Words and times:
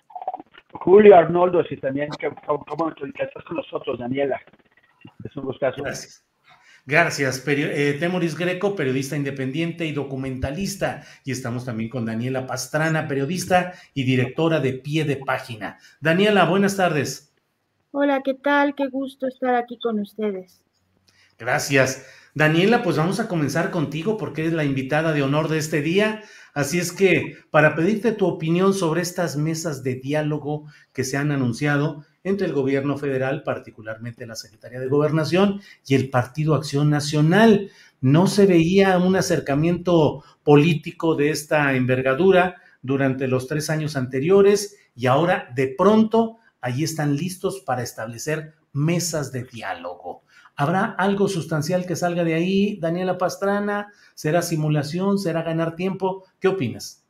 Julio 0.71 1.17
Arnoldo, 1.17 1.65
si 1.65 1.75
también, 1.75 2.07
¿cómo 2.45 2.93
estás 3.13 3.43
con 3.43 3.57
nosotros, 3.57 3.99
Daniela? 3.99 4.39
Es 5.25 5.35
un 5.35 5.43
gustazo. 5.43 5.83
Gracias. 5.83 6.28
Gracias, 6.89 7.43
eh, 7.45 7.97
Temoris 7.99 8.35
Greco, 8.35 8.75
periodista 8.75 9.15
independiente 9.15 9.85
y 9.85 9.91
documentalista. 9.91 11.03
Y 11.23 11.31
estamos 11.31 11.63
también 11.63 11.87
con 11.87 12.03
Daniela 12.03 12.47
Pastrana, 12.47 13.07
periodista 13.07 13.73
y 13.93 14.05
directora 14.05 14.59
de 14.59 14.73
Pie 14.73 15.05
de 15.05 15.17
Página. 15.17 15.77
Daniela, 16.01 16.45
buenas 16.45 16.77
tardes. 16.77 17.31
Hola, 17.91 18.23
¿qué 18.25 18.33
tal? 18.33 18.73
Qué 18.73 18.87
gusto 18.87 19.27
estar 19.27 19.53
aquí 19.53 19.77
con 19.77 19.99
ustedes. 19.99 20.63
Gracias. 21.37 22.07
Daniela, 22.33 22.81
pues 22.81 22.97
vamos 22.97 23.19
a 23.19 23.27
comenzar 23.27 23.69
contigo 23.69 24.17
porque 24.17 24.41
eres 24.41 24.53
la 24.53 24.63
invitada 24.63 25.13
de 25.13 25.21
honor 25.21 25.47
de 25.47 25.59
este 25.59 25.83
día. 25.83 26.23
Así 26.55 26.79
es 26.79 26.91
que 26.91 27.37
para 27.51 27.75
pedirte 27.75 28.13
tu 28.13 28.25
opinión 28.25 28.73
sobre 28.73 29.01
estas 29.01 29.37
mesas 29.37 29.83
de 29.83 29.93
diálogo 29.93 30.65
que 30.91 31.03
se 31.03 31.17
han 31.17 31.31
anunciado 31.31 32.03
entre 32.23 32.47
el 32.47 32.53
gobierno 32.53 32.97
federal, 32.97 33.43
particularmente 33.43 34.25
la 34.25 34.35
Secretaría 34.35 34.79
de 34.79 34.87
Gobernación 34.87 35.61
y 35.85 35.95
el 35.95 36.09
Partido 36.09 36.55
Acción 36.55 36.89
Nacional. 36.89 37.71
No 38.01 38.27
se 38.27 38.45
veía 38.45 38.97
un 38.97 39.15
acercamiento 39.15 40.23
político 40.43 41.15
de 41.15 41.31
esta 41.31 41.73
envergadura 41.75 42.57
durante 42.81 43.27
los 43.27 43.47
tres 43.47 43.69
años 43.69 43.95
anteriores 43.95 44.77
y 44.95 45.07
ahora 45.07 45.49
de 45.55 45.67
pronto 45.77 46.37
allí 46.61 46.83
están 46.83 47.15
listos 47.15 47.61
para 47.61 47.83
establecer 47.83 48.53
mesas 48.73 49.31
de 49.31 49.43
diálogo. 49.43 50.23
¿Habrá 50.55 50.85
algo 50.85 51.29
sustancial 51.29 51.85
que 51.85 51.95
salga 51.95 52.23
de 52.25 52.33
ahí, 52.33 52.77
Daniela 52.81 53.17
Pastrana? 53.17 53.93
¿Será 54.13 54.41
simulación? 54.41 55.17
¿Será 55.17 55.41
ganar 55.41 55.75
tiempo? 55.75 56.25
¿Qué 56.39 56.49
opinas? 56.49 57.05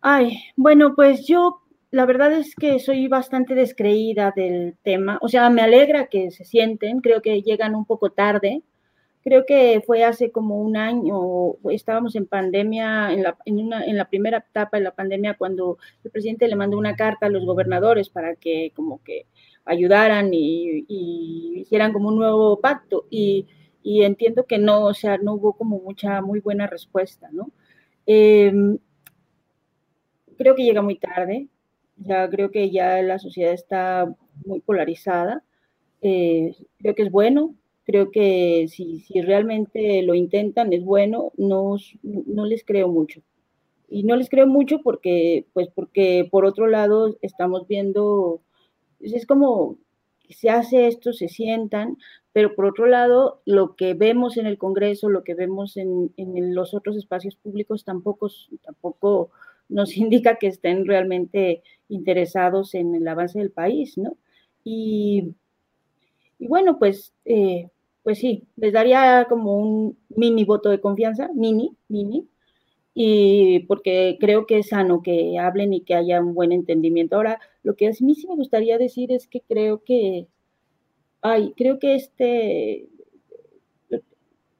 Ay, 0.00 0.38
bueno, 0.56 0.94
pues 0.94 1.26
yo 1.26 1.63
la 1.94 2.06
verdad 2.06 2.32
es 2.32 2.56
que 2.56 2.80
soy 2.80 3.06
bastante 3.06 3.54
descreída 3.54 4.32
del 4.34 4.76
tema. 4.82 5.16
O 5.22 5.28
sea, 5.28 5.48
me 5.48 5.62
alegra 5.62 6.08
que 6.08 6.32
se 6.32 6.44
sienten, 6.44 7.00
creo 7.00 7.22
que 7.22 7.40
llegan 7.42 7.76
un 7.76 7.84
poco 7.84 8.10
tarde, 8.10 8.64
creo 9.22 9.46
que 9.46 9.80
fue 9.86 10.02
hace 10.02 10.32
como 10.32 10.60
un 10.60 10.76
año, 10.76 11.54
estábamos 11.70 12.16
en 12.16 12.26
pandemia, 12.26 13.12
en 13.12 13.22
la, 13.22 13.38
en, 13.44 13.60
una, 13.60 13.84
en 13.84 13.96
la 13.96 14.08
primera 14.08 14.38
etapa 14.38 14.76
de 14.76 14.82
la 14.82 14.90
pandemia, 14.90 15.34
cuando 15.34 15.78
el 16.02 16.10
presidente 16.10 16.48
le 16.48 16.56
mandó 16.56 16.76
una 16.78 16.96
carta 16.96 17.26
a 17.26 17.28
los 17.30 17.44
gobernadores 17.44 18.08
para 18.08 18.34
que 18.34 18.72
como 18.74 19.00
que 19.04 19.26
ayudaran 19.64 20.34
y, 20.34 20.84
hicieran 21.60 21.92
como 21.92 22.08
un 22.08 22.16
nuevo 22.16 22.60
pacto. 22.60 23.06
Y, 23.08 23.46
entiendo 23.84 24.46
que 24.46 24.58
no, 24.58 24.86
o 24.86 24.94
sea, 24.94 25.18
no 25.18 25.34
hubo 25.34 25.52
como 25.52 25.78
mucha, 25.78 26.20
muy 26.22 26.40
buena 26.40 26.66
respuesta, 26.66 27.28
¿no? 27.30 27.52
Em, 28.06 28.78
creo 30.36 30.54
que 30.56 30.64
llega 30.64 30.82
muy 30.82 30.96
tarde, 30.96 31.48
ya 31.96 32.28
creo 32.28 32.50
que 32.50 32.70
ya 32.70 33.02
la 33.02 33.18
sociedad 33.18 33.52
está 33.52 34.14
muy 34.44 34.60
polarizada. 34.60 35.42
Eh, 36.02 36.54
creo 36.78 36.94
que 36.94 37.02
es 37.02 37.10
bueno, 37.10 37.54
creo 37.84 38.10
que 38.10 38.66
si, 38.68 39.00
si 39.00 39.20
realmente 39.22 40.02
lo 40.02 40.14
intentan 40.14 40.72
es 40.72 40.84
bueno, 40.84 41.32
no, 41.36 41.76
no 42.02 42.46
les 42.46 42.64
creo 42.64 42.88
mucho. 42.88 43.22
Y 43.88 44.02
no 44.02 44.16
les 44.16 44.28
creo 44.28 44.46
mucho 44.46 44.80
porque, 44.82 45.46
pues 45.52 45.68
porque 45.74 46.26
por 46.30 46.44
otro 46.44 46.66
lado 46.66 47.16
estamos 47.22 47.66
viendo, 47.68 48.40
pues, 48.98 49.12
es 49.12 49.26
como 49.26 49.78
se 50.30 50.50
hace 50.50 50.88
esto, 50.88 51.12
se 51.12 51.28
sientan, 51.28 51.98
pero 52.32 52.54
por 52.54 52.64
otro 52.64 52.86
lado, 52.86 53.42
lo 53.44 53.76
que 53.76 53.94
vemos 53.94 54.36
en 54.36 54.46
el 54.46 54.58
Congreso, 54.58 55.08
lo 55.08 55.22
que 55.22 55.34
vemos 55.34 55.76
en, 55.76 56.12
en 56.16 56.54
los 56.54 56.74
otros 56.74 56.96
espacios 56.96 57.36
públicos 57.36 57.84
tampoco, 57.84 58.30
tampoco 58.62 59.30
nos 59.68 59.96
indica 59.96 60.36
que 60.36 60.48
estén 60.48 60.86
realmente 60.86 61.62
interesados 61.88 62.74
en 62.74 62.94
el 62.94 63.06
avance 63.08 63.38
del 63.38 63.50
país, 63.50 63.98
¿no? 63.98 64.16
Y, 64.64 65.34
y 66.38 66.46
bueno, 66.46 66.78
pues 66.78 67.12
eh, 67.24 67.68
pues 68.04 68.18
sí, 68.18 68.46
les 68.56 68.72
daría 68.74 69.26
como 69.28 69.56
un 69.56 69.98
mini 70.10 70.44
voto 70.44 70.68
de 70.68 70.80
confianza, 70.80 71.30
mini, 71.34 71.74
mini, 71.88 72.28
y 72.94 73.60
porque 73.60 74.18
creo 74.20 74.46
que 74.46 74.58
es 74.58 74.68
sano 74.68 75.02
que 75.02 75.38
hablen 75.38 75.72
y 75.72 75.80
que 75.80 75.94
haya 75.94 76.20
un 76.20 76.34
buen 76.34 76.52
entendimiento. 76.52 77.16
Ahora, 77.16 77.40
lo 77.62 77.76
que 77.76 77.88
a 77.88 77.92
mí 78.00 78.14
sí 78.14 78.28
me 78.28 78.36
gustaría 78.36 78.76
decir 78.78 79.10
es 79.10 79.26
que 79.26 79.40
creo 79.40 79.82
que, 79.84 80.28
ay, 81.22 81.54
creo 81.56 81.78
que 81.78 81.94
este, 81.94 82.88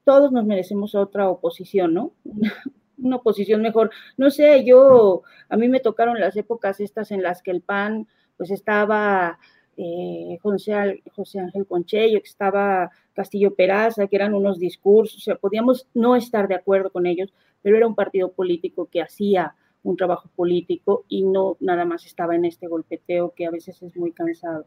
todos 0.04 0.32
nos 0.32 0.46
merecemos 0.46 0.94
otra 0.94 1.28
oposición, 1.28 1.94
¿no? 1.94 2.12
Una, 2.98 3.16
oposición 3.16 3.62
mejor. 3.62 3.90
No 4.16 4.30
sé, 4.30 4.64
yo, 4.64 5.22
a 5.48 5.56
mí 5.56 5.68
me 5.68 5.80
tocaron 5.80 6.20
las 6.20 6.36
épocas 6.36 6.80
estas 6.80 7.10
en 7.10 7.22
las 7.22 7.42
que 7.42 7.50
el 7.50 7.60
PAN, 7.60 8.06
pues 8.36 8.50
estaba 8.50 9.38
eh, 9.76 10.38
José, 10.42 11.02
José, 11.14 11.40
Ángel 11.40 11.66
Conchello, 11.66 12.20
que 12.20 12.28
estaba 12.28 12.90
Castillo 13.14 13.54
Peraza, 13.54 14.06
que 14.06 14.16
eran 14.16 14.34
unos 14.34 14.58
discursos, 14.58 15.18
o 15.18 15.20
sea, 15.20 15.36
podíamos 15.36 15.86
no 15.94 16.16
estar 16.16 16.48
de 16.48 16.54
acuerdo 16.54 16.90
con 16.90 17.06
ellos, 17.06 17.32
pero 17.62 17.76
era 17.76 17.86
un 17.86 17.94
partido 17.94 18.32
político 18.32 18.88
que 18.90 19.02
hacía 19.02 19.54
un 19.82 19.96
trabajo 19.96 20.30
político 20.34 21.04
y 21.08 21.22
no 21.22 21.56
nada 21.60 21.84
más 21.84 22.06
estaba 22.06 22.34
en 22.34 22.44
este 22.44 22.66
golpeteo 22.66 23.32
que 23.36 23.46
a 23.46 23.50
veces 23.50 23.82
es 23.82 23.96
muy 23.96 24.12
cansado. 24.12 24.66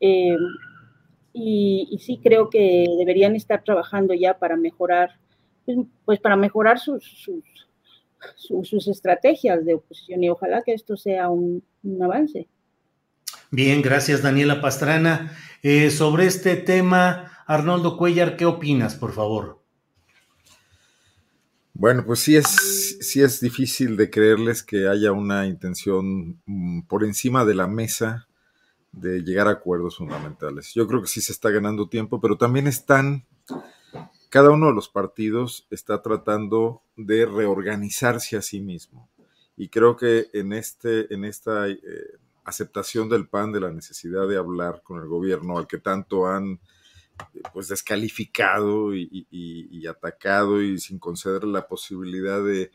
Eh, 0.00 0.36
y, 1.32 1.98
sí 2.00 2.20
creo 2.22 2.48
que 2.48 2.86
deberían 2.96 3.34
estar 3.34 3.64
trabajando 3.64 4.14
ya 4.14 4.38
para 4.38 4.56
mejorar, 4.56 5.18
pues, 6.04 6.20
para 6.20 6.36
mejorar 6.36 6.78
sus, 6.78 7.04
sus, 8.36 8.68
sus, 8.68 8.88
estrategias 8.88 9.64
de 9.64 9.74
oposición 9.74 10.22
y 10.24 10.30
ojalá 10.30 10.62
que 10.62 10.72
esto 10.72 10.96
sea 10.96 11.28
un, 11.28 11.62
un 11.82 12.02
avance. 12.02 12.48
Bien, 13.50 13.82
gracias 13.82 14.22
Daniela 14.22 14.60
Pastrana. 14.60 15.36
Eh, 15.62 15.90
sobre 15.90 16.26
este 16.26 16.56
tema, 16.56 17.32
Arnoldo 17.46 17.96
Cuellar, 17.96 18.36
¿qué 18.36 18.44
opinas, 18.46 18.96
por 18.96 19.12
favor? 19.12 19.64
Bueno, 21.76 22.04
pues 22.06 22.20
sí 22.20 22.36
es, 22.36 22.98
sí 23.00 23.20
es 23.20 23.40
difícil 23.40 23.96
de 23.96 24.08
creerles 24.08 24.62
que 24.62 24.86
haya 24.86 25.10
una 25.10 25.46
intención 25.46 26.40
mm, 26.46 26.82
por 26.82 27.02
encima 27.02 27.44
de 27.44 27.54
la 27.54 27.66
mesa 27.66 28.28
de 28.92 29.22
llegar 29.22 29.48
a 29.48 29.52
acuerdos 29.52 29.96
fundamentales. 29.96 30.72
Yo 30.72 30.86
creo 30.86 31.00
que 31.00 31.08
sí 31.08 31.20
se 31.20 31.32
está 31.32 31.50
ganando 31.50 31.88
tiempo, 31.88 32.20
pero 32.20 32.38
también 32.38 32.68
están, 32.68 33.26
cada 34.34 34.50
uno 34.50 34.66
de 34.66 34.72
los 34.72 34.88
partidos 34.88 35.68
está 35.70 36.02
tratando 36.02 36.82
de 36.96 37.24
reorganizarse 37.24 38.36
a 38.36 38.42
sí 38.42 38.60
mismo. 38.60 39.08
Y 39.56 39.68
creo 39.68 39.94
que 39.94 40.26
en, 40.32 40.52
este, 40.52 41.14
en 41.14 41.24
esta 41.24 41.68
eh, 41.68 41.78
aceptación 42.42 43.08
del 43.08 43.28
PAN 43.28 43.52
de 43.52 43.60
la 43.60 43.70
necesidad 43.70 44.26
de 44.26 44.36
hablar 44.36 44.82
con 44.82 45.00
el 45.00 45.06
gobierno 45.06 45.56
al 45.56 45.68
que 45.68 45.78
tanto 45.78 46.26
han 46.26 46.58
pues 47.52 47.68
descalificado 47.68 48.92
y, 48.92 49.86
atacado 49.88 50.60
y 50.60 50.80
sin 50.80 50.98
conceder 50.98 51.44
la 51.44 51.68
posibilidad 51.68 52.42
de, 52.42 52.72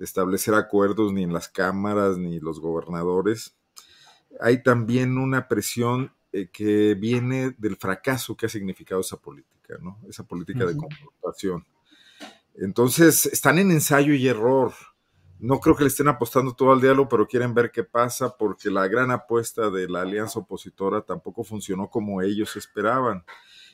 establecer 0.00 0.54
acuerdos 0.54 1.12
ni 1.12 1.22
en 1.22 1.32
las 1.32 1.48
cámaras 1.48 2.18
ni 2.18 2.40
los 2.40 2.58
gobernadores. 2.58 3.56
Hay 4.40 4.64
también 4.64 5.18
una 5.18 5.46
presión 5.46 6.12
eh, 6.32 6.48
que 6.52 6.94
viene 6.94 7.54
del 7.58 7.76
fracaso 7.76 8.36
que 8.36 8.46
ha 8.46 8.48
significado 8.48 9.00
esa 9.00 9.16
política, 9.16 9.78
¿no? 9.80 9.98
Esa 10.08 10.24
política 10.24 10.64
de 10.64 10.76
confrontación. 10.76 11.66
Entonces, 12.54 13.26
están 13.26 13.58
en 13.58 13.70
ensayo 13.70 14.14
y 14.14 14.28
error. 14.28 14.72
No 15.38 15.58
creo 15.58 15.74
que 15.74 15.84
le 15.84 15.88
estén 15.88 16.08
apostando 16.08 16.54
todo 16.54 16.72
al 16.72 16.80
diálogo, 16.80 17.08
pero 17.08 17.26
quieren 17.26 17.54
ver 17.54 17.72
qué 17.72 17.82
pasa 17.82 18.36
porque 18.36 18.70
la 18.70 18.86
gran 18.88 19.10
apuesta 19.10 19.70
de 19.70 19.88
la 19.88 20.02
alianza 20.02 20.38
opositora 20.38 21.02
tampoco 21.02 21.42
funcionó 21.42 21.88
como 21.88 22.20
ellos 22.20 22.56
esperaban. 22.56 23.24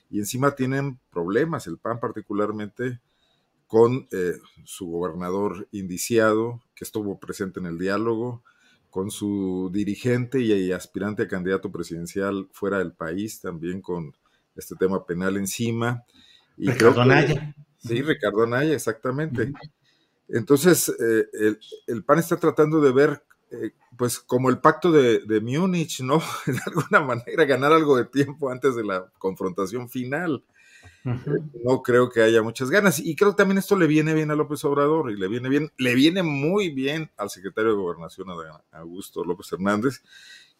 Y 0.08 0.18
encima 0.18 0.54
tienen 0.54 1.00
problemas, 1.10 1.66
el 1.66 1.78
PAN 1.78 1.98
particularmente, 1.98 3.00
con 3.66 4.06
eh, 4.12 4.38
su 4.64 4.86
gobernador 4.86 5.68
indiciado, 5.72 6.62
que 6.74 6.84
estuvo 6.84 7.18
presente 7.18 7.58
en 7.58 7.66
el 7.66 7.78
diálogo, 7.78 8.44
con 8.96 9.10
su 9.10 9.68
dirigente 9.70 10.40
y 10.40 10.72
aspirante 10.72 11.24
a 11.24 11.28
candidato 11.28 11.70
presidencial 11.70 12.48
fuera 12.50 12.78
del 12.78 12.92
país, 12.92 13.42
también 13.42 13.82
con 13.82 14.16
este 14.54 14.74
tema 14.74 15.04
penal 15.04 15.36
encima. 15.36 16.02
Y 16.56 16.70
Ricardo 16.70 17.04
Naya. 17.04 17.54
Sí, 17.76 18.00
Ricardo 18.00 18.46
Naya, 18.46 18.72
exactamente. 18.72 19.52
Entonces, 20.28 20.88
eh, 20.88 21.58
el, 21.88 22.04
PAN 22.04 22.20
está 22.20 22.38
tratando 22.38 22.80
de 22.80 22.90
ver, 22.90 23.22
eh, 23.50 23.72
pues, 23.98 24.18
como 24.18 24.48
el 24.48 24.60
pacto 24.60 24.90
de, 24.90 25.18
de 25.26 25.40
Múnich, 25.42 26.00
¿no? 26.00 26.22
De 26.46 26.58
alguna 26.64 27.02
manera, 27.02 27.44
ganar 27.44 27.74
algo 27.74 27.98
de 27.98 28.06
tiempo 28.06 28.48
antes 28.48 28.76
de 28.76 28.84
la 28.84 29.12
confrontación 29.18 29.90
final. 29.90 30.42
Eh, 31.06 31.42
no 31.64 31.82
creo 31.82 32.10
que 32.10 32.22
haya 32.22 32.42
muchas 32.42 32.70
ganas. 32.70 32.98
Y 32.98 33.14
creo 33.14 33.30
que 33.30 33.36
también 33.36 33.58
esto 33.58 33.76
le 33.76 33.86
viene 33.86 34.12
bien 34.12 34.30
a 34.30 34.34
López 34.34 34.64
Obrador 34.64 35.10
y 35.10 35.16
le 35.16 35.28
viene 35.28 35.48
bien, 35.48 35.70
le 35.78 35.94
viene 35.94 36.22
muy 36.22 36.70
bien 36.70 37.10
al 37.16 37.30
secretario 37.30 37.70
de 37.70 37.76
Gobernación, 37.76 38.28
Augusto 38.72 39.24
López 39.24 39.52
Hernández, 39.52 40.02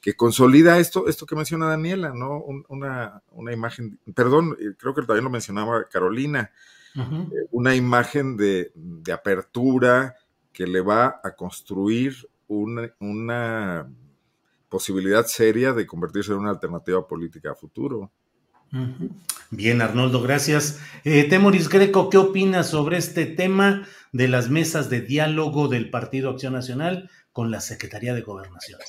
que 0.01 0.15
consolida 0.15 0.79
esto, 0.79 1.09
esto 1.09 1.27
que 1.27 1.35
menciona 1.35 1.67
Daniela, 1.67 2.13
¿no? 2.15 2.39
una, 2.69 3.23
una 3.33 3.53
imagen, 3.53 3.99
perdón, 4.15 4.57
creo 4.79 4.95
que 4.95 5.03
también 5.03 5.25
lo 5.25 5.31
mencionaba 5.31 5.89
Carolina, 5.89 6.53
eh, 6.97 7.47
una 7.51 7.75
imagen 7.75 8.37
de, 8.37 8.73
apertura 9.13 10.17
que 10.53 10.67
le 10.67 10.81
va 10.81 11.21
a 11.23 11.35
construir 11.35 12.15
una, 12.49 13.89
posibilidad 14.69 15.27
seria 15.27 15.73
de 15.73 15.87
convertirse 15.87 16.33
en 16.33 16.39
una 16.39 16.51
alternativa 16.51 17.07
política 17.07 17.53
a 17.53 17.55
futuro. 17.55 18.11
Bien, 19.51 19.81
Arnoldo, 19.81 20.23
gracias. 20.23 20.83
Eh, 21.05 21.29
Temoris 21.29 21.69
Greco, 21.69 22.11
¿qué 22.11 22.19
opinas 22.19 22.71
sobre 22.71 22.97
este 22.97 23.27
tema 23.27 23.87
de 24.13 24.29
las 24.29 24.51
mesas 24.51 24.91
de 24.91 25.01
diálogo 25.01 25.69
del 25.69 25.91
Partido 25.91 26.31
Acción 26.31 26.53
Nacional 26.53 27.09
con 27.33 27.51
la 27.51 27.61
Secretaría 27.61 28.15
de 28.15 28.23
Gobernación? 28.23 28.81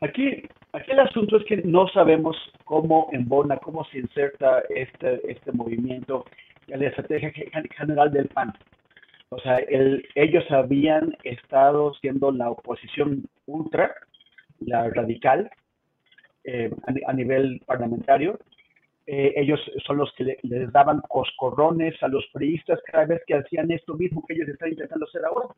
Aquí, 0.00 0.42
aquí 0.72 0.90
el 0.90 1.00
asunto 1.00 1.36
es 1.36 1.44
que 1.44 1.58
no 1.58 1.88
sabemos 1.88 2.36
cómo 2.64 3.08
embona, 3.12 3.56
cómo 3.58 3.84
se 3.86 3.98
inserta 3.98 4.62
este, 4.68 5.20
este 5.30 5.52
movimiento 5.52 6.24
en 6.68 6.80
la 6.80 6.88
estrategia 6.88 7.32
general 7.76 8.12
del 8.12 8.28
PAN. 8.28 8.52
O 9.30 9.38
sea, 9.40 9.58
ellos 10.14 10.44
habían 10.50 11.14
estado 11.22 11.92
siendo 12.00 12.30
la 12.32 12.50
oposición 12.50 13.28
ultra, 13.46 13.94
la 14.60 14.88
radical, 14.88 15.50
eh, 16.50 16.70
a, 17.06 17.12
nivel 17.12 17.60
parlamentario. 17.66 18.38
Eh, 19.06 19.34
ellos 19.36 19.60
son 19.86 19.98
los 19.98 20.10
que 20.14 20.38
les 20.42 20.72
daban 20.72 21.02
coscorrones 21.06 22.02
a 22.02 22.08
los 22.08 22.24
priistas 22.32 22.80
cada 22.90 23.04
vez 23.04 23.22
que 23.26 23.34
hacían 23.34 23.70
esto 23.70 23.92
mismo 23.94 24.24
que 24.26 24.32
ellos 24.32 24.48
están 24.48 24.70
intentando 24.70 25.04
hacer 25.04 25.26
ahora. 25.26 25.48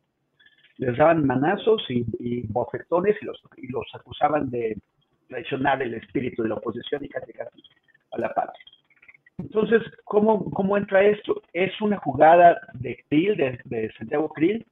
Les 0.78 0.96
daban 0.96 1.24
manazos 1.24 1.80
y, 1.88 2.42
bofetones 2.48 3.16
y 3.22 3.24
los, 3.24 3.40
y 3.58 3.68
los 3.68 3.86
acusaban 3.94 4.50
de 4.50 4.78
traicionar 5.28 5.80
el 5.80 5.94
espíritu 5.94 6.42
de 6.42 6.48
la 6.48 6.56
oposición 6.56 7.04
y 7.04 7.08
casi 7.08 7.32
a 8.10 8.18
la 8.18 8.34
patria. 8.34 8.64
Entonces, 9.38 9.82
¿cómo, 10.02 10.50
¿cómo 10.50 10.76
entra 10.76 11.04
esto? 11.04 11.40
Es 11.52 11.80
una 11.80 11.98
jugada 11.98 12.60
de 12.74 13.04
Krill, 13.08 13.36
de, 13.36 13.92
Santiago 13.96 14.28
Krill, 14.30 14.66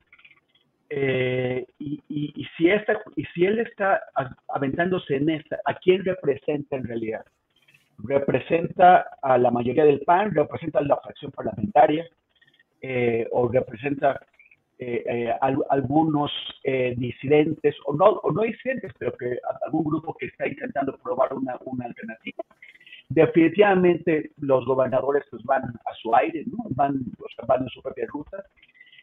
eh, 0.90 1.67
y, 1.79 2.46
si 2.56 3.44
él 3.44 3.58
está 3.61 4.02
aventándose 4.49 5.17
en 5.17 5.31
esta, 5.31 5.61
¿a 5.64 5.75
quién 5.75 6.05
representa 6.05 6.76
en 6.76 6.85
realidad? 6.85 7.25
¿Representa 7.99 9.06
a 9.23 9.38
la 9.38 9.50
mayoría 9.50 9.85
del 9.85 10.00
PAN? 10.00 10.35
¿Representa 10.35 10.79
a 10.79 10.82
la 10.82 10.96
fracción 10.96 11.31
parlamentaria? 11.32 12.06
Eh, 12.81 13.29
¿O 13.32 13.49
representa 13.49 14.20
eh, 14.79 15.32
algunos 15.70 16.32
disidentes, 16.96 17.75
o 17.87 17.94
no, 17.94 18.05
o 18.06 18.32
no 18.32 18.43
disidentes, 18.43 18.93
pero 18.99 19.12
que 19.12 19.38
algún 19.67 19.85
grupo 19.85 20.14
que 20.14 20.26
está 20.26 20.46
intentando 20.46 20.96
probar 20.99 21.35
una, 21.35 21.58
alternativa? 21.85 22.44
definitivamente 23.11 24.32
los 24.37 24.67
gobernadores 24.67 25.25
pues 25.31 25.43
van 25.44 25.62
a 25.64 25.94
su 25.94 26.14
aire, 26.14 26.44
van, 26.76 27.00
van 27.46 27.62
en 27.62 27.69
su 27.70 27.82
propia 27.82 28.06
ruta. 28.06 28.44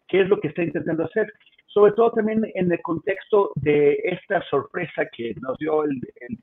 ¿Qué 0.07 0.21
es 0.21 0.29
lo 0.29 0.39
que 0.39 0.49
está 0.49 0.63
intentando 0.63 1.05
hacer? 1.05 1.33
Sobre 1.75 1.91
todo 1.91 2.11
también 2.11 2.49
en 2.53 2.71
el 2.71 2.81
contexto 2.81 3.51
de 3.55 3.99
esta 4.05 4.41
sorpresa 4.49 5.05
que 5.11 5.35
nos 5.41 5.57
dio 5.57 5.83
el, 5.83 5.99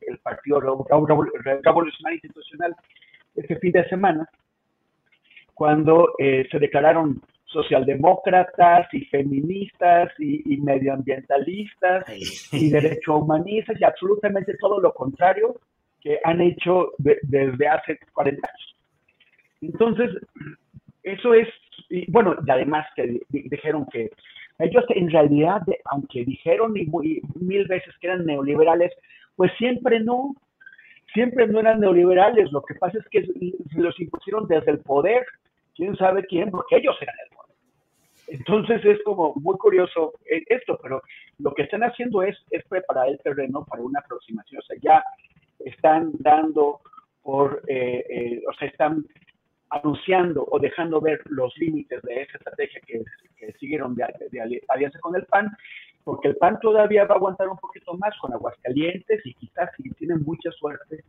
el, 0.07 0.19
Partido 0.19 0.61
Revolucionario 0.61 2.21
Institucional 2.23 2.77
este 3.35 3.57
fin 3.57 3.73
de 3.73 3.89
semana, 3.89 4.29
cuando 5.55 6.11
eh, 6.19 6.47
se 6.51 6.59
declararon 6.59 7.23
socialdemócratas 7.47 8.93
y 8.93 9.07
feministas 9.07 10.13
y, 10.19 10.53
y 10.53 10.59
medioambientalistas 10.59 12.05
y 12.53 12.69
derecho 12.69 13.17
humanistas 13.17 13.81
y 13.81 13.85
absolutamente 13.85 14.55
todo 14.61 14.83
lo 14.83 14.93
contrario 14.93 15.57
que 16.03 16.21
han 16.25 16.43
hecho 16.43 16.93
desde 16.99 17.69
hace 17.69 17.99
40 18.13 18.47
años. 18.47 18.77
Entonces, 19.63 20.11
eso 21.03 21.33
es, 21.33 21.49
y 21.89 22.11
bueno, 22.11 22.37
y 22.47 22.51
además 22.51 22.87
que 22.95 23.19
dijeron 23.31 23.87
que 23.91 24.11
ellos 24.63 24.85
en 24.91 25.11
realidad, 25.11 25.63
aunque 25.87 26.25
dijeron 26.25 26.73
mil 26.73 27.67
veces 27.67 27.95
que 28.01 28.07
eran 28.07 28.25
neoliberales, 28.25 28.93
pues 29.37 29.53
siempre 29.59 30.01
no, 30.01 30.35
siempre 31.13 31.47
no 31.47 31.61
eran 31.61 31.81
neoliberales. 31.81 32.51
Lo 32.53 32.63
que 32.63 32.75
pasa 32.75 32.99
es 32.99 33.09
que 33.09 33.27
los 33.77 33.99
impusieron 34.01 34.47
desde 34.47 34.73
el 34.73 34.81
poder, 34.81 35.25
quién 35.75 35.97
sabe 35.97 36.25
quién, 36.27 36.51
porque 36.51 36.77
ellos 36.77 36.97
eran 37.01 37.15
el 37.25 37.37
poder. 37.37 37.57
Entonces 38.29 38.85
es 38.85 39.03
como 39.05 39.35
muy 39.37 39.57
curioso 39.59 40.15
eh, 40.31 40.43
esto, 40.49 40.79
pero 40.83 41.03
lo 41.39 41.53
que 41.55 41.63
están 41.63 41.83
haciendo 41.83 42.23
es, 42.23 42.37
es 42.51 42.65
preparar 42.65 43.09
el 43.09 43.19
terreno 43.19 43.65
para 43.65 43.83
una 43.83 44.01
aproximación. 44.01 44.61
O 44.61 44.65
sea, 44.65 44.77
ya 44.81 45.05
están 45.61 46.13
dando 46.21 46.81
por, 47.23 47.63
eh, 47.69 48.05
eh, 48.09 48.43
o 48.49 48.53
sea, 48.55 48.69
están 48.69 49.05
anunciando 49.73 50.47
o 50.51 50.59
dejando 50.59 51.01
ver 51.01 51.21
los 51.27 51.57
límites 51.57 52.01
de 52.03 52.23
esa 52.23 52.37
estrategia 52.37 52.81
que, 52.87 53.03
siguieron 53.59 53.97
de, 53.97 54.05
alianza 54.69 55.01
con 55.01 55.17
el 55.17 55.25
PAN, 55.25 55.51
porque 56.05 56.29
el 56.29 56.37
PAN 56.37 56.61
todavía 56.61 57.05
va 57.07 57.15
a 57.15 57.19
aguantar 57.19 57.49
un 57.49 57.59
poquito 57.59 57.97
más 57.97 58.17
con 58.21 58.33
Aguascalientes 58.33 59.21
y 59.25 59.35
quizás 59.35 59.69
si 59.77 59.91
tienen 59.95 60.23
mucha 60.23 60.53
suerte 60.53 61.03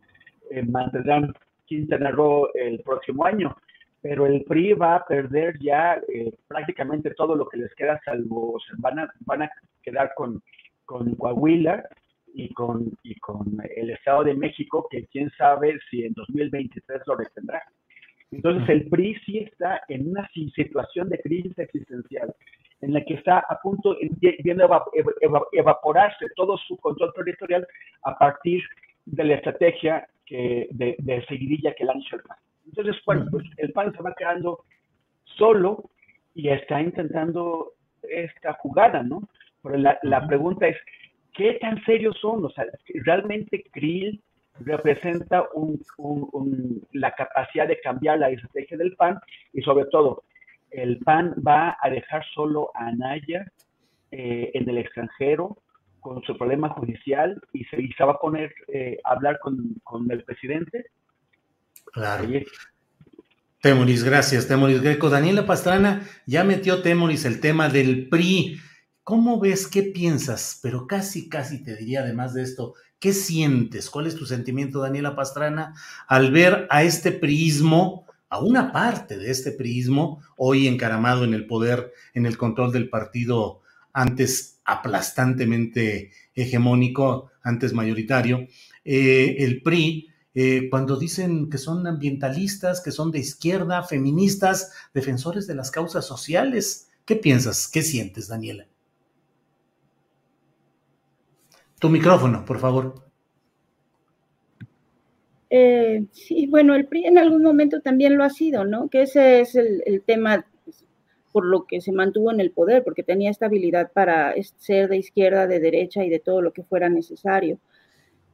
eh, 0.50 0.62
mantendrán 0.62 1.32
Quintana 1.66 2.10
Roo 2.10 2.48
el 2.54 2.80
próximo 2.80 3.24
año, 3.24 3.56
pero 4.02 4.26
el 4.26 4.42
PRI 4.44 4.72
va 4.72 4.96
a 4.96 5.04
perder 5.06 5.58
ya 5.60 6.00
prácticamente 6.48 7.14
todo 7.14 7.36
lo 7.36 7.48
que 7.48 7.58
les 7.58 7.74
queda, 7.74 8.00
salvo 8.04 8.58
van 8.78 8.98
a, 8.98 9.12
van 9.20 9.42
a 9.42 9.50
quedar 9.82 10.12
con, 10.16 10.42
con 10.84 11.14
Coahuila 11.14 11.88
y 12.34 12.52
con, 12.52 12.90
y 13.02 13.14
con 13.20 13.56
el 13.76 13.90
Estado 13.90 14.24
de 14.24 14.34
México, 14.34 14.88
que 14.90 15.06
quién 15.06 15.30
sabe 15.38 15.78
si 15.88 16.04
en 16.04 16.14
2023 16.14 17.02
lo 17.06 17.16
retendrá. 17.16 17.62
Entonces 18.30 18.68
el 18.68 18.88
PRI 18.88 19.14
sí 19.24 19.38
está 19.38 19.82
en 19.88 20.10
una 20.10 20.28
situación 20.54 21.08
de 21.08 21.18
crisis 21.20 21.58
existencial, 21.58 22.34
en 22.80 22.92
la 22.92 23.04
que 23.04 23.14
está 23.14 23.38
a 23.38 23.58
punto, 23.62 23.96
viendo 24.42 24.68
evaporarse 25.52 26.26
todo 26.36 26.58
su 26.58 26.76
control 26.78 27.12
territorial 27.14 27.66
a 28.02 28.18
partir 28.18 28.62
de 29.06 29.24
la 29.24 29.34
estrategia 29.34 30.06
que, 30.26 30.68
de, 30.70 30.96
de 30.98 31.24
seguidilla 31.26 31.74
que 31.74 31.84
lanza 31.84 32.16
el 32.16 32.22
PAN. 32.22 32.38
Entonces, 32.66 32.96
bueno, 33.06 33.26
pues 33.30 33.44
el 33.58 33.72
PAN 33.72 33.94
se 33.94 34.02
va 34.02 34.14
quedando 34.14 34.64
solo 35.36 35.90
y 36.34 36.48
está 36.48 36.80
intentando 36.80 37.72
esta 38.02 38.54
jugada, 38.54 39.02
¿no? 39.02 39.28
Pero 39.62 39.76
la, 39.78 39.98
la 40.02 40.26
pregunta 40.26 40.66
es, 40.66 40.76
¿qué 41.34 41.54
tan 41.54 41.82
serios 41.84 42.16
son? 42.20 42.44
O 42.44 42.50
sea, 42.50 42.66
realmente 43.04 43.64
Krill 43.72 44.20
representa 44.60 45.48
la 46.92 47.14
capacidad 47.14 47.66
de 47.66 47.80
cambiar 47.80 48.18
la 48.18 48.30
estrategia 48.30 48.76
del 48.76 48.94
PAN 48.96 49.18
y 49.52 49.62
sobre 49.62 49.86
todo, 49.86 50.22
el 50.70 50.98
PAN 50.98 51.34
va 51.46 51.76
a 51.80 51.90
dejar 51.90 52.24
solo 52.34 52.70
a 52.74 52.88
Anaya 52.88 53.50
eh, 54.10 54.50
en 54.54 54.68
el 54.68 54.78
extranjero 54.78 55.58
con 56.00 56.22
su 56.22 56.36
problema 56.36 56.68
judicial 56.68 57.40
y 57.52 57.64
se, 57.64 58.04
va 58.04 58.12
a 58.12 58.18
poner 58.18 58.54
eh, 58.68 58.98
a 59.04 59.12
hablar 59.12 59.38
con, 59.40 60.10
el 60.10 60.22
presidente. 60.24 60.86
Claro. 61.92 62.28
Temoris, 63.60 64.04
gracias, 64.04 64.46
Temoris 64.46 64.82
Greco. 64.82 65.08
Daniela 65.08 65.46
Pastrana 65.46 66.02
ya 66.26 66.44
metió 66.44 66.82
Temoris 66.82 67.24
el 67.24 67.40
tema 67.40 67.70
del 67.70 68.08
PRI. 68.10 68.60
¿Cómo 69.02 69.40
ves? 69.40 69.66
¿Qué 69.66 69.82
piensas? 69.82 70.60
Pero 70.62 70.86
casi, 70.86 71.28
casi 71.30 71.64
te 71.64 71.74
diría, 71.74 72.00
además 72.00 72.34
de 72.34 72.42
esto, 72.42 72.74
¿qué 73.04 73.12
sientes? 73.12 73.90
¿Cuál 73.90 74.06
es 74.06 74.16
tu 74.16 74.24
sentimiento, 74.24 74.80
Daniela 74.80 75.14
Pastrana, 75.14 75.74
al 76.08 76.32
ver 76.32 76.66
a 76.70 76.84
este 76.84 77.12
priismo, 77.12 78.06
a 78.30 78.42
una 78.42 78.72
parte 78.72 79.18
de 79.18 79.30
este 79.30 79.52
priismo, 79.52 80.22
hoy 80.38 80.66
encaramado 80.66 81.24
en 81.24 81.34
el 81.34 81.46
poder, 81.46 81.92
en 82.14 82.24
el 82.24 82.38
control 82.38 82.72
del 82.72 82.88
partido 82.88 83.60
antes 83.92 84.58
aplastantemente 84.64 86.12
hegemónico, 86.34 87.30
antes 87.42 87.74
mayoritario, 87.74 88.48
eh, 88.86 89.36
el 89.40 89.60
PRI, 89.60 90.08
eh, 90.34 90.68
cuando 90.70 90.98
dicen 90.98 91.50
que 91.50 91.58
son 91.58 91.86
ambientalistas, 91.86 92.80
que 92.80 92.90
son 92.90 93.10
de 93.10 93.18
izquierda, 93.18 93.82
feministas, 93.82 94.72
defensores 94.94 95.46
de 95.46 95.56
las 95.56 95.70
causas 95.70 96.06
sociales. 96.06 96.88
¿Qué 97.04 97.16
piensas? 97.16 97.68
¿Qué 97.68 97.82
sientes, 97.82 98.28
Daniela? 98.28 98.66
Tu 101.84 101.90
micrófono, 101.90 102.46
por 102.46 102.58
favor. 102.58 102.94
Eh, 105.50 106.06
sí, 106.12 106.46
bueno, 106.46 106.74
el 106.74 106.86
PRI 106.86 107.04
en 107.04 107.18
algún 107.18 107.42
momento 107.42 107.82
también 107.82 108.16
lo 108.16 108.24
ha 108.24 108.30
sido, 108.30 108.64
¿no? 108.64 108.88
Que 108.88 109.02
ese 109.02 109.42
es 109.42 109.54
el, 109.54 110.02
tema 110.06 110.46
pues, 110.64 110.82
por 111.30 111.44
lo 111.44 111.66
que 111.66 111.82
se 111.82 111.92
mantuvo 111.92 112.32
en 112.32 112.40
el 112.40 112.52
poder, 112.52 112.84
porque 112.84 113.02
tenía 113.02 113.30
estabilidad 113.30 113.92
para 113.92 114.32
ser 114.56 114.88
de 114.88 114.96
izquierda, 114.96 115.46
de 115.46 115.60
derecha 115.60 116.02
y 116.02 116.08
de 116.08 116.20
todo 116.20 116.40
lo 116.40 116.54
que 116.54 116.62
fuera 116.62 116.88
necesario. 116.88 117.58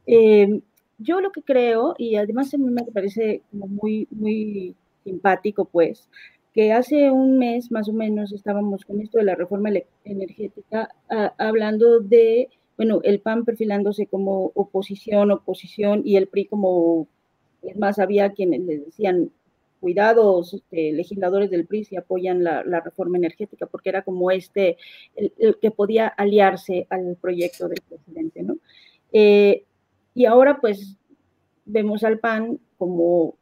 Eh, 0.07 0.61
yo 0.97 1.19
lo 1.19 1.33
que 1.33 1.41
creo, 1.41 1.93
y 1.97 2.15
además 2.15 2.53
a 2.53 2.57
mí 2.57 2.69
me 2.69 2.83
parece 2.83 3.41
como 3.51 3.67
muy, 3.67 4.07
muy 4.11 4.75
simpático, 5.03 5.65
pues, 5.65 6.07
que 6.53 6.71
hace 6.71 7.11
un 7.11 7.37
mes 7.37 7.69
más 7.69 7.89
o 7.89 7.93
menos 7.93 8.31
estábamos 8.31 8.85
con 8.85 9.01
esto 9.01 9.17
de 9.17 9.25
la 9.25 9.35
reforma 9.35 9.71
energética, 10.05 10.89
hablando 11.37 11.99
de, 11.99 12.47
bueno, 12.77 13.01
el 13.03 13.19
PAN 13.19 13.45
perfilándose 13.45 14.07
como 14.07 14.51
oposición, 14.55 15.31
oposición, 15.31 16.01
y 16.05 16.15
el 16.15 16.27
PRI 16.27 16.45
como, 16.45 17.07
es 17.61 17.77
más, 17.77 17.99
había 17.99 18.31
quienes 18.31 18.61
le 18.61 18.79
decían, 18.79 19.31
cuidados, 19.79 20.53
este, 20.53 20.93
legisladores 20.93 21.49
del 21.49 21.65
PRI 21.65 21.83
si 21.85 21.95
apoyan 21.97 22.43
la, 22.43 22.63
reforma 22.81 23.17
energética, 23.17 23.65
porque 23.65 23.89
era 23.89 24.03
como 24.03 24.31
este, 24.31 24.77
el, 25.15 25.57
que 25.59 25.71
podía 25.71 26.07
aliarse 26.07 26.87
al 26.89 27.17
proyecto 27.19 27.67
del 27.67 27.81
presidente, 27.87 28.43
¿no? 28.43 28.57
Eh, 29.11 29.65
y 30.13 30.25
ahora 30.25 30.59
pues 30.61 30.97
vemos 31.65 32.03
al 32.03 32.19
PAN 32.19 32.59
como 32.77 33.35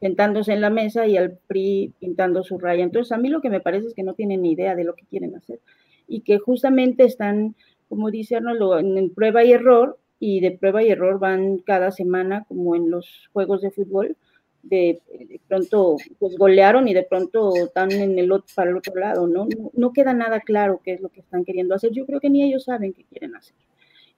sentándose 0.00 0.52
en 0.52 0.60
la 0.60 0.70
mesa 0.70 1.06
y 1.06 1.16
al 1.16 1.38
PRI 1.46 1.92
pintando 1.98 2.42
su 2.42 2.58
raya. 2.58 2.82
Entonces 2.82 3.12
a 3.12 3.18
mí 3.18 3.28
lo 3.28 3.40
que 3.40 3.50
me 3.50 3.60
parece 3.60 3.88
es 3.88 3.94
que 3.94 4.02
no 4.02 4.14
tienen 4.14 4.42
ni 4.42 4.52
idea 4.52 4.74
de 4.74 4.84
lo 4.84 4.94
que 4.94 5.04
quieren 5.04 5.36
hacer 5.36 5.60
y 6.08 6.20
que 6.20 6.38
justamente 6.38 7.04
están, 7.04 7.54
como 7.90 8.10
dice 8.10 8.36
Arnoldo, 8.36 8.78
en 8.78 9.10
prueba 9.10 9.44
y 9.44 9.52
error 9.52 9.98
y 10.18 10.40
de 10.40 10.52
prueba 10.52 10.82
y 10.82 10.88
error 10.88 11.18
van 11.18 11.58
cada 11.58 11.90
semana 11.90 12.44
como 12.48 12.74
en 12.74 12.90
los 12.90 13.28
juegos 13.34 13.60
de 13.60 13.70
fútbol. 13.70 14.16
De, 14.62 15.00
pronto 15.48 15.96
pues 16.18 16.36
golearon 16.36 16.86
y 16.86 16.94
de 16.94 17.02
pronto 17.02 17.54
están 17.56 17.90
en 17.92 18.18
el 18.18 18.30
otro, 18.30 18.46
para 18.54 18.70
el 18.70 18.76
otro 18.76 18.94
lado, 18.94 19.26
¿no? 19.26 19.46
¿no? 19.46 19.70
No 19.74 19.92
queda 19.92 20.12
nada 20.14 20.40
claro 20.40 20.80
qué 20.82 20.92
es 20.92 21.00
lo 21.00 21.10
que 21.10 21.20
están 21.20 21.44
queriendo 21.44 21.74
hacer. 21.74 21.92
Yo 21.92 22.06
creo 22.06 22.20
que 22.20 22.30
ni 22.30 22.42
ellos 22.42 22.64
saben 22.64 22.94
qué 22.94 23.04
quieren 23.04 23.34
hacer. 23.34 23.54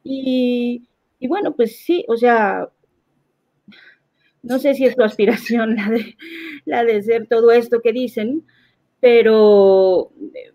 Y 0.04 0.82
y 1.22 1.28
bueno, 1.28 1.54
pues 1.54 1.76
sí, 1.76 2.04
o 2.08 2.16
sea, 2.16 2.68
no 4.42 4.58
sé 4.58 4.74
si 4.74 4.86
es 4.86 4.96
tu 4.96 5.04
aspiración 5.04 5.76
la 5.76 5.88
de, 5.88 6.16
la 6.64 6.82
de 6.82 7.00
ser 7.00 7.28
todo 7.28 7.52
esto 7.52 7.80
que 7.80 7.92
dicen, 7.92 8.44
pero 9.02 10.12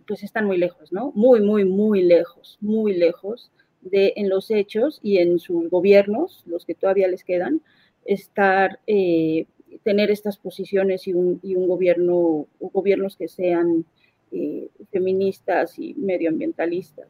pues 0.07 0.23
están 0.23 0.45
muy 0.45 0.57
lejos, 0.57 0.93
¿no? 0.93 1.11
Muy, 1.15 1.41
muy, 1.41 1.65
muy 1.65 2.01
lejos, 2.01 2.57
muy 2.61 2.93
lejos 2.93 3.51
de 3.81 4.13
en 4.15 4.29
los 4.29 4.51
hechos 4.51 5.01
y 5.03 5.17
en 5.17 5.37
sus 5.37 5.69
gobiernos, 5.69 6.43
los 6.45 6.63
que 6.65 6.73
todavía 6.73 7.09
les 7.09 7.25
quedan, 7.25 7.61
estar, 8.05 8.79
eh, 8.87 9.47
tener 9.83 10.11
estas 10.11 10.37
posiciones 10.37 11.09
y 11.09 11.13
un, 11.13 11.41
y 11.43 11.55
un 11.55 11.67
gobierno, 11.67 12.47
gobiernos 12.61 13.17
que 13.17 13.27
sean 13.27 13.83
eh, 14.31 14.69
feministas 14.93 15.77
y 15.77 15.93
medioambientalistas 15.95 17.09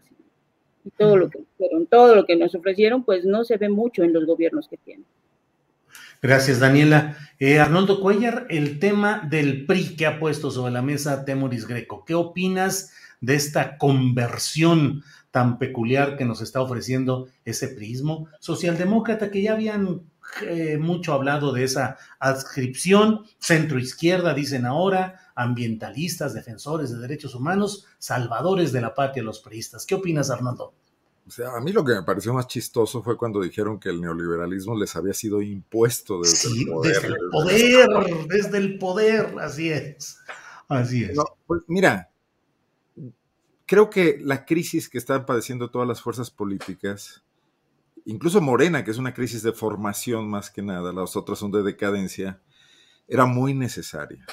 y 0.86 0.90
todo 0.90 1.18
lo 1.18 1.30
que 1.30 1.44
fueron, 1.56 1.86
todo 1.86 2.16
lo 2.16 2.26
que 2.26 2.36
nos 2.36 2.56
ofrecieron, 2.56 3.04
pues 3.04 3.26
no 3.26 3.44
se 3.44 3.58
ve 3.58 3.70
mucho 3.70 4.04
en 4.04 4.12
los 4.12 4.26
gobiernos 4.26 4.68
que 4.68 4.78
tienen. 4.78 5.06
Gracias, 6.22 6.60
Daniela. 6.60 7.16
Eh, 7.40 7.60
Arnoldo 7.60 8.02
Cuellar, 8.02 8.48
el 8.50 8.80
tema 8.80 9.22
del 9.30 9.66
PRI 9.66 9.96
que 9.96 10.08
ha 10.08 10.20
puesto 10.20 10.50
sobre 10.50 10.72
la 10.72 10.82
mesa 10.82 11.24
Temoris 11.26 11.68
Greco. 11.68 12.04
¿Qué 12.06 12.16
opinas 12.16 12.92
de 13.22 13.36
esta 13.36 13.78
conversión 13.78 15.04
tan 15.30 15.60
peculiar 15.60 16.18
que 16.18 16.26
nos 16.26 16.42
está 16.42 16.62
ofreciendo 16.62 17.28
ese 17.46 17.68
prismo 17.68 18.28
socialdemócrata 18.40 19.30
que 19.30 19.44
ya 19.44 19.54
habían 19.54 20.02
eh, 20.42 20.78
mucho 20.80 21.14
hablado 21.14 21.54
de 21.54 21.64
esa 21.64 21.98
adscripción, 22.20 23.26
centro 23.38 23.78
izquierda, 23.78 24.34
dicen 24.34 24.66
ahora, 24.66 25.20
ambientalistas, 25.36 26.34
defensores 26.34 26.92
de 26.92 26.98
derechos 26.98 27.36
humanos, 27.36 27.86
salvadores 28.00 28.72
de 28.72 28.82
la 28.82 28.96
patria, 28.96 29.24
los 29.24 29.40
priistas. 29.40 29.86
¿Qué 29.86 29.94
opinas, 29.94 30.32
Arnoldo? 30.32 30.74
O 31.28 31.30
sea, 31.30 31.58
a 31.58 31.60
mí 31.60 31.74
lo 31.74 31.84
que 31.84 31.94
me 31.94 32.04
pareció 32.04 32.34
más 32.34 32.48
chistoso 32.48 33.04
fue 33.04 33.18
cuando 33.18 33.42
dijeron 33.42 33.80
que 33.80 33.90
el 33.90 34.00
neoliberalismo 34.00 34.78
les 34.78 34.96
había 34.96 35.14
sido 35.14 35.42
impuesto 35.42 36.22
desde 36.22 36.50
el 36.50 36.68
poder. 36.68 36.94
Desde 36.94 37.08
el 37.08 37.30
poder, 37.30 38.28
desde 38.28 38.58
el 38.58 38.80
poder, 38.80 39.36
así 39.40 39.70
es. 39.70 40.20
Así 40.70 41.04
es. 41.04 41.18
pues 41.46 41.62
mira, 41.68 42.12
creo 43.66 43.90
que 43.90 44.20
la 44.22 44.46
crisis 44.46 44.88
que 44.88 44.98
están 44.98 45.26
padeciendo 45.26 45.70
todas 45.70 45.88
las 45.88 46.02
fuerzas 46.02 46.32
políticas, 46.32 47.24
incluso 48.06 48.40
Morena, 48.40 48.86
que 48.86 48.92
es 48.92 48.98
una 48.98 49.14
crisis 49.14 49.44
de 49.44 49.52
formación 49.52 50.30
más 50.30 50.50
que 50.50 50.62
nada, 50.62 50.94
las 50.94 51.18
otras 51.18 51.40
son 51.40 51.52
de 51.52 51.62
decadencia, 51.62 52.42
era 53.08 53.26
muy 53.26 53.54
necesaria 53.54 54.26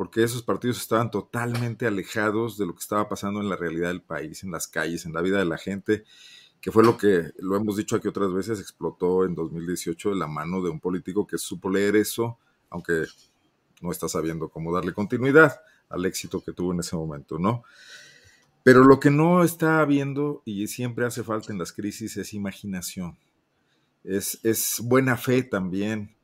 porque 0.00 0.22
esos 0.22 0.42
partidos 0.42 0.78
estaban 0.78 1.10
totalmente 1.10 1.86
alejados 1.86 2.56
de 2.56 2.64
lo 2.64 2.72
que 2.72 2.80
estaba 2.80 3.06
pasando 3.06 3.38
en 3.38 3.50
la 3.50 3.56
realidad 3.56 3.88
del 3.88 4.00
país, 4.00 4.42
en 4.42 4.50
las 4.50 4.66
calles, 4.66 5.04
en 5.04 5.12
la 5.12 5.20
vida 5.20 5.38
de 5.38 5.44
la 5.44 5.58
gente, 5.58 6.04
que 6.62 6.72
fue 6.72 6.82
lo 6.82 6.96
que, 6.96 7.32
lo 7.38 7.54
hemos 7.54 7.76
dicho 7.76 7.96
aquí 7.96 8.08
otras 8.08 8.32
veces, 8.32 8.60
explotó 8.60 9.26
en 9.26 9.34
2018 9.34 10.08
de 10.08 10.16
la 10.16 10.26
mano 10.26 10.62
de 10.62 10.70
un 10.70 10.80
político 10.80 11.26
que 11.26 11.36
supo 11.36 11.68
leer 11.68 11.96
eso, 11.96 12.38
aunque 12.70 13.04
no 13.82 13.92
está 13.92 14.08
sabiendo 14.08 14.48
cómo 14.48 14.74
darle 14.74 14.94
continuidad 14.94 15.60
al 15.90 16.06
éxito 16.06 16.42
que 16.42 16.54
tuvo 16.54 16.72
en 16.72 16.80
ese 16.80 16.96
momento, 16.96 17.38
¿no? 17.38 17.62
Pero 18.62 18.84
lo 18.84 19.00
que 19.00 19.10
no 19.10 19.44
está 19.44 19.80
habiendo 19.80 20.40
y 20.46 20.66
siempre 20.68 21.04
hace 21.04 21.22
falta 21.22 21.52
en 21.52 21.58
las 21.58 21.74
crisis 21.74 22.16
es 22.16 22.32
imaginación, 22.32 23.18
es, 24.02 24.40
es 24.44 24.80
buena 24.82 25.18
fe 25.18 25.42
también. 25.42 26.16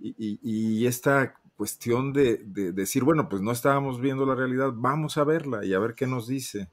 Y, 0.00 0.14
y, 0.18 0.38
y 0.42 0.86
esta 0.86 1.34
cuestión 1.60 2.14
de, 2.14 2.38
decir, 2.72 3.04
bueno, 3.04 3.28
pues 3.28 3.42
no 3.42 3.52
estábamos 3.52 4.00
viendo 4.00 4.24
la 4.24 4.34
realidad, 4.34 4.72
vamos 4.74 5.18
a 5.18 5.24
verla 5.24 5.62
y 5.62 5.74
a 5.74 5.78
ver 5.78 5.94
qué 5.94 6.06
nos 6.06 6.26
dice. 6.26 6.70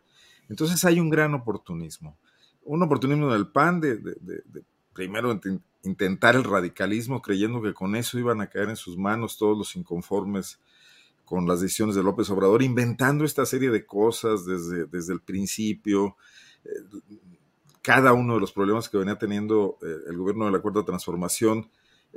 Entonces 0.47 0.85
hay 0.85 1.01
un 1.01 1.09
gran 1.09 1.33
oportunismo. 1.33 2.17
Un 2.63 2.83
oportunismo 2.83 3.29
del 3.33 3.49
PAN 3.49 3.81
de, 3.81 3.99
primero 4.93 5.37
intentar 5.83 6.37
el 6.37 6.45
radicalismo 6.45 7.21
creyendo 7.21 7.61
que 7.61 7.73
con 7.73 7.97
eso 7.97 8.17
iban 8.17 8.39
a 8.39 8.47
caer 8.47 8.69
en 8.69 8.77
sus 8.77 8.97
manos 8.97 9.37
todos 9.37 9.57
los 9.57 9.75
inconformes 9.75 10.57
con 11.25 11.45
las 11.45 11.59
decisiones 11.59 11.95
de 11.95 12.03
López 12.03 12.29
Obrador, 12.29 12.63
inventando 12.63 13.25
esta 13.25 13.45
serie 13.45 13.69
de 13.69 13.85
cosas 13.85 14.45
desde, 14.45 14.85
desde 14.85 15.11
el 15.11 15.19
principio, 15.19 16.15
eh, 16.63 16.69
cada 17.81 18.13
uno 18.13 18.35
de 18.35 18.39
los 18.39 18.53
problemas 18.53 18.87
que 18.87 18.97
venía 18.97 19.17
teniendo 19.17 19.79
eh, 19.81 20.09
el 20.09 20.15
gobierno 20.15 20.45
de 20.45 20.53
la 20.53 20.59
Cuarta 20.59 20.85
Transformación, 20.85 21.69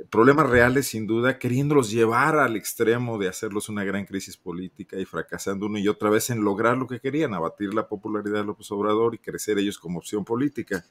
problemas 0.09 0.49
reales 0.49 0.87
sin 0.87 1.07
duda, 1.07 1.37
queriéndolos 1.37 1.91
llevar 1.91 2.37
al 2.37 2.55
extremo 2.55 3.17
de 3.17 3.27
hacerlos 3.27 3.69
una 3.69 3.83
gran 3.83 4.05
crisis 4.05 4.37
política 4.37 4.97
y 4.97 5.05
fracasando 5.05 5.65
una 5.65 5.79
y 5.79 5.87
otra 5.87 6.09
vez 6.09 6.29
en 6.29 6.43
lograr 6.43 6.77
lo 6.77 6.87
que 6.87 6.99
querían, 6.99 7.33
abatir 7.33 7.73
la 7.73 7.87
popularidad 7.87 8.39
de 8.39 8.45
López 8.45 8.71
Obrador 8.71 9.15
y 9.15 9.19
crecer 9.19 9.59
ellos 9.59 9.77
como 9.77 9.99
opción 9.99 10.25
política. 10.25 10.85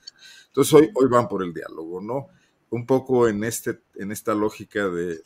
Entonces 0.47 0.75
hoy, 0.75 0.91
hoy 0.95 1.09
van 1.09 1.29
por 1.29 1.43
el 1.43 1.53
diálogo, 1.53 2.01
¿no? 2.01 2.29
Un 2.71 2.87
poco 2.87 3.27
en, 3.27 3.43
este, 3.43 3.81
en 3.97 4.13
esta 4.13 4.33
lógica 4.33 4.89
de, 4.89 5.21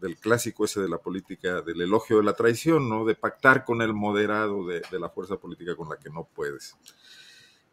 del 0.00 0.16
clásico 0.16 0.64
ese 0.64 0.80
de 0.80 0.88
la 0.88 0.98
política, 0.98 1.62
del 1.62 1.80
elogio 1.80 2.16
de 2.16 2.24
la 2.24 2.34
traición, 2.34 2.88
¿no? 2.88 3.04
De 3.04 3.14
pactar 3.14 3.64
con 3.64 3.82
el 3.82 3.92
moderado 3.92 4.66
de 4.66 4.98
la 4.98 5.08
fuerza 5.08 5.36
política 5.36 5.76
con 5.76 5.88
la 5.88 5.96
que 5.96 6.10
no 6.10 6.28
puedes. 6.34 6.76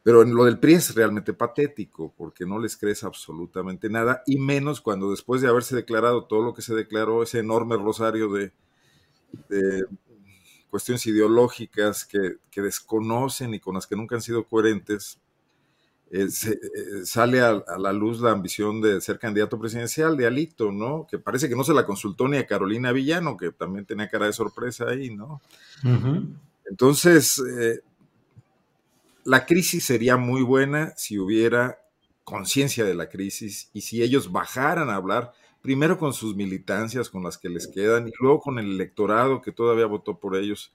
Pero 0.09 0.23
en 0.23 0.33
lo 0.33 0.45
del 0.45 0.57
PRI 0.57 0.73
es 0.73 0.95
realmente 0.95 1.33
patético, 1.33 2.11
porque 2.17 2.43
no 2.43 2.57
les 2.57 2.75
crees 2.75 3.03
absolutamente 3.03 3.91
nada, 3.91 4.23
y 4.25 4.39
menos 4.39 4.81
cuando 4.81 5.11
después 5.11 5.39
de 5.39 5.47
haberse 5.47 5.75
declarado 5.75 6.23
todo 6.23 6.41
lo 6.41 6.55
que 6.55 6.63
se 6.63 6.73
declaró, 6.73 7.21
ese 7.21 7.37
enorme 7.37 7.77
rosario 7.77 8.27
de, 8.33 8.51
cuestiones 10.71 11.05
ideológicas 11.05 12.05
que, 12.05 12.37
desconocen 12.59 13.53
y 13.53 13.59
con 13.59 13.75
las 13.75 13.85
que 13.85 13.95
nunca 13.95 14.15
han 14.15 14.23
sido 14.23 14.45
coherentes, 14.45 15.19
eh, 16.09 16.25
eh, 16.25 17.05
sale 17.05 17.41
a, 17.41 17.61
la 17.77 17.93
luz 17.93 18.19
la 18.19 18.31
ambición 18.31 18.81
de 18.81 19.01
ser 19.01 19.19
candidato 19.19 19.59
presidencial 19.59 20.17
de 20.17 20.25
Alito, 20.25 20.71
¿no? 20.71 21.05
Que 21.07 21.19
parece 21.19 21.47
que 21.49 21.55
no 21.55 21.63
se 21.63 21.75
la 21.75 21.85
consultó 21.85 22.27
ni 22.27 22.37
a 22.37 22.47
Carolina 22.47 22.91
Villano, 22.91 23.37
que 23.37 23.51
también 23.51 23.85
tenía 23.85 24.09
cara 24.09 24.25
de 24.25 24.33
sorpresa 24.33 24.85
ahí, 24.89 25.11
¿no? 25.15 25.39
Entonces, 26.65 27.43
eh, 27.47 27.83
la 29.23 29.45
crisis 29.45 29.85
sería 29.85 30.17
muy 30.17 30.41
buena 30.41 30.93
si 30.95 31.19
hubiera 31.19 31.79
conciencia 32.23 32.85
de 32.85 32.93
la 32.93 33.09
crisis 33.09 33.69
y 33.73 33.81
si 33.81 34.03
ellos 34.03 34.31
bajaran 34.31 34.89
a 34.89 34.95
hablar 34.95 35.33
primero 35.61 35.97
con 35.97 36.13
sus 36.13 36.35
militancias, 36.35 37.09
con 37.09 37.23
las 37.23 37.37
que 37.37 37.49
les 37.49 37.67
quedan, 37.67 38.07
y 38.07 38.11
luego 38.19 38.39
con 38.39 38.59
el 38.59 38.71
electorado 38.71 39.41
que 39.41 39.51
todavía 39.51 39.85
votó 39.85 40.19
por 40.19 40.35
ellos, 40.35 40.73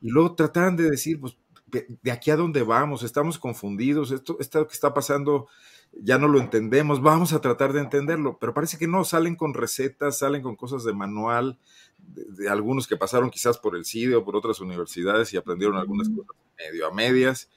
y 0.00 0.10
luego 0.10 0.34
trataran 0.34 0.76
de 0.76 0.90
decir, 0.90 1.18
pues, 1.18 1.36
de, 1.66 2.12
aquí 2.12 2.30
a 2.30 2.36
dónde 2.36 2.62
vamos, 2.62 3.02
estamos 3.02 3.38
confundidos, 3.38 4.10
esto, 4.10 4.36
esto 4.40 4.66
que 4.66 4.74
está 4.74 4.92
pasando 4.92 5.48
ya 5.92 6.18
no 6.18 6.28
lo 6.28 6.38
entendemos, 6.38 7.00
vamos 7.00 7.32
a 7.32 7.40
tratar 7.40 7.72
de 7.72 7.80
entenderlo, 7.80 8.38
pero 8.38 8.52
parece 8.52 8.76
que 8.76 8.86
no, 8.86 9.04
salen 9.04 9.36
con 9.36 9.54
recetas, 9.54 10.18
salen 10.18 10.42
con 10.42 10.56
cosas 10.56 10.84
de 10.84 10.92
manual, 10.92 11.58
de, 11.98 12.48
algunos 12.48 12.86
que 12.86 12.96
pasaron 12.96 13.30
quizás 13.30 13.58
por 13.58 13.76
el 13.76 13.86
CIDE 13.86 14.16
o 14.16 14.24
por 14.24 14.36
otras 14.36 14.60
universidades 14.60 15.32
y 15.32 15.36
aprendieron 15.36 15.76
algunas 15.76 16.08
cosas 16.08 16.36
medio 16.58 16.86
a 16.86 16.92
medias 16.92 17.48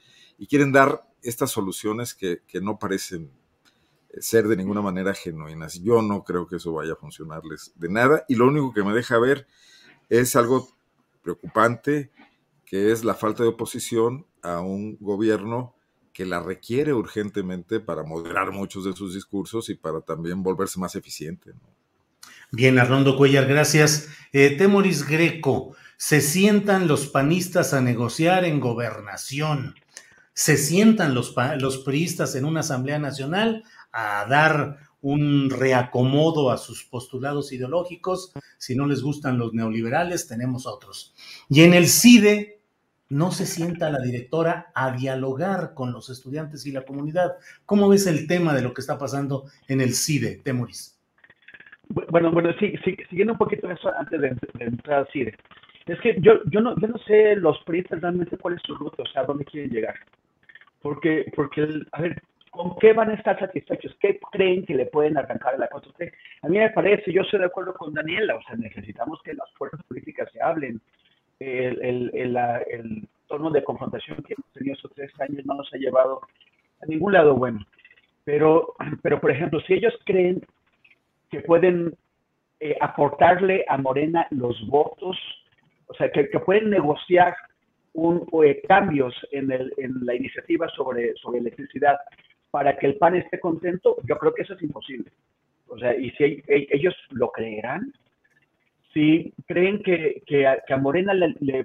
y 0.42 0.48
quieren 0.48 0.72
dar 0.72 1.08
estas 1.22 1.52
soluciones 1.52 2.14
que, 2.14 2.42
no 2.60 2.76
parecen 2.76 3.30
ser 4.18 4.48
de 4.48 4.56
ninguna 4.56 4.82
manera 4.82 5.14
genuinas. 5.14 5.80
Yo 5.84 6.02
no 6.02 6.24
creo 6.24 6.48
que 6.48 6.56
eso 6.56 6.72
vaya 6.72 6.94
a 6.94 6.96
funcionarles 6.96 7.70
de 7.76 7.88
nada 7.88 8.24
y 8.28 8.34
lo 8.34 8.48
único 8.48 8.74
que 8.74 8.82
me 8.82 8.92
deja 8.92 9.20
ver 9.20 9.46
es 10.08 10.34
algo 10.34 10.68
preocupante 11.22 12.10
que 12.64 12.90
es 12.90 13.04
la 13.04 13.14
falta 13.14 13.44
de 13.44 13.50
oposición 13.50 14.26
a 14.42 14.58
un 14.58 14.96
gobierno 14.98 15.76
que 16.12 16.26
la 16.26 16.40
requiere 16.40 16.92
urgentemente 16.92 17.78
para 17.78 18.02
moderar 18.02 18.50
muchos 18.50 18.84
de 18.84 18.94
sus 18.94 19.14
discursos 19.14 19.68
y 19.68 19.76
para 19.76 20.00
también 20.00 20.42
volverse 20.42 20.80
más 20.80 20.96
eficiente. 20.96 21.52
Bien, 22.50 22.80
Arnoldo 22.80 23.16
Cuellar, 23.16 23.46
gracias. 23.46 24.08
Eh, 24.32 24.56
Temoris 24.56 25.06
Greco, 25.06 25.76
se 25.96 26.20
sientan 26.20 26.88
los 26.88 27.06
panistas 27.06 27.72
a 27.74 27.80
negociar 27.80 28.44
en 28.44 28.58
gobernación, 28.58 29.76
se 30.34 30.56
sientan 30.56 31.14
los, 31.14 31.34
los 31.58 31.78
priistas 31.78 32.34
en 32.34 32.44
una 32.44 32.60
Asamblea 32.60 32.98
Nacional 32.98 33.64
a 33.92 34.26
dar 34.28 34.78
un 35.00 35.50
reacomodo 35.50 36.50
a 36.50 36.58
sus 36.58 36.84
postulados 36.84 37.52
ideológicos. 37.52 38.32
Si 38.56 38.76
no 38.76 38.86
les 38.86 39.02
gustan 39.02 39.38
los 39.38 39.52
neoliberales, 39.52 40.28
tenemos 40.28 40.66
otros. 40.66 41.14
Y 41.48 41.62
en 41.62 41.74
el 41.74 41.86
CIDE, 41.86 42.62
no 43.12 43.30
se 43.30 43.44
sienta 43.44 43.90
la 43.90 43.98
directora 43.98 44.68
a 44.74 44.90
dialogar 44.92 45.74
con 45.74 45.92
los 45.92 46.08
estudiantes 46.08 46.64
y 46.64 46.72
la 46.72 46.86
comunidad. 46.86 47.32
¿Cómo 47.66 47.90
ves 47.90 48.06
el 48.06 48.26
tema 48.26 48.54
de 48.54 48.62
lo 48.62 48.72
que 48.72 48.80
está 48.80 48.98
pasando 48.98 49.44
en 49.68 49.82
el 49.82 49.92
CIDE, 49.92 50.40
Temoris? 50.42 50.98
Bueno, 51.88 52.32
bueno, 52.32 52.54
sí, 52.58 52.72
siguiendo 53.10 53.34
un 53.34 53.38
poquito 53.38 53.70
eso 53.70 53.90
antes 53.98 54.18
de, 54.18 54.34
entrar 54.60 55.00
al 55.00 55.08
CIDE. 55.12 55.36
Es 55.84 56.00
que 56.00 56.16
yo, 56.20 56.42
yo, 56.46 56.62
no, 56.62 56.74
yo 56.80 56.88
no 56.88 56.96
sé 57.06 57.36
los 57.36 57.58
proyectos 57.64 58.00
realmente 58.00 58.38
cuál 58.38 58.54
es 58.54 58.62
su 58.62 58.74
ruta, 58.74 59.02
o 59.02 59.06
sea, 59.06 59.24
dónde 59.24 59.44
quieren 59.44 59.70
llegar. 59.70 59.94
Porque, 60.82 61.32
porque 61.34 61.68
a 61.92 62.02
ver, 62.02 62.22
¿con 62.50 62.76
qué 62.78 62.92
van 62.92 63.10
a 63.10 63.14
estar 63.14 63.38
satisfechos? 63.38 63.96
¿Qué 64.00 64.20
creen 64.32 64.66
que 64.66 64.74
le 64.74 64.86
pueden 64.86 65.16
arrancar 65.16 65.54
a 65.54 65.58
la 65.58 65.70
4T? 65.70 66.12
A 66.42 66.48
mí 66.48 66.58
me 66.58 66.70
parece, 66.70 67.12
yo 67.12 67.22
estoy 67.22 67.40
de 67.40 67.46
acuerdo 67.46 67.74
con 67.74 67.94
Daniela, 67.94 68.36
o 68.36 68.42
sea, 68.42 68.56
necesitamos 68.56 69.20
que 69.22 69.34
las 69.34 69.50
fuerzas 69.54 69.82
políticas 69.84 70.30
se 70.32 70.42
hablen, 70.42 70.80
el, 71.40 71.82
el, 71.82 72.10
el, 72.14 73.08
tono 73.26 73.50
de 73.50 73.64
confrontación 73.64 74.22
que 74.22 74.34
hemos 74.34 74.52
tenido 74.52 74.74
estos 74.74 74.92
tres 74.94 75.10
años 75.20 75.46
no 75.46 75.54
nos 75.54 75.72
ha 75.72 75.78
llevado 75.78 76.20
a 76.82 76.86
ningún 76.86 77.14
lado 77.14 77.34
bueno. 77.34 77.64
Pero, 78.24 78.74
pero 79.02 79.20
por 79.20 79.30
ejemplo, 79.30 79.60
si 79.60 79.74
ellos 79.74 79.94
creen 80.04 80.44
que 81.30 81.40
pueden 81.40 81.96
eh, 82.60 82.76
aportarle 82.80 83.64
a 83.68 83.78
Morena 83.78 84.26
los 84.30 84.64
votos, 84.68 85.16
o 85.86 85.94
sea, 85.94 86.10
que, 86.10 86.24
pueden 86.24 86.70
negociar 86.70 87.34
un, 87.94 88.26
eh, 88.44 88.62
cambios 88.66 89.14
en, 89.32 89.50
el, 89.50 89.72
en 89.76 90.04
la 90.04 90.14
iniciativa 90.14 90.68
sobre, 90.70 91.14
sobre 91.16 91.40
electricidad 91.40 91.96
para 92.50 92.76
que 92.76 92.86
el 92.86 92.96
PAN 92.96 93.16
esté 93.16 93.40
contento, 93.40 93.96
yo 94.04 94.16
creo 94.18 94.34
que 94.34 94.42
eso 94.42 94.54
es 94.54 94.62
imposible. 94.62 95.10
O 95.68 95.78
sea, 95.78 95.96
y 95.96 96.10
si 96.12 96.24
e, 96.24 96.68
ellos 96.70 96.94
lo 97.10 97.30
creerán, 97.30 97.92
si 98.92 99.32
creen 99.46 99.82
que, 99.82 100.22
que, 100.26 100.46
a, 100.46 100.76
Morena 100.76 101.14
le, 101.14 101.34
le, 101.40 101.64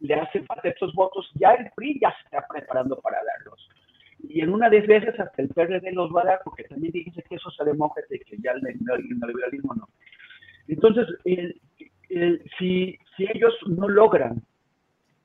le, 0.00 0.14
hace 0.14 0.42
falta 0.42 0.68
estos 0.68 0.94
votos, 0.94 1.28
ya 1.34 1.50
el 1.54 1.70
PRI 1.74 1.98
ya 2.00 2.10
se 2.10 2.24
está 2.24 2.46
preparando 2.46 2.96
para 3.00 3.18
darlos. 3.24 3.68
Y 4.28 4.40
en 4.40 4.52
una 4.52 4.70
de 4.70 4.78
esas 4.78 4.88
veces 4.88 5.18
hasta 5.18 5.42
el 5.42 5.48
PRD 5.48 5.90
los 5.92 6.14
va 6.14 6.22
a 6.22 6.26
dar, 6.26 6.40
porque 6.44 6.62
también 6.64 6.92
dice 6.92 7.24
que 7.28 7.34
eso 7.34 7.48
es 7.48 7.66
demócrata 7.66 8.14
y 8.14 8.20
que 8.20 8.36
ya 8.38 8.52
el, 8.52 8.62
neoliberalismo 8.62 9.74
no. 9.74 9.88
Entonces, 10.68 11.08
si, 12.56 12.96
si 13.16 13.26
ellos 13.34 13.52
no 13.66 13.88
logran 13.88 14.40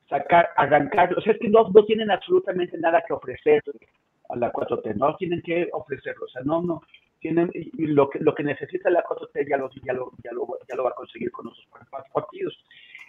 sacar, 0.09 0.49
arrancar, 0.55 1.13
o 1.17 1.21
sea, 1.21 1.33
es 1.33 1.39
que 1.39 1.49
no, 1.49 1.69
no 1.69 1.85
tienen 1.85 2.11
absolutamente 2.11 2.77
nada 2.77 3.03
que 3.05 3.13
ofrecer 3.13 3.63
a 4.29 4.35
la 4.35 4.51
4T, 4.51 4.95
no 4.95 5.15
tienen 5.15 5.41
que 5.41 5.69
ofrecerlo, 5.71 6.25
o 6.25 6.29
sea, 6.29 6.41
no, 6.43 6.61
no, 6.61 6.81
tienen 7.19 7.51
lo 7.77 8.09
que 8.09 8.19
lo 8.19 8.35
que 8.35 8.43
necesita 8.43 8.89
la 8.89 9.03
4T 9.03 9.49
ya 9.49 9.57
lo, 9.57 9.69
ya 9.83 9.93
lo, 9.93 10.11
ya 10.23 10.75
lo, 10.75 10.83
va 10.83 10.89
a 10.89 10.95
conseguir 10.95 11.31
con 11.31 11.45
nuestros 11.45 11.67
partidos. 12.13 12.57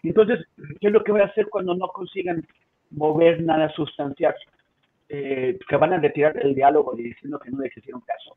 Entonces, 0.03 0.47
¿qué 0.81 0.87
es 0.87 0.93
lo 0.93 1.03
que 1.03 1.13
voy 1.13 1.21
a 1.21 1.27
hacer 1.27 1.49
cuando 1.49 1.75
no 1.75 1.89
consigan 1.89 2.47
mover 2.91 3.43
nada 3.43 3.69
sustancial? 3.71 4.35
Eh, 5.11 5.59
que 5.67 5.77
van 5.77 5.95
a 5.95 6.01
retirar 6.01 6.37
el 6.45 6.55
diálogo 6.55 6.95
diciendo 6.95 7.39
que 7.39 7.51
no 7.51 7.63
les 7.63 7.77
hicieron 7.77 8.03
caso. 8.03 8.37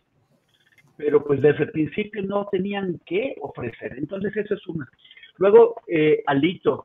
Pero 0.96 1.24
pues 1.24 1.42
desde 1.42 1.64
el 1.64 1.72
principio 1.72 2.24
no 2.24 2.48
tenían 2.50 3.00
que 3.06 3.36
ofrecer. 3.42 3.98
Entonces, 3.98 4.36
eso 4.38 4.54
es 4.54 4.68
una. 4.68 4.90
Luego, 5.38 5.82
eh, 5.88 6.24
Alito, 6.28 6.84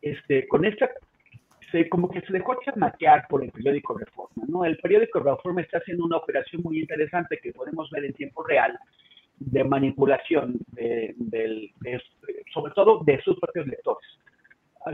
este, 0.00 0.46
con 0.46 0.64
esta 0.64 0.90
como 1.90 2.08
que 2.10 2.20
se 2.22 2.32
dejó 2.32 2.56
chamaquear 2.64 3.26
por 3.28 3.42
el 3.42 3.50
periódico 3.50 3.96
Reforma, 3.98 4.44
¿no? 4.48 4.64
El 4.64 4.78
periódico 4.78 5.20
Reforma 5.20 5.60
está 5.60 5.78
haciendo 5.78 6.04
una 6.04 6.16
operación 6.16 6.62
muy 6.62 6.80
interesante 6.80 7.38
que 7.42 7.52
podemos 7.52 7.90
ver 7.90 8.04
en 8.04 8.12
tiempo 8.14 8.42
real 8.44 8.78
de 9.38 9.64
manipulación, 9.64 10.58
de, 10.72 11.14
sobre 12.52 12.72
todo 12.72 13.02
de 13.04 13.20
sus 13.22 13.38
propios 13.38 13.66
lectores. 13.66 14.08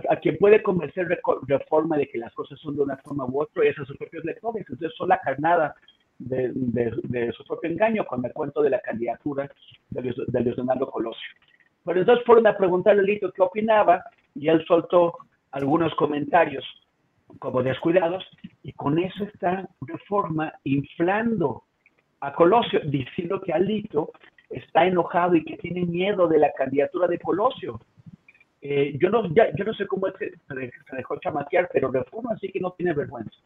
A, 0.08 0.16
quien 0.16 0.38
puede 0.38 0.62
convencer 0.62 1.06
Reforma 1.46 1.98
de 1.98 2.08
que 2.08 2.18
las 2.18 2.32
cosas 2.32 2.58
son 2.60 2.74
de 2.74 2.82
una 2.82 2.96
forma 2.96 3.26
u 3.26 3.42
otra 3.42 3.64
es 3.64 3.78
a 3.78 3.84
sus 3.84 3.96
propios 3.98 4.24
lectores. 4.24 4.64
Entonces 4.68 4.96
son 4.96 5.10
la 5.10 5.20
carnada 5.20 5.74
de, 6.18 7.32
su 7.36 7.44
propio 7.44 7.70
engaño 7.70 8.04
con 8.06 8.24
el 8.24 8.32
cuento 8.32 8.62
de 8.62 8.70
la 8.70 8.80
candidatura 8.80 9.50
de 9.90 10.00
Luis, 10.00 10.16
de 10.26 10.40
Leonardo 10.40 10.90
Colosio. 10.90 11.28
Pero 11.84 12.00
entonces 12.00 12.24
fueron 12.24 12.46
a 12.46 12.56
preguntarle 12.56 13.02
a 13.02 13.04
Lito 13.04 13.32
qué 13.32 13.42
opinaba 13.42 14.02
y 14.34 14.48
él 14.48 14.64
soltó 14.66 15.18
algunos 15.52 15.94
comentarios 15.94 16.64
como 17.38 17.62
descuidados 17.62 18.24
y 18.62 18.72
con 18.72 18.98
eso 18.98 19.24
está 19.24 19.68
Reforma 19.80 20.52
inflando 20.64 21.64
a 22.20 22.32
Colosio, 22.32 22.80
diciendo 22.84 23.40
que 23.40 23.52
Alito 23.52 24.12
está 24.50 24.86
enojado 24.86 25.34
y 25.34 25.44
que 25.44 25.56
tiene 25.56 25.84
miedo 25.84 26.28
de 26.28 26.38
la 26.38 26.52
candidatura 26.52 27.08
de 27.08 27.18
Colosio. 27.18 27.80
Eh, 28.60 28.96
yo, 29.00 29.10
no, 29.10 29.26
yo 29.34 29.64
no 29.64 29.74
sé 29.74 29.86
cómo 29.86 30.06
es 30.06 30.14
que 30.14 30.30
se 30.46 30.96
dejó 30.96 31.18
chamaquear, 31.18 31.68
pero 31.72 31.90
Reforma 31.90 32.36
sí 32.40 32.48
que 32.50 32.60
no 32.60 32.70
tiene 32.72 32.92
vergüenza. 32.92 33.36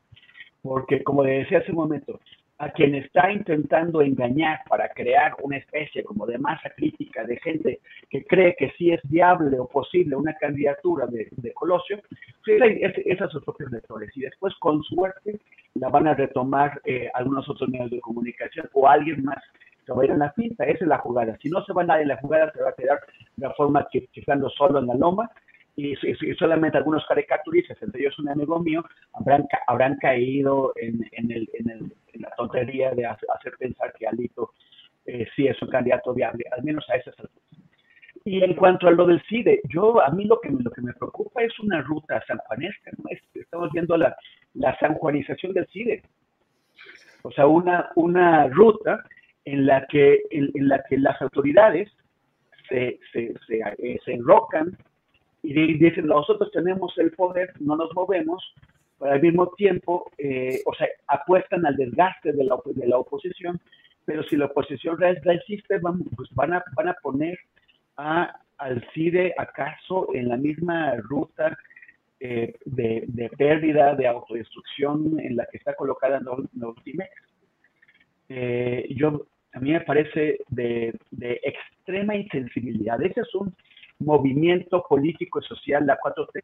Porque, 0.62 1.02
como 1.02 1.22
decía 1.22 1.58
hace 1.58 1.70
un 1.70 1.78
momento, 1.78 2.20
a 2.58 2.70
quien 2.70 2.94
está 2.94 3.30
intentando 3.30 4.00
engañar 4.00 4.60
para 4.68 4.88
crear 4.88 5.34
una 5.42 5.58
especie 5.58 6.02
como 6.04 6.26
de 6.26 6.38
masa 6.38 6.70
crítica 6.70 7.24
de 7.24 7.36
gente 7.38 7.80
que 8.08 8.24
cree 8.24 8.56
que 8.56 8.70
sí 8.78 8.90
es 8.92 9.00
viable 9.10 9.58
o 9.58 9.68
posible 9.68 10.16
una 10.16 10.34
candidatura 10.34 11.06
de, 11.06 11.28
Colosio, 11.52 12.00
pues 12.44 12.62
es, 13.04 13.18
sus 13.30 13.44
propios 13.44 13.70
lectores. 13.70 14.10
Y 14.16 14.20
después, 14.20 14.54
con 14.58 14.82
suerte, 14.84 15.38
la 15.74 15.88
van 15.88 16.06
a 16.06 16.14
retomar 16.14 16.80
eh, 16.84 17.10
algunos 17.12 17.48
otros 17.48 17.68
medios 17.68 17.90
de 17.90 18.00
comunicación 18.00 18.68
o 18.72 18.88
alguien 18.88 19.22
más 19.22 19.42
que 19.84 19.92
va 19.92 20.02
a 20.02 20.04
ir 20.06 20.10
en 20.12 20.18
la 20.18 20.32
pinta. 20.32 20.64
Esa 20.64 20.84
es 20.84 20.88
la 20.88 20.98
jugada. 20.98 21.36
Si 21.42 21.50
no 21.50 21.62
se 21.64 21.72
va 21.72 21.84
nadie 21.84 22.06
la 22.06 22.16
jugada, 22.16 22.50
se 22.52 22.62
va 22.62 22.70
a 22.70 22.74
quedar 22.74 23.00
de 23.36 23.46
la 23.46 23.54
forma 23.54 23.86
que, 23.90 24.06
quedando 24.08 24.48
solo 24.50 24.78
en 24.78 24.86
la 24.86 24.94
loma 24.94 25.30
y, 25.76 25.94
solamente 26.38 26.78
algunos 26.78 27.04
caricaturistas, 27.06 27.80
entre 27.82 28.00
ellos 28.00 28.18
un 28.18 28.30
amigo 28.30 28.58
mío, 28.58 28.82
habrán, 29.12 29.46
habrán 29.66 29.96
caído 29.96 30.72
en, 30.76 31.04
el, 31.30 31.48
en, 31.52 31.70
el, 31.70 31.92
la 32.18 32.30
tontería 32.36 32.92
de 32.92 33.06
hacer 33.06 33.54
pensar 33.58 33.92
que 33.98 34.06
Alito 34.06 34.52
eh, 35.06 35.26
sí 35.34 35.46
es 35.46 35.60
un 35.62 35.68
candidato 35.68 36.12
viable, 36.14 36.44
al 36.56 36.62
menos 36.62 36.84
a 36.90 36.96
esas 36.96 37.18
alturas. 37.18 37.46
Y 38.24 38.42
en 38.42 38.54
cuanto 38.54 38.88
a 38.88 38.90
lo 38.90 39.06
del 39.06 39.22
CIDE, 39.28 39.60
yo 39.68 40.02
a 40.02 40.10
mí 40.10 40.24
lo 40.24 40.40
que, 40.40 40.50
lo 40.50 40.70
que 40.70 40.82
me 40.82 40.92
preocupa 40.94 41.44
es 41.44 41.58
una 41.60 41.80
ruta 41.82 42.20
sanjuanesca, 42.26 42.90
¿no? 42.98 43.04
estamos 43.34 43.70
viendo 43.70 43.96
la, 43.96 44.16
la 44.54 44.76
sanjuanización 44.78 45.52
del 45.52 45.68
CIDE. 45.68 46.02
O 47.22 47.30
sea, 47.30 47.46
una, 47.46 47.90
una 47.94 48.48
ruta 48.48 49.04
en 49.44 49.66
la 49.66 49.86
que, 49.86 50.22
en, 50.30 50.50
la 50.68 50.82
que 50.88 50.98
las 50.98 51.20
autoridades 51.22 51.88
se, 52.68 52.98
se, 53.12 53.32
se, 53.46 53.60
eh, 53.78 54.00
se 54.04 54.12
enrocan 54.12 54.76
y 55.42 55.78
dicen, 55.78 56.06
nosotros 56.06 56.50
tenemos 56.50 56.92
el 56.98 57.12
poder, 57.12 57.52
no 57.60 57.76
nos 57.76 57.94
movemos, 57.94 58.42
pero 58.98 59.12
al 59.12 59.20
mismo 59.20 59.48
tiempo, 59.56 60.10
eh, 60.18 60.60
o 60.64 60.74
sea, 60.74 60.88
apuestan 61.06 61.66
al 61.66 61.76
desgaste 61.76 62.32
de 62.32 62.44
la, 62.44 62.56
de 62.64 62.86
la 62.86 62.98
oposición, 62.98 63.60
pero 64.04 64.22
si 64.24 64.36
la 64.36 64.46
oposición 64.46 64.98
resiste, 64.98 65.78
van, 65.78 66.02
pues 66.16 66.28
van, 66.34 66.54
a, 66.54 66.64
van 66.74 66.88
a 66.88 66.94
poner 66.94 67.38
a, 67.96 68.40
al 68.58 68.86
CIDE 68.94 69.34
acaso 69.36 70.08
en 70.14 70.28
la 70.28 70.36
misma 70.36 70.94
ruta 70.96 71.56
eh, 72.18 72.54
de, 72.64 73.04
de, 73.08 73.28
pérdida, 73.30 73.94
de 73.94 74.06
autodestrucción 74.06 75.20
en 75.20 75.36
la 75.36 75.46
que 75.46 75.58
está 75.58 75.74
colocada 75.74 76.20
Notimex. 76.54 77.10
Eh, 78.28 78.86
yo, 78.96 79.26
a 79.52 79.60
mí 79.60 79.72
me 79.72 79.82
parece 79.82 80.38
de, 80.48 80.98
de, 81.10 81.40
extrema 81.42 82.16
insensibilidad. 82.16 83.02
Ese 83.02 83.20
es 83.20 83.34
un 83.34 83.54
movimiento 83.98 84.84
político 84.88 85.40
y 85.40 85.44
social, 85.44 85.86
la 85.86 85.98
4T, 85.98 86.42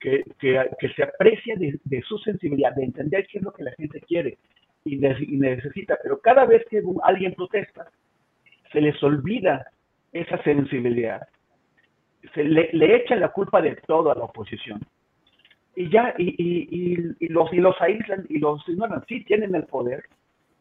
que, 0.00 0.24
que, 0.38 0.88
se 0.96 1.02
aprecia 1.02 1.54
de, 1.56 1.78
de, 1.84 2.02
su 2.02 2.18
sensibilidad, 2.18 2.74
de 2.74 2.84
entender 2.84 3.26
qué 3.30 3.38
es 3.38 3.44
lo 3.44 3.52
que 3.52 3.64
la 3.64 3.72
gente 3.72 4.00
quiere 4.00 4.38
y, 4.84 4.96
necesita. 4.96 5.98
Pero 6.02 6.20
cada 6.20 6.46
vez 6.46 6.64
que 6.70 6.82
alguien 7.02 7.34
protesta, 7.34 7.86
se 8.72 8.80
les 8.80 9.00
olvida 9.02 9.66
esa 10.12 10.42
sensibilidad. 10.42 11.28
Se 12.34 12.44
le, 12.44 12.70
le 12.72 12.96
echan 12.96 13.20
la 13.20 13.28
culpa 13.28 13.60
de 13.60 13.76
todo 13.86 14.10
a 14.10 14.14
la 14.14 14.24
oposición. 14.24 14.80
Y 15.76 15.90
ya, 15.90 16.14
y, 16.18 16.34
y, 16.36 17.16
y, 17.20 17.28
los, 17.28 17.52
y 17.52 17.56
los 17.56 17.80
aíslan 17.80 18.26
y 18.28 18.38
los 18.38 18.66
ignoran. 18.68 19.04
Sí 19.06 19.22
tienen 19.24 19.54
el 19.54 19.64
poder 19.64 20.04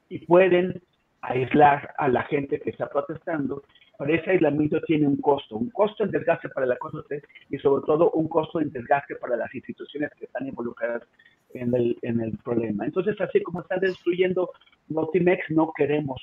y 0.09 0.19
pueden 0.19 0.81
aislar 1.21 1.93
a 1.97 2.07
la 2.07 2.23
gente 2.23 2.59
que 2.59 2.69
está 2.69 2.89
protestando, 2.89 3.63
pero 3.99 4.13
ese 4.15 4.31
aislamiento 4.31 4.79
tiene 4.83 5.05
un 5.05 5.17
costo, 5.17 5.57
un 5.57 5.69
costo 5.71 6.05
en 6.05 6.11
desgaste 6.11 6.47
para 6.47 6.65
la 6.65 6.77
cosa 6.77 6.99
y 7.49 7.57
sobre 7.57 7.85
todo 7.85 8.11
un 8.11 8.29
costo 8.29 8.61
en 8.61 8.71
desgaste 8.71 9.15
para 9.15 9.35
las 9.35 9.53
instituciones 9.53 10.09
que 10.17 10.23
están 10.23 10.47
involucradas 10.47 11.03
en 11.53 11.75
el, 11.75 11.97
en 12.01 12.21
el 12.21 12.37
problema. 12.37 12.85
Entonces, 12.85 13.19
así 13.19 13.43
como 13.43 13.59
están 13.59 13.81
destruyendo 13.81 14.51
Notimex, 14.87 15.49
no 15.49 15.73
queremos 15.75 16.21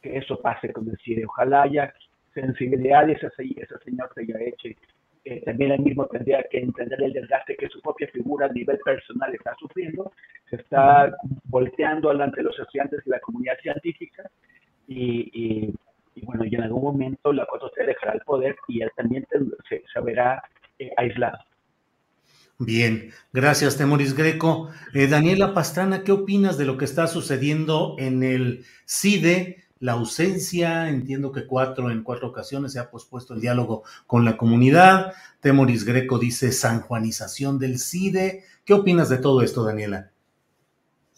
que 0.00 0.16
eso 0.16 0.40
pase 0.40 0.72
con 0.72 0.88
el 0.88 0.96
CIDE. 1.04 1.26
Ojalá 1.26 1.64
haya 1.64 1.92
sensibilidad 2.32 3.06
y 3.06 3.12
ese, 3.12 3.26
ese 3.26 3.78
señor 3.84 4.10
se 4.14 4.22
haya 4.22 4.40
hecho. 4.40 4.68
Eh, 5.26 5.42
también 5.44 5.72
él 5.72 5.80
mismo 5.80 6.06
tendría 6.06 6.42
que 6.44 6.60
entender 6.60 7.02
el 7.02 7.12
desgaste 7.12 7.54
que 7.54 7.68
su 7.68 7.82
propia 7.82 8.08
figura 8.08 8.46
a 8.46 8.52
nivel 8.52 8.78
personal 8.78 9.34
está 9.34 9.54
sufriendo. 9.60 10.10
Se 10.48 10.56
está 10.56 11.14
volteando 11.50 12.10
ante 12.12 12.42
los 12.42 12.58
estudiantes 12.58 13.02
y 13.04 13.10
la 13.10 13.20
comunidad 13.20 13.58
científica 13.60 14.22
y, 14.88 15.30
y, 15.34 15.74
bueno, 16.22 16.44
y 16.44 16.54
en 16.54 16.62
algún 16.62 16.82
momento 16.82 17.32
la 17.32 17.46
cosa 17.46 17.66
se 17.74 17.84
dejará 17.84 18.12
el 18.12 18.20
poder 18.20 18.56
y 18.68 18.82
él 18.82 18.90
también 18.96 19.26
se, 19.68 19.82
se 19.92 20.00
verá 20.00 20.42
eh, 20.78 20.90
aislado. 20.96 21.38
Bien, 22.62 23.10
gracias, 23.32 23.78
Temoris 23.78 24.14
Greco. 24.14 24.68
Eh, 24.92 25.06
Daniela 25.06 25.54
Pastrana, 25.54 26.04
¿qué 26.04 26.12
opinas 26.12 26.58
de 26.58 26.66
lo 26.66 26.76
que 26.76 26.84
está 26.84 27.06
sucediendo 27.06 27.96
en 27.98 28.22
el 28.22 28.66
CIDE? 28.86 29.64
La 29.78 29.92
ausencia, 29.92 30.90
entiendo 30.90 31.32
que 31.32 31.46
cuatro 31.46 31.90
en 31.90 32.02
cuatro 32.02 32.28
ocasiones 32.28 32.74
se 32.74 32.78
ha 32.78 32.90
pospuesto 32.90 33.32
el 33.32 33.40
diálogo 33.40 33.84
con 34.06 34.26
la 34.26 34.36
comunidad. 34.36 35.14
Temoris 35.40 35.86
Greco 35.86 36.18
dice 36.18 36.52
sanjuanización 36.52 37.58
del 37.58 37.78
CIDE. 37.78 38.44
¿Qué 38.66 38.74
opinas 38.74 39.08
de 39.08 39.16
todo 39.16 39.40
esto, 39.40 39.64
Daniela? 39.64 40.10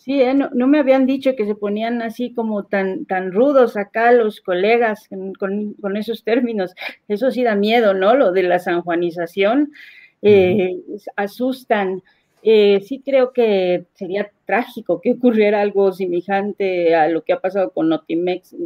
Sí, 0.03 0.21
eh, 0.21 0.35
no, 0.35 0.67
me 0.67 0.81
habían 0.81 1.07
dicho 1.07 1.37
que 1.37 1.47
se 1.47 1.55
ponían 1.55 2.03
así 2.03 2.35
como 2.35 2.65
tan, 2.65 3.05
tan 3.05 3.31
rudos 3.31 3.77
acá 3.77 4.11
los 4.11 4.41
colegas 4.41 5.07
con, 5.39 5.75
con 5.75 5.97
esos 5.97 6.25
términos. 6.25 6.75
Eso 7.07 7.31
sí 7.31 7.45
da 7.45 7.55
miedo, 7.55 7.95
¿no? 7.95 8.17
Lo 8.17 8.33
de 8.33 8.43
la 8.43 8.59
sanjuanización 8.59 9.71
eh, 10.21 10.77
asustan. 11.15 12.03
Eh, 12.43 12.81
sí 12.85 13.01
creo 13.05 13.33
que 13.33 13.85
sería 13.95 14.33
trágico 14.45 15.01
que 15.01 15.13
ocurriera 15.13 15.61
algo 15.61 15.93
semejante 15.93 16.97
a 16.97 17.07
lo 17.07 17.23
que 17.23 17.35
ha 17.35 17.39
pasado 17.39 17.71
con 17.71 17.89
Notimex, 17.89 18.57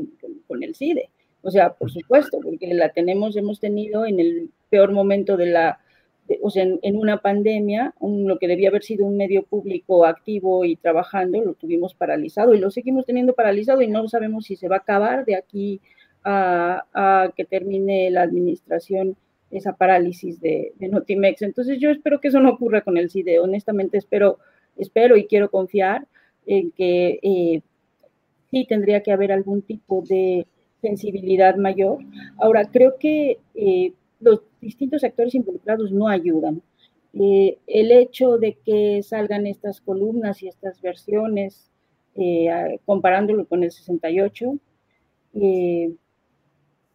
con 0.49 0.63
el 0.63 0.75
CIDE. 0.75 1.11
O 1.43 1.51
sea, 1.51 1.75
por 1.75 1.91
supuesto, 1.91 2.39
porque 2.43 2.73
la 2.73 2.89
tenemos, 2.89 3.37
hemos 3.37 3.61
tenido 3.61 4.07
en 4.07 4.21
el 4.21 4.49
peor 4.71 4.91
momento 4.93 5.37
de 5.37 5.47
la, 5.47 5.81
o 6.43 6.51
sea, 6.51 6.65
en, 6.65 6.97
una 6.97 7.19
pandemia, 7.19 7.95
lo 8.01 8.39
que 8.39 8.49
debía 8.49 8.69
haber 8.69 8.83
sido 8.83 9.07
un 9.07 9.17
medio 9.17 9.45
público 9.45 10.05
activo 10.05 10.65
y 10.65 10.77
trabajando, 10.77 11.41
lo 11.43 11.55
tuvimos 11.55 11.95
paralizado 11.95 12.55
y 12.55 12.59
lo 12.59 12.71
seguimos 12.71 13.07
teniendo 13.07 13.35
paralizado 13.35 13.83
y 13.83 13.89
no 13.89 14.09
sabemos 14.09 14.47
si 14.47 14.57
se 14.57 14.69
va 14.69 14.77
a 14.77 14.81
acabar 14.81 15.25
de 15.25 15.37
aquí 15.37 15.81
a, 16.25 16.85
a 16.93 17.33
que 17.37 17.45
termine 17.45 18.11
la 18.11 18.23
administración 18.23 19.17
esa 19.51 19.75
parálisis 19.75 20.41
de, 20.41 20.73
Notimex. 20.79 21.43
Entonces 21.43 21.79
yo 21.79 21.91
espero 21.91 22.21
que 22.21 22.29
eso 22.29 22.41
no 22.41 22.51
ocurra 22.51 22.83
con 22.83 22.97
el 22.97 23.11
CIDE, 23.11 23.39
honestamente 23.39 23.99
espero, 23.99 24.39
espero 24.77 25.17
y 25.17 25.27
quiero 25.27 25.51
confiar 25.51 26.07
en 26.47 26.71
que 26.71 27.19
eh, 27.23 27.63
sí 28.51 28.67
tendría 28.69 29.03
que 29.03 29.13
haber 29.13 29.33
algún 29.33 29.63
tipo 29.63 30.03
de 30.03 30.47
sensibilidad 30.81 31.57
mayor. 31.57 31.99
Ahora, 32.39 32.65
creo 32.67 32.97
que 32.99 33.39
eh, 33.55 33.93
los 34.21 34.43
distintos 34.61 35.05
actores 35.05 35.35
involucrados 35.35 35.93
no 35.93 36.09
ayudan. 36.09 36.63
Eh, 37.15 37.59
el 37.67 37.93
hecho 37.93 38.39
de 38.39 38.55
que 38.55 39.03
salgan 39.03 39.47
estas 39.47 39.81
columnas 39.81 40.43
y 40.43 40.49
estas 40.49 40.81
versiones, 40.81 41.71
comparándolo 42.87 43.47
con 43.47 43.63
el 43.63 43.71
68, 43.71 44.59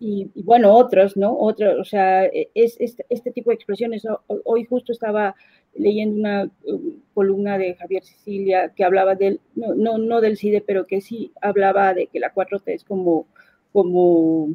y, 0.03 0.31
bueno, 0.43 0.75
otros, 0.75 1.15
¿no? 1.15 1.37
Otros, 1.37 1.79
o 1.79 1.83
sea, 1.83 2.25
e, 2.25 2.49
es, 2.55 2.75
este 2.79 3.31
tipo 3.31 3.51
de 3.51 3.55
expresiones. 3.55 4.01
Hoy 4.45 4.65
justo 4.65 4.91
estaba 4.91 5.35
leyendo 5.75 6.19
una 6.19 6.51
um, 6.65 6.99
columna 7.13 7.59
de 7.59 7.75
Javier 7.75 8.03
Sicilia 8.03 8.73
que 8.75 8.83
hablaba 8.83 9.13
del, 9.13 9.39
no, 9.53 9.75
no, 9.75 9.99
no, 9.99 10.19
del 10.19 10.37
CIDE, 10.37 10.61
pero 10.61 10.87
que 10.87 11.01
sí 11.01 11.31
hablaba 11.39 11.93
de 11.93 12.07
que 12.07 12.19
la 12.19 12.33
4T 12.33 12.63
es 12.73 12.83
como, 12.83 13.27
como, 13.71 14.49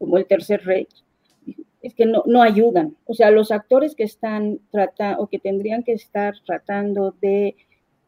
como 0.00 0.18
el 0.18 0.26
tercer 0.26 0.64
rey. 0.64 0.88
Es 1.84 1.94
que 1.94 2.06
no, 2.06 2.22
no 2.26 2.42
ayudan. 2.42 2.96
O 3.04 3.14
sea, 3.14 3.30
los 3.30 3.52
actores 3.52 3.94
que 3.94 4.04
están 4.04 4.58
tratando 4.70 5.22
o 5.22 5.26
que 5.26 5.38
tendrían 5.38 5.82
que 5.82 5.92
estar 5.92 6.34
tratando 6.46 7.14
de 7.20 7.54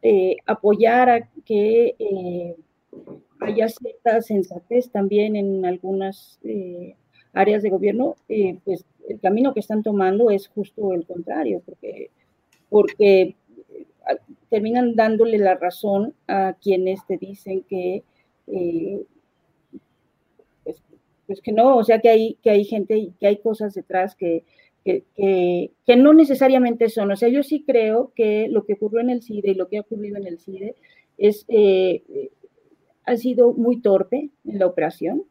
eh, 0.03 0.37
apoyar 0.47 1.11
a 1.11 1.29
que 1.45 1.95
eh, 1.99 2.57
haya 3.41 3.69
cierta 3.69 4.23
sensatez 4.23 4.91
también 4.91 5.37
en 5.37 5.65
algunas 5.65 6.39
eh, 6.43 6.97
áreas 7.33 7.63
de 7.63 7.71
gobierno, 7.71 8.17
eh, 8.29 8.59
pues 8.65 8.85
el 9.09 9.21
camino 9.21 9.53
que 9.53 9.61
están 9.61 9.83
tomando 9.83 10.31
es 10.31 10.49
justo 10.49 10.93
el 10.93 11.07
contrario, 11.07 11.63
porque, 11.65 12.11
porque 12.69 13.21
eh, 13.21 13.37
terminan 14.49 14.97
dándole 14.97 15.39
la 15.39 15.55
razón 15.55 16.15
a 16.27 16.55
quienes 16.61 17.07
te 17.07 17.19
dicen 17.19 17.63
que, 17.69 18.03
pues, 21.27 21.41
que 21.41 21.53
no, 21.53 21.77
o 21.77 21.85
sea, 21.85 22.01
que 22.01 22.09
hay, 22.09 22.39
que 22.43 22.51
hay 22.51 22.65
gente, 22.65 23.11
que 23.19 23.27
hay 23.27 23.39
cosas 23.39 23.75
detrás 23.75 24.15
que, 24.17 24.45
que, 24.85 25.05
que, 25.17 25.97
no 25.97 26.15
necesariamente 26.15 26.89
son. 26.89 27.11
O 27.11 27.17
sea, 27.17 27.29
yo 27.29 27.43
sí 27.43 27.65
creo 27.67 28.13
que 28.15 28.49
lo 28.49 28.65
que 28.65 28.75
ocurrió 28.75 29.01
en 29.01 29.11
el 29.11 29.23
CIDE 29.23 29.51
y 29.51 29.55
lo 29.55 29.69
que 29.69 29.79
ha 29.79 29.81
ocurrido 29.81 30.17
en 30.17 30.27
el 30.27 30.39
CIDE 30.39 30.77
es 31.19 31.45
ha 33.07 33.17
sido 33.17 33.53
muy 33.53 33.81
torpe 33.81 34.31
en 34.45 34.59
la 34.59 34.67
operación. 34.67 35.25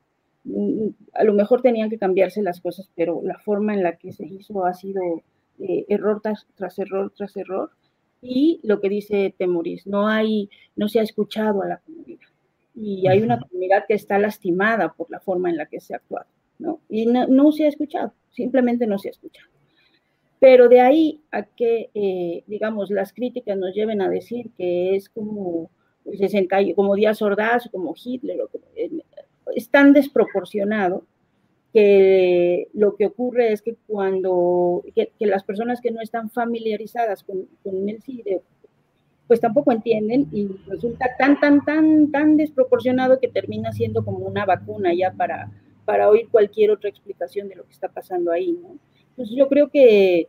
Mm, 0.46 0.90
a 1.14 1.24
lo 1.24 1.34
mejor 1.34 1.62
tenían 1.62 1.90
que 1.90 2.00
cambiarse 2.00 2.42
las 2.42 2.62
cosas, 2.62 2.90
pero 2.96 3.22
la 3.24 3.38
forma 3.40 3.74
en 3.74 3.84
la 3.84 3.98
que 3.98 4.14
se 4.14 4.26
hizo 4.26 4.66
ha 4.66 4.74
sido 4.74 5.02
eh, 5.60 5.86
error 5.90 6.22
tras, 6.22 6.80
error 6.80 7.12
tras 7.16 7.36
error. 7.38 7.72
Y 8.22 8.60
lo 8.64 8.80
que 8.80 8.90
dice 8.90 9.36
Temoris, 9.38 9.86
no, 9.86 10.08
hay, 10.08 10.50
no 10.76 10.88
se 10.88 11.00
ha 11.00 11.04
escuchado 11.04 11.62
a 11.62 11.68
la 11.68 11.78
comunidad. 11.78 12.28
Y 12.76 13.08
hay 13.08 13.22
una 13.22 13.40
comunidad 13.40 13.86
que 13.88 13.94
está 13.94 14.20
lastimada 14.20 14.94
por 14.94 15.10
la 15.10 15.20
forma 15.20 15.50
en 15.50 15.58
la 15.58 15.66
que 15.66 15.80
se 15.80 15.94
ha 15.94 15.98
actuado. 15.98 16.28
¿no? 16.60 16.82
Y 16.90 17.06
no, 17.06 17.52
se 17.52 17.66
ha 17.66 17.70
escuchado, 17.70 18.14
simplemente 18.32 18.88
no 18.88 18.98
se 18.98 19.10
ha 19.10 19.12
escuchado. 19.12 19.50
Pero 20.40 20.70
de 20.70 20.82
ahí 20.82 21.22
a 21.32 21.44
que, 21.44 21.90
eh, 21.94 22.44
digamos, 22.48 22.92
las 22.92 23.14
críticas 23.14 23.58
nos 23.58 23.74
lleven 23.74 24.02
a 24.02 24.10
decir 24.10 24.52
que 24.58 24.96
es 24.96 25.10
como 25.10 25.70
60, 26.06 26.58
como 26.76 26.96
Díaz 26.96 27.22
Ordaz, 27.22 27.70
como 27.72 27.94
Hitler, 27.96 28.40
es 29.56 29.70
tan 29.70 29.94
desproporcionado 29.94 31.06
que 31.74 32.70
lo 32.74 32.96
que 32.96 33.08
ocurre 33.08 33.52
es 33.52 33.62
que 33.62 33.76
cuando 33.88 34.84
que, 34.96 35.12
las 35.20 35.44
personas 35.44 35.82
que 35.82 35.92
no 35.92 36.02
están 36.02 36.30
familiarizadas 36.30 37.24
con, 37.24 37.48
con, 37.64 37.90
el 37.90 38.02
CIDE, 38.02 38.42
pues 39.28 39.40
tampoco 39.40 39.72
entienden 39.72 40.28
y 40.32 40.48
resulta 40.68 41.10
tan, 41.18 41.40
tan, 41.40 41.66
tan, 41.66 42.12
tan 42.12 42.38
desproporcionado 42.38 43.20
que 43.20 43.28
termina 43.28 43.72
siendo 43.72 44.06
como 44.06 44.20
una 44.20 44.46
vacuna 44.46 44.94
ya 44.94 45.12
para, 45.12 45.52
para 45.84 46.10
oír 46.10 46.28
cualquier 46.30 46.72
otra 46.72 46.90
explicación 46.90 47.50
de 47.50 47.56
lo 47.56 47.66
que 47.66 47.74
está 47.74 47.88
pasando 47.90 48.32
ahí, 48.32 48.52
¿no? 48.52 48.78
Entonces 49.10 49.36
yo 49.36 49.48
creo 49.48 49.70
que, 49.70 50.28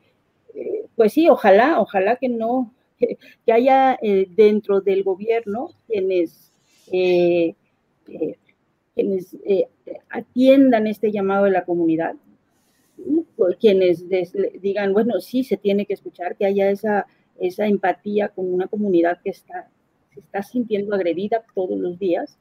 eh, 0.55 0.85
pues 0.95 1.13
sí, 1.13 1.29
ojalá, 1.29 1.81
ojalá 1.81 2.17
que 2.17 2.29
no, 2.29 2.73
que 3.47 3.53
haya 3.53 3.99
eh, 4.03 4.27
dentro 4.31 4.81
del 4.81 5.03
gobierno 5.03 5.71
quienes, 5.87 6.53
eh, 6.93 7.55
eh, 8.09 8.37
quienes 8.95 9.37
atiendan 10.09 10.87
este 10.87 11.13
llamado 11.13 11.45
de 11.45 11.51
la 11.51 11.65
comunidad, 11.65 12.15
quienes 13.61 14.07
digan, 14.61 14.95
bueno, 14.95 15.21
sí 15.21 15.45
se 15.45 15.59
tiene 15.59 15.85
que 15.85 15.93
escuchar, 15.93 16.37
que 16.37 16.47
haya 16.47 16.71
esa, 16.71 17.07
esa 17.41 17.67
empatía 17.67 18.29
con 18.29 18.53
una 18.53 18.67
comunidad 18.67 19.21
que 19.23 19.31
está, 19.31 19.69
se 20.13 20.21
está 20.21 20.43
sintiendo 20.43 20.95
agredida 20.95 21.45
todos 21.55 21.79
los 21.79 21.99
días. 21.99 22.39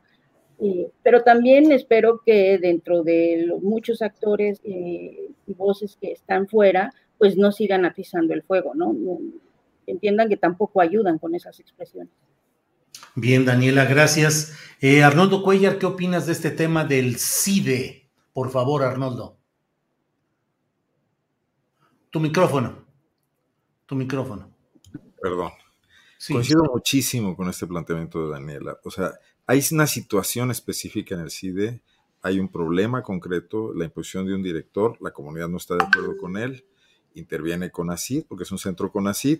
Pero 1.03 1.23
también 1.23 1.71
espero 1.71 2.21
que 2.25 2.57
dentro 2.57 3.03
de 3.03 3.43
los 3.45 3.61
muchos 3.61 4.01
actores 4.01 4.61
eh, 4.63 5.31
y 5.45 5.53
voces 5.53 5.97
que 5.99 6.13
están 6.13 6.47
fuera, 6.47 6.93
pues 7.17 7.37
no 7.37 7.51
sigan 7.51 7.85
atizando 7.85 8.33
el 8.33 8.43
fuego, 8.43 8.73
¿no? 8.73 8.95
Entiendan 9.85 10.29
que 10.29 10.37
tampoco 10.37 10.81
ayudan 10.81 11.19
con 11.19 11.35
esas 11.35 11.59
expresiones. 11.59 12.13
Bien, 13.15 13.45
Daniela, 13.45 13.85
gracias. 13.85 14.57
Eh, 14.81 15.03
Arnoldo 15.03 15.43
Cuellar, 15.43 15.77
¿qué 15.77 15.85
opinas 15.85 16.25
de 16.25 16.33
este 16.33 16.51
tema 16.51 16.85
del 16.85 17.17
CIDE? 17.17 18.09
Por 18.33 18.49
favor, 18.49 18.83
Arnoldo. 18.83 19.37
Tu 22.09 22.19
micrófono. 22.19 22.85
Tu 23.85 23.95
micrófono. 23.95 24.54
Perdón. 25.25 25.53
Coincido 26.27 26.63
muchísimo 26.71 27.35
con 27.35 27.49
este 27.49 27.65
planteamiento 27.65 28.23
de 28.23 28.33
Daniela. 28.33 28.77
O 28.83 28.91
sea, 28.91 29.13
hay 29.47 29.59
una 29.71 29.87
situación 29.87 30.51
específica 30.51 31.15
en 31.15 31.21
el 31.21 31.31
CIDE, 31.31 31.81
hay 32.21 32.39
un 32.39 32.47
problema 32.47 33.01
concreto, 33.01 33.73
la 33.73 33.85
imposición 33.85 34.27
de 34.27 34.35
un 34.35 34.43
director, 34.43 34.95
la 35.01 35.09
comunidad 35.09 35.49
no 35.49 35.57
está 35.57 35.77
de 35.77 35.83
acuerdo 35.83 36.15
con 36.17 36.37
él, 36.37 36.63
interviene 37.15 37.71
con 37.71 37.89
ACID, 37.89 38.25
porque 38.27 38.43
es 38.43 38.51
un 38.51 38.59
centro 38.59 38.91
con 38.91 39.07
ACID, 39.07 39.39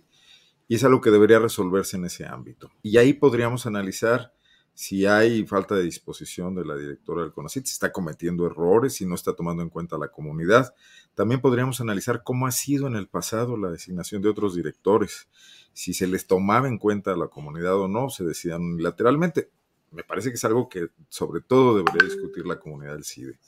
y 0.68 0.74
es 0.74 0.84
algo 0.84 1.02
que 1.02 1.12
debería 1.12 1.38
resolverse 1.38 1.98
en 1.98 2.06
ese 2.06 2.26
ámbito. 2.26 2.72
Y 2.82 2.98
ahí 2.98 3.14
podríamos 3.14 3.68
analizar 3.68 4.34
si 4.76 5.06
hay 5.06 5.46
falta 5.48 5.74
de 5.74 5.84
disposición 5.84 6.54
de 6.54 6.66
la 6.66 6.76
directora 6.76 7.22
del 7.22 7.32
CONACIT, 7.32 7.66
si 7.66 7.72
está 7.72 7.94
cometiendo 7.94 8.46
errores, 8.46 8.96
si 8.96 9.06
no 9.06 9.16
está 9.16 9.34
tomando 9.34 9.64
en 9.64 9.70
cuenta 9.70 9.98
la 9.98 10.10
comunidad. 10.10 10.76
También 11.16 11.40
podríamos 11.40 11.80
analizar 11.80 12.24
cómo 12.24 12.46
ha 12.46 12.52
sido 12.52 12.86
en 12.88 12.98
el 12.98 13.08
pasado 13.08 13.56
la 13.56 13.72
designación 13.72 14.22
de 14.22 14.28
otros 14.28 14.54
directores, 14.54 15.30
si 15.72 15.94
se 15.94 16.08
les 16.08 16.28
tomaba 16.28 16.68
en 16.68 16.78
cuenta 16.78 17.14
a 17.14 17.18
la 17.18 17.28
comunidad 17.28 17.80
o 17.80 17.88
no, 17.88 18.10
se 18.10 18.26
decían 18.26 18.62
unilateralmente. 18.62 19.50
Me 19.92 20.04
parece 20.04 20.30
que 20.30 20.36
es 20.36 20.44
algo 20.44 20.68
que 20.68 20.90
sobre 21.08 21.40
todo 21.40 21.78
debería 21.78 22.10
discutir 22.10 22.46
la 22.46 22.60
comunidad 22.60 22.94
del 22.94 23.06
CIDE. 23.06 23.40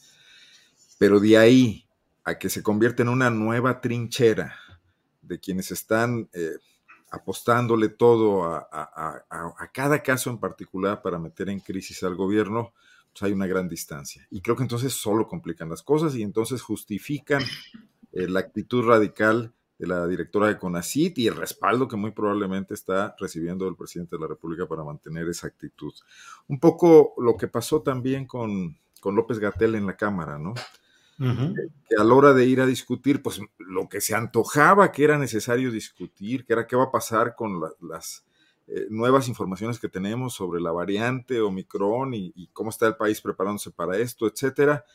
Pero 0.97 1.19
de 1.19 1.37
ahí 1.37 1.85
a 2.23 2.39
que 2.39 2.49
se 2.49 2.63
convierta 2.63 3.03
en 3.03 3.09
una 3.09 3.29
nueva 3.29 3.81
trinchera 3.81 4.55
de 5.21 5.39
quienes 5.39 5.71
están... 5.71 6.29
Eh, 6.31 6.55
apostándole 7.09 7.89
todo 7.89 8.45
a, 8.45 9.69
cada 9.73 10.03
caso 10.03 10.29
en 10.29 10.39
particular 10.39 11.01
para 11.01 11.19
meter 11.19 11.49
en 11.49 11.59
crisis 11.59 12.03
al 12.03 12.15
gobierno, 12.15 12.73
pues 13.11 13.23
hay 13.23 13.31
una 13.31 13.47
gran 13.47 13.69
distancia. 13.69 14.27
Y 14.29 14.41
creo 14.41 14.55
que 14.55 14.63
entonces 14.63 14.93
solo 14.93 15.27
complican 15.27 15.69
las 15.69 15.83
cosas 15.83 16.15
y 16.15 16.23
entonces 16.23 16.61
justifican 16.61 17.41
eh, 18.11 18.27
la 18.27 18.39
actitud 18.39 18.85
radical 18.85 19.53
de 19.77 19.87
la 19.87 20.07
directora 20.07 20.47
de 20.47 20.57
CONACIT 20.57 21.17
y 21.19 21.27
el 21.27 21.35
respaldo 21.35 21.87
que 21.87 21.95
muy 21.95 22.11
probablemente 22.11 22.73
está 22.73 23.15
recibiendo 23.19 23.67
el 23.67 23.75
presidente 23.75 24.15
de 24.15 24.21
la 24.21 24.27
República 24.27 24.67
para 24.67 24.83
mantener 24.83 25.29
esa 25.29 25.47
actitud. 25.47 25.93
Un 26.47 26.59
poco 26.59 27.13
lo 27.17 27.37
que 27.37 27.47
pasó 27.47 27.81
también 27.81 28.25
con, 28.25 28.77
con 28.99 29.15
López 29.15 29.39
Gatel 29.39 29.75
en 29.75 29.85
la 29.85 29.95
Cámara, 29.95 30.39
¿no? 30.39 30.55
Que 31.17 31.95
a 31.97 32.03
la 32.03 32.13
hora 32.13 32.33
de 32.33 32.45
ir 32.45 32.61
a 32.61 32.65
discutir, 32.65 33.21
pues 33.21 33.39
lo 33.57 33.89
que 33.89 34.01
se 34.01 34.15
antojaba 34.15 34.91
que 34.91 35.03
era 35.03 35.17
necesario 35.17 35.71
discutir, 35.71 36.45
que 36.45 36.53
era 36.53 36.67
qué 36.67 36.75
va 36.75 36.85
a 36.85 36.91
pasar 36.91 37.35
con 37.35 37.59
las 37.81 38.25
eh, 38.67 38.85
nuevas 38.89 39.27
informaciones 39.27 39.79
que 39.79 39.89
tenemos 39.89 40.33
sobre 40.35 40.61
la 40.61 40.71
variante 40.71 41.41
Omicron 41.41 42.13
y, 42.13 42.33
y, 42.35 42.47
cómo 42.47 42.69
está 42.69 42.85
el 42.85 42.97
país 42.97 43.21
preparándose 43.21 43.71
para 43.71 43.97
esto, 43.97 44.27
etcétera, 44.27 44.85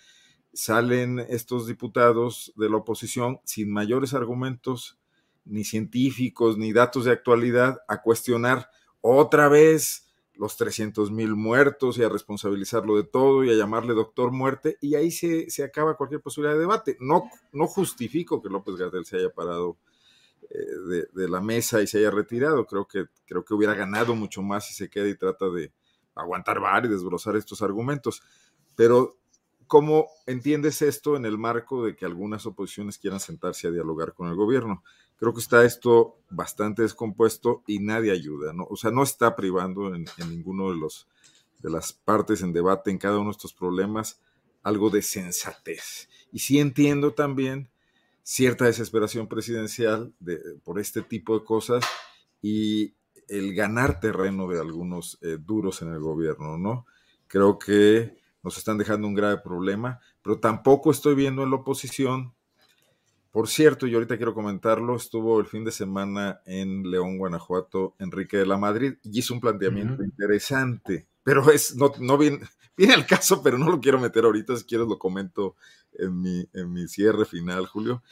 salen 0.52 1.18
estos 1.18 1.66
diputados 1.66 2.52
de 2.56 2.68
la 2.68 2.76
oposición 2.76 3.40
sin 3.44 3.72
mayores 3.72 4.14
argumentos, 4.14 4.98
ni 5.44 5.64
científicos, 5.64 6.56
ni 6.56 6.72
datos 6.72 7.06
de 7.06 7.12
actualidad, 7.12 7.78
a 7.88 8.02
cuestionar 8.02 8.70
otra 9.00 9.48
vez 9.48 10.11
los 10.34 10.56
300 10.56 11.10
mil 11.10 11.34
muertos 11.34 11.98
y 11.98 12.02
a 12.02 12.08
responsabilizarlo 12.08 12.96
de 12.96 13.04
todo 13.04 13.44
y 13.44 13.50
a 13.50 13.54
llamarle 13.54 13.94
doctor 13.94 14.32
muerte 14.32 14.78
y 14.80 14.94
ahí 14.94 15.10
se, 15.10 15.46
acaba 15.62 15.96
cualquier 15.96 16.20
posibilidad 16.20 16.54
de 16.54 16.60
debate. 16.60 16.96
No, 17.00 17.30
no 17.52 17.66
justifico 17.66 18.42
que 18.42 18.48
López 18.48 18.76
Gatel 18.76 19.04
se 19.04 19.18
haya 19.18 19.30
parado 19.30 19.76
eh, 20.50 21.06
de, 21.12 21.28
la 21.28 21.40
mesa 21.40 21.82
y 21.82 21.86
se 21.86 21.98
haya 21.98 22.10
retirado. 22.10 22.66
Creo 22.66 22.86
que, 22.86 23.06
creo 23.26 23.44
que 23.44 23.54
hubiera 23.54 23.74
ganado 23.74 24.14
mucho 24.14 24.42
más 24.42 24.66
si 24.66 24.74
se 24.74 24.88
queda 24.88 25.08
y 25.08 25.16
trata 25.16 25.48
de 25.50 25.72
aguantar 26.14 26.60
bar 26.60 26.86
y 26.86 26.88
desbrozar 26.88 27.36
estos 27.36 27.62
argumentos. 27.62 28.22
Pero 28.74 29.18
¿cómo 29.66 30.08
entiendes 30.26 30.82
esto 30.82 31.16
en 31.16 31.24
el 31.26 31.38
marco 31.38 31.84
de 31.84 31.94
que 31.94 32.04
algunas 32.04 32.46
oposiciones 32.46 32.98
quieran 32.98 33.20
sentarse 33.20 33.68
a 33.68 33.70
dialogar 33.70 34.12
con 34.14 34.28
el 34.28 34.34
gobierno? 34.34 34.82
Creo 35.22 35.32
que 35.32 35.40
está 35.40 35.64
esto 35.64 36.18
bastante 36.30 36.82
descompuesto 36.82 37.62
y 37.68 37.78
nadie 37.78 38.10
ayuda, 38.10 38.52
¿no? 38.52 38.66
O 38.68 38.74
sea, 38.74 38.90
no 38.90 39.04
está 39.04 39.36
privando 39.36 39.94
en, 39.94 40.04
ninguno 40.28 40.72
de 40.72 40.76
los 40.76 41.06
de 41.60 41.70
las 41.70 41.92
partes 41.92 42.42
en 42.42 42.52
debate 42.52 42.90
en 42.90 42.98
cada 42.98 43.18
uno 43.18 43.26
de 43.26 43.36
estos 43.36 43.54
problemas 43.54 44.20
algo 44.64 44.90
de 44.90 45.00
sensatez. 45.00 46.08
Y 46.32 46.40
sí 46.40 46.58
entiendo 46.58 47.12
también 47.14 47.70
cierta 48.24 48.64
desesperación 48.64 49.28
presidencial 49.28 50.12
de, 50.18 50.40
por 50.64 50.80
este 50.80 51.02
tipo 51.02 51.38
de 51.38 51.44
cosas 51.44 51.84
y 52.42 52.94
el 53.28 53.54
ganar 53.54 54.00
terreno 54.00 54.48
de 54.48 54.58
algunos 54.58 55.20
eh, 55.22 55.38
duros 55.38 55.82
en 55.82 55.92
el 55.92 56.00
gobierno, 56.00 56.58
¿no? 56.58 56.84
Creo 57.28 57.60
que 57.60 58.16
nos 58.42 58.58
están 58.58 58.76
dejando 58.76 59.06
un 59.06 59.14
grave 59.14 59.38
problema, 59.38 60.00
pero 60.20 60.40
tampoco 60.40 60.90
estoy 60.90 61.14
viendo 61.14 61.44
en 61.44 61.50
la 61.50 61.58
oposición 61.58 62.34
por 63.32 63.48
cierto, 63.48 63.86
y 63.86 63.94
ahorita 63.94 64.18
quiero 64.18 64.34
comentarlo, 64.34 64.94
estuvo 64.94 65.40
el 65.40 65.46
fin 65.46 65.64
de 65.64 65.72
semana 65.72 66.42
en 66.44 66.90
León, 66.90 67.16
Guanajuato, 67.16 67.96
Enrique 67.98 68.36
de 68.36 68.44
la 68.44 68.58
Madrid, 68.58 68.96
y 69.02 69.18
hizo 69.18 69.32
un 69.32 69.40
planteamiento 69.40 70.04
interesante, 70.04 71.08
pero 71.22 71.50
es, 71.50 71.74
no, 71.74 71.92
no 71.98 72.18
viene, 72.18 72.40
viene 72.76 72.92
al 72.92 73.06
caso, 73.06 73.42
pero 73.42 73.56
no 73.56 73.70
lo 73.70 73.80
quiero 73.80 73.98
meter 73.98 74.26
ahorita, 74.26 74.54
si 74.56 74.64
quieres 74.64 74.86
lo 74.86 74.98
comento 74.98 75.56
en 75.94 76.20
mi, 76.20 76.46
en 76.52 76.70
mi 76.74 76.86
cierre 76.88 77.24
final, 77.24 77.64
Julio, 77.66 78.02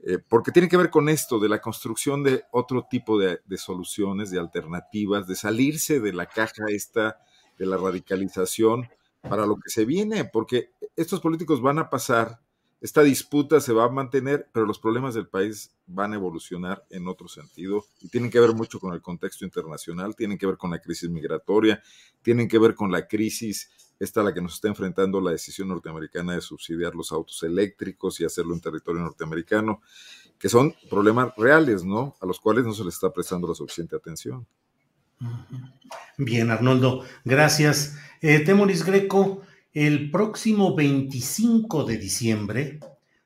eh, 0.00 0.18
porque 0.18 0.52
tiene 0.52 0.68
que 0.68 0.76
ver 0.76 0.90
con 0.90 1.08
esto, 1.08 1.40
de 1.40 1.48
la 1.48 1.62
construcción 1.62 2.22
de 2.22 2.44
otro 2.52 2.86
tipo 2.90 3.18
de, 3.18 3.40
de 3.46 3.56
soluciones, 3.56 4.30
de 4.30 4.38
alternativas, 4.38 5.26
de 5.26 5.34
salirse 5.34 5.98
de 5.98 6.12
la 6.12 6.26
caja 6.26 6.66
esta, 6.68 7.16
de 7.58 7.64
la 7.64 7.78
radicalización, 7.78 8.86
para 9.22 9.46
lo 9.46 9.56
que 9.56 9.70
se 9.70 9.86
viene, 9.86 10.26
porque 10.26 10.72
estos 10.94 11.20
políticos 11.20 11.62
van 11.62 11.78
a 11.78 11.88
pasar 11.88 12.38
esta 12.80 13.02
disputa 13.02 13.60
se 13.60 13.72
va 13.72 13.84
a 13.84 13.88
mantener, 13.88 14.48
pero 14.52 14.64
los 14.64 14.78
problemas 14.78 15.14
del 15.14 15.26
país 15.26 15.72
van 15.86 16.12
a 16.12 16.16
evolucionar 16.16 16.84
en 16.90 17.08
otro 17.08 17.26
sentido 17.26 17.84
y 18.00 18.08
tienen 18.08 18.30
que 18.30 18.38
ver 18.38 18.54
mucho 18.54 18.78
con 18.78 18.94
el 18.94 19.02
contexto 19.02 19.44
internacional, 19.44 20.14
tienen 20.14 20.38
que 20.38 20.46
ver 20.46 20.56
con 20.56 20.70
la 20.70 20.78
crisis 20.78 21.10
migratoria, 21.10 21.82
tienen 22.22 22.46
que 22.46 22.58
ver 22.58 22.74
con 22.74 22.92
la 22.92 23.08
crisis, 23.08 23.70
esta 23.98 24.20
a 24.20 24.24
la 24.24 24.32
que 24.32 24.40
nos 24.40 24.54
está 24.54 24.68
enfrentando 24.68 25.20
la 25.20 25.32
decisión 25.32 25.68
norteamericana 25.68 26.34
de 26.34 26.40
subsidiar 26.40 26.94
los 26.94 27.10
autos 27.10 27.42
eléctricos 27.42 28.20
y 28.20 28.24
hacerlo 28.24 28.54
en 28.54 28.60
territorio 28.60 29.02
norteamericano, 29.02 29.82
que 30.38 30.48
son 30.48 30.72
problemas 30.88 31.32
reales, 31.36 31.82
¿no? 31.82 32.14
A 32.20 32.26
los 32.26 32.38
cuales 32.38 32.64
no 32.64 32.72
se 32.74 32.84
les 32.84 32.94
está 32.94 33.12
prestando 33.12 33.48
la 33.48 33.56
suficiente 33.56 33.96
atención. 33.96 34.46
Bien, 36.16 36.50
Arnoldo, 36.50 37.04
gracias. 37.24 37.96
Eh, 38.20 38.38
Temoris 38.38 38.84
Greco, 38.84 39.42
el 39.86 40.10
próximo 40.10 40.74
25 40.74 41.84
de 41.84 41.98
diciembre 41.98 42.80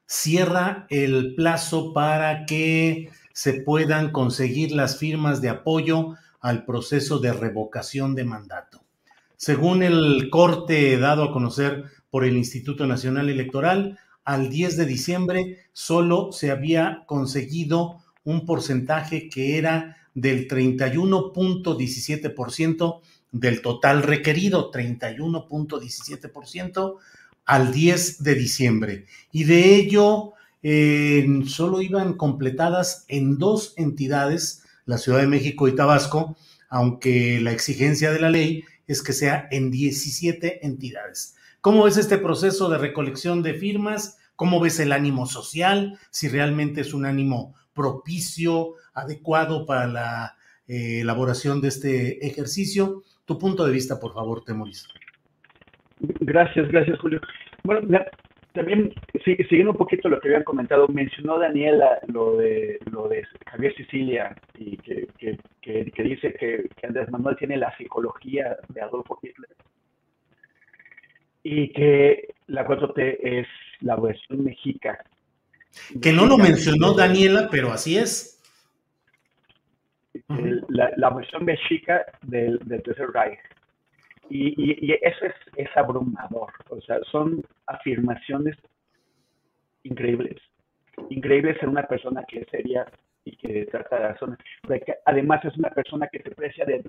cierra 0.04 0.86
el 0.90 1.34
plazo 1.34 1.94
para 1.94 2.44
que 2.44 3.08
se 3.32 3.54
puedan 3.54 4.12
conseguir 4.12 4.72
las 4.72 4.98
firmas 4.98 5.40
de 5.40 5.48
apoyo 5.48 6.14
al 6.42 6.66
proceso 6.66 7.20
de 7.20 7.32
revocación 7.32 8.14
de 8.14 8.24
mandato. 8.24 8.82
Según 9.38 9.82
el 9.82 10.28
corte 10.28 10.98
dado 10.98 11.24
a 11.24 11.32
conocer 11.32 11.84
por 12.10 12.26
el 12.26 12.36
Instituto 12.36 12.86
Nacional 12.86 13.30
Electoral, 13.30 13.98
al 14.22 14.50
10 14.50 14.76
de 14.76 14.84
diciembre 14.84 15.60
solo 15.72 16.32
se 16.32 16.50
había 16.50 17.04
conseguido 17.06 18.02
un 18.24 18.44
porcentaje 18.44 19.30
que 19.30 19.56
era 19.56 19.96
del 20.12 20.48
31.17% 20.48 23.00
del 23.32 23.62
total 23.62 24.02
requerido, 24.02 24.70
31.17% 24.70 26.98
al 27.44 27.72
10 27.72 28.22
de 28.22 28.34
diciembre. 28.34 29.06
Y 29.32 29.44
de 29.44 29.74
ello, 29.74 30.34
eh, 30.62 31.26
solo 31.46 31.82
iban 31.82 32.14
completadas 32.14 33.04
en 33.08 33.38
dos 33.38 33.74
entidades, 33.76 34.62
la 34.84 34.98
Ciudad 34.98 35.20
de 35.20 35.26
México 35.26 35.66
y 35.66 35.74
Tabasco, 35.74 36.36
aunque 36.68 37.40
la 37.40 37.52
exigencia 37.52 38.12
de 38.12 38.20
la 38.20 38.30
ley 38.30 38.64
es 38.86 39.02
que 39.02 39.12
sea 39.12 39.48
en 39.50 39.70
17 39.70 40.66
entidades. 40.66 41.36
¿Cómo 41.60 41.84
ves 41.84 41.96
este 41.96 42.18
proceso 42.18 42.68
de 42.68 42.78
recolección 42.78 43.42
de 43.42 43.54
firmas? 43.54 44.18
¿Cómo 44.36 44.60
ves 44.60 44.78
el 44.80 44.92
ánimo 44.92 45.26
social? 45.26 45.98
Si 46.10 46.28
realmente 46.28 46.80
es 46.80 46.94
un 46.94 47.06
ánimo 47.06 47.54
propicio, 47.72 48.74
adecuado 48.94 49.66
para 49.66 49.86
la 49.86 50.36
eh, 50.66 51.00
elaboración 51.00 51.60
de 51.60 51.68
este 51.68 52.26
ejercicio. 52.26 53.02
Tu 53.24 53.38
punto 53.38 53.64
de 53.64 53.72
vista, 53.72 53.98
por 54.00 54.14
favor, 54.14 54.44
Temoris. 54.44 54.88
Gracias, 55.98 56.68
gracias, 56.68 56.98
Julio. 56.98 57.20
Bueno, 57.62 57.86
también, 58.52 58.92
siguiendo 59.24 59.70
un 59.70 59.78
poquito 59.78 60.08
lo 60.08 60.20
que 60.20 60.28
habían 60.28 60.44
comentado, 60.44 60.88
mencionó 60.88 61.38
Daniela 61.38 62.00
lo 62.08 62.36
de, 62.36 62.78
lo 62.90 63.08
de 63.08 63.24
Javier 63.46 63.74
Sicilia 63.76 64.36
y 64.58 64.76
que, 64.78 65.08
que, 65.18 65.38
que, 65.62 66.02
dice 66.02 66.34
que, 66.34 66.68
que, 66.76 66.86
Andrés 66.86 67.10
Manuel 67.10 67.36
tiene 67.36 67.56
la 67.56 67.74
psicología 67.76 68.56
de 68.68 68.80
Adolfo 68.82 69.18
Hitler 69.22 69.48
y 71.44 71.72
que 71.72 72.28
la 72.48 72.66
4T 72.66 73.18
es 73.22 73.46
la 73.80 73.96
versión 73.96 74.44
mexica. 74.44 75.02
Que 76.00 76.12
no 76.12 76.26
lo 76.26 76.36
mencionó 76.36 76.92
Daniela, 76.92 77.48
pero 77.50 77.72
así 77.72 77.96
es. 77.96 78.40
La, 80.72 80.90
la, 80.96 81.10
versión 81.10 81.44
mexica 81.44 82.06
del, 82.22 82.58
del 82.64 82.82
Tercer 82.82 83.10
Reich. 83.10 83.38
Y, 84.30 84.90
eso 85.02 85.26
es, 85.26 85.34
es, 85.56 85.76
abrumador. 85.76 86.50
O 86.70 86.80
sea, 86.80 86.98
son 87.10 87.44
afirmaciones 87.66 88.56
increíbles. 89.82 90.40
Increíbles 91.10 91.62
en 91.62 91.68
una 91.68 91.82
persona 91.82 92.24
que 92.26 92.40
es 92.40 92.48
seria 92.48 92.86
y 93.24 93.36
que 93.36 93.66
trata 93.66 93.96
de 93.96 94.08
razones. 94.08 94.38
Además, 95.04 95.44
es 95.44 95.54
una 95.58 95.68
persona 95.68 96.08
que 96.08 96.22
se 96.22 96.30
precia 96.30 96.64
de, 96.64 96.82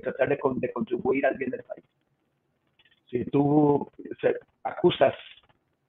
tratar 0.00 0.28
de, 0.28 0.38
contribuir 0.72 1.26
al 1.26 1.36
bien 1.36 1.50
del 1.50 1.64
país. 1.64 1.84
Si 3.10 3.24
tú 3.24 3.90
acusas, 4.62 5.14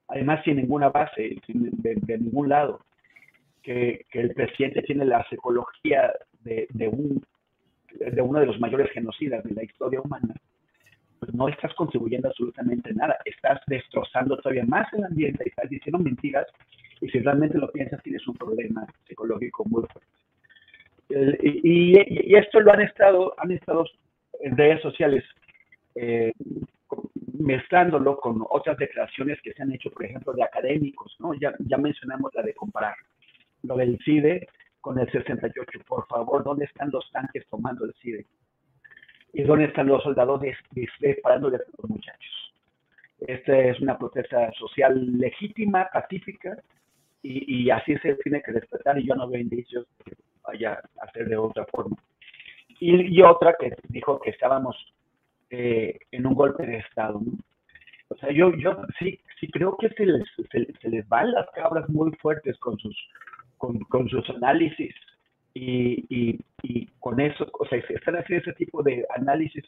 además 0.08 0.42
sin 0.44 0.56
ninguna 0.56 0.88
base, 0.88 1.36
de, 1.46 2.18
ningún 2.18 2.48
lado, 2.48 2.80
que, 3.62 4.04
que, 4.10 4.20
el 4.20 4.34
presidente 4.34 4.82
tiene 4.82 5.04
la 5.04 5.24
psicología 5.28 6.12
de, 6.42 6.88
un, 6.88 7.22
de 7.92 8.22
uno 8.22 8.40
de 8.40 8.46
los 8.46 8.60
mayores 8.60 8.90
genocidas 8.92 9.44
de 9.44 9.54
la 9.54 9.64
historia 9.64 10.00
humana, 10.00 10.34
pues 11.18 11.34
no 11.34 11.48
estás 11.48 11.74
contribuyendo 11.74 12.28
absolutamente 12.28 12.92
nada, 12.94 13.18
estás 13.24 13.60
destrozando 13.66 14.36
todavía 14.38 14.64
más 14.64 14.92
el 14.94 15.04
ambiente, 15.04 15.48
estás 15.48 15.68
diciendo 15.68 15.98
mentiras 15.98 16.46
y 17.00 17.08
si 17.08 17.18
realmente 17.20 17.58
lo 17.58 17.70
piensas 17.70 18.02
tienes 18.02 18.26
un 18.26 18.36
problema 18.36 18.86
psicológico 19.06 19.64
muy 19.66 19.84
fuerte. 19.86 21.42
y, 21.42 22.36
esto 22.36 22.60
lo 22.60 22.72
han 22.72 22.82
estado, 22.82 23.34
han 23.38 23.50
estado 23.50 23.84
en 24.40 24.56
redes 24.56 24.80
sociales 24.80 25.24
eh, 25.94 26.32
mezclándolo 27.38 28.16
con 28.18 28.44
otras 28.48 28.76
declaraciones 28.78 29.40
que 29.42 29.52
se 29.52 29.62
han 29.62 29.72
hecho, 29.72 29.90
por 29.90 30.04
ejemplo, 30.04 30.32
de 30.32 30.42
académicos, 30.42 31.16
¿no? 31.18 31.34
Ya, 31.34 31.52
ya 31.58 31.78
mencionamos 31.78 32.32
la 32.34 32.42
de 32.42 32.54
comparar 32.54 32.94
lo 33.62 33.76
del 33.76 33.98
CIDE 34.04 34.48
con 34.80 34.98
el 34.98 35.10
68. 35.10 35.80
Por 35.86 36.06
favor, 36.06 36.44
¿dónde 36.44 36.64
están 36.64 36.90
los 36.90 37.10
tanques 37.12 37.46
tomando 37.48 37.84
el 37.84 37.94
CIDE? 38.02 38.26
y 39.32 39.42
dónde 39.42 39.66
están 39.66 39.86
los 39.86 40.02
soldados 40.02 40.42
disparando 41.00 41.50
de 41.50 41.58
los 41.58 41.90
muchachos. 41.90 42.54
Esta 43.20 43.56
es 43.58 43.80
una 43.80 43.98
protesta 43.98 44.50
social 44.52 45.18
legítima, 45.18 45.88
pacífica, 45.92 46.56
y, 47.22 47.68
así 47.68 47.96
se 47.98 48.14
tiene 48.14 48.40
que 48.40 48.52
respetar, 48.52 48.98
y 48.98 49.06
yo 49.06 49.14
no 49.14 49.28
veo 49.28 49.42
indicios 49.42 49.86
que 50.02 50.12
vaya 50.42 50.80
a 51.00 51.04
hacer 51.04 51.28
de 51.28 51.36
otra 51.36 51.66
forma. 51.66 51.96
Y, 52.78 53.20
otra 53.20 53.54
que 53.60 53.74
dijo 53.88 54.18
que 54.20 54.30
estábamos 54.30 54.74
eh, 55.50 55.98
en 56.12 56.26
un 56.26 56.34
golpe 56.34 56.64
de 56.64 56.78
Estado. 56.78 57.20
O 58.08 58.16
sea, 58.16 58.32
yo, 58.32 58.54
yo 58.54 58.74
sí, 58.98 59.20
sí 59.38 59.50
creo 59.50 59.76
que 59.76 59.90
se 59.90 60.06
les, 60.06 60.26
se, 60.50 60.88
les 60.88 61.06
van 61.08 61.30
las 61.30 61.48
cabras 61.50 61.86
muy 61.90 62.10
fuertes 62.12 62.58
con 62.58 62.78
sus, 62.78 62.96
con, 63.60 63.78
con 63.80 64.08
sus 64.08 64.28
análisis 64.30 64.94
y, 65.52 66.06
y, 66.62 66.86
con 66.98 67.20
eso, 67.20 67.46
o 67.58 67.66
sea, 67.66 67.84
se 67.86 67.94
están 67.94 68.16
haciendo 68.16 68.42
ese 68.42 68.52
tipo 68.54 68.82
de 68.82 69.06
análisis 69.16 69.64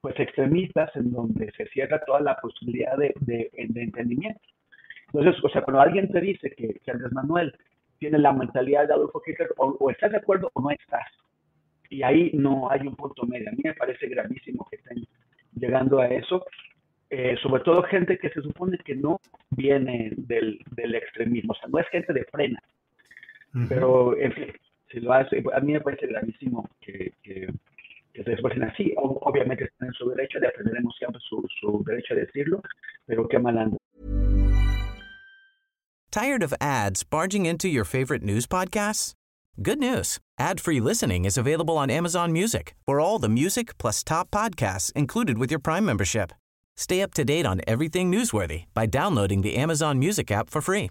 pues 0.00 0.18
extremistas 0.18 0.94
en 0.96 1.12
donde 1.12 1.50
se 1.52 1.66
cierra 1.66 2.00
toda 2.06 2.20
la 2.20 2.36
posibilidad 2.36 2.96
de, 2.96 3.14
de, 3.20 3.50
entendimiento. 3.54 4.40
Entonces, 5.12 5.42
o 5.42 5.48
sea, 5.48 5.62
cuando 5.62 5.80
alguien 5.80 6.10
te 6.10 6.20
dice 6.20 6.50
que, 6.56 6.74
que 6.74 6.90
Andrés 6.90 7.12
Manuel 7.12 7.52
tiene 7.98 8.18
la 8.18 8.32
mentalidad 8.32 8.86
de 8.86 8.94
Adolfo 8.94 9.20
Hitler, 9.26 9.48
o, 9.56 9.90
estás 9.90 10.12
de 10.12 10.18
acuerdo 10.18 10.50
o 10.54 10.62
no 10.62 10.70
estás. 10.70 11.06
Y 11.90 12.02
ahí 12.02 12.30
no 12.34 12.70
hay 12.70 12.86
un 12.86 12.94
punto 12.94 13.26
medio. 13.26 13.48
A 13.48 13.52
mí 13.52 13.60
me 13.64 13.74
parece 13.74 14.06
gravísimo 14.08 14.66
que 14.70 14.76
estén 14.76 15.04
llegando 15.54 15.98
a 15.98 16.06
eso, 16.06 16.44
eh, 17.10 17.36
sobre 17.42 17.62
todo 17.64 17.82
gente 17.82 18.18
que 18.18 18.30
se 18.30 18.42
supone 18.42 18.78
que 18.84 18.94
no 18.94 19.20
viene 19.50 20.12
del, 20.16 20.60
del 20.76 20.94
extremismo, 20.94 21.52
o 21.52 21.56
sea, 21.56 21.68
no 21.68 21.78
es 21.78 21.88
gente 21.88 22.12
de 22.12 22.24
frena. 22.24 22.62
Pero, 23.68 24.16
en 24.18 24.32
fin, 24.32 24.52
si 24.90 25.00
lo 25.00 25.12
hace, 25.12 25.42
a 25.54 25.60
mí 25.60 25.72
me 25.72 25.80
parece 25.80 26.06
gravísimo 26.06 26.68
que, 26.80 27.12
que, 27.22 27.48
que 28.12 28.24
se 28.24 28.32
esfuercen 28.32 28.64
así. 28.64 28.94
obviamente 28.96 29.64
están 29.64 29.88
en 29.88 29.94
su 29.94 30.08
derecho, 30.10 30.38
defenderemos 30.40 30.94
siempre 30.96 31.20
su, 31.28 31.46
su 31.60 31.82
derecho 31.84 32.14
a 32.14 32.18
decirlo, 32.18 32.62
pero 33.06 33.28
qué 33.28 33.38
mal 33.38 33.76
Tired 36.10 36.42
of 36.42 36.54
ads 36.60 37.04
barging 37.04 37.46
into 37.46 37.68
your 37.68 37.84
favorite 37.84 38.22
news 38.22 38.46
podcasts? 38.46 39.12
Good 39.60 39.78
news. 39.78 40.18
Ad-free 40.38 40.80
listening 40.80 41.24
is 41.24 41.36
available 41.36 41.76
on 41.76 41.90
Amazon 41.90 42.32
Music 42.32 42.74
for 42.86 43.00
all 43.00 43.18
the 43.18 43.28
music 43.28 43.76
plus 43.76 44.02
top 44.02 44.30
podcasts 44.30 44.92
included 44.92 45.36
with 45.36 45.50
your 45.50 45.60
Prime 45.60 45.84
membership. 45.84 46.32
Stay 46.76 47.02
up 47.02 47.12
to 47.14 47.24
date 47.24 47.44
on 47.44 47.60
everything 47.66 48.10
newsworthy 48.10 48.64
by 48.72 48.86
downloading 48.86 49.42
the 49.42 49.56
Amazon 49.56 49.98
Music 49.98 50.30
app 50.30 50.48
for 50.48 50.60
free 50.60 50.90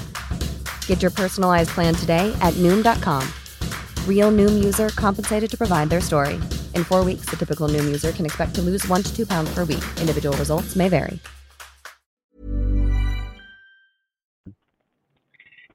Get 0.91 1.01
your 1.01 1.15
personalized 1.15 1.69
plan 1.69 1.95
today 1.95 2.35
at 2.41 2.53
Noom.com. 2.55 3.23
Real 4.05 4.29
Noom 4.29 4.61
user 4.61 4.89
compensated 4.89 5.49
to 5.49 5.57
provide 5.57 5.89
their 5.89 6.01
story. 6.01 6.35
In 6.75 6.83
four 6.83 7.05
weeks, 7.05 7.25
the 7.29 7.37
typical 7.37 7.69
Noom 7.69 7.85
user 7.85 8.11
can 8.11 8.25
expect 8.25 8.55
to 8.55 8.61
lose 8.61 8.85
one 8.89 9.01
to 9.01 9.15
two 9.15 9.25
pounds 9.25 9.49
per 9.53 9.63
week. 9.63 9.85
Individual 10.01 10.35
results 10.35 10.75
may 10.75 10.89
vary. 10.89 11.17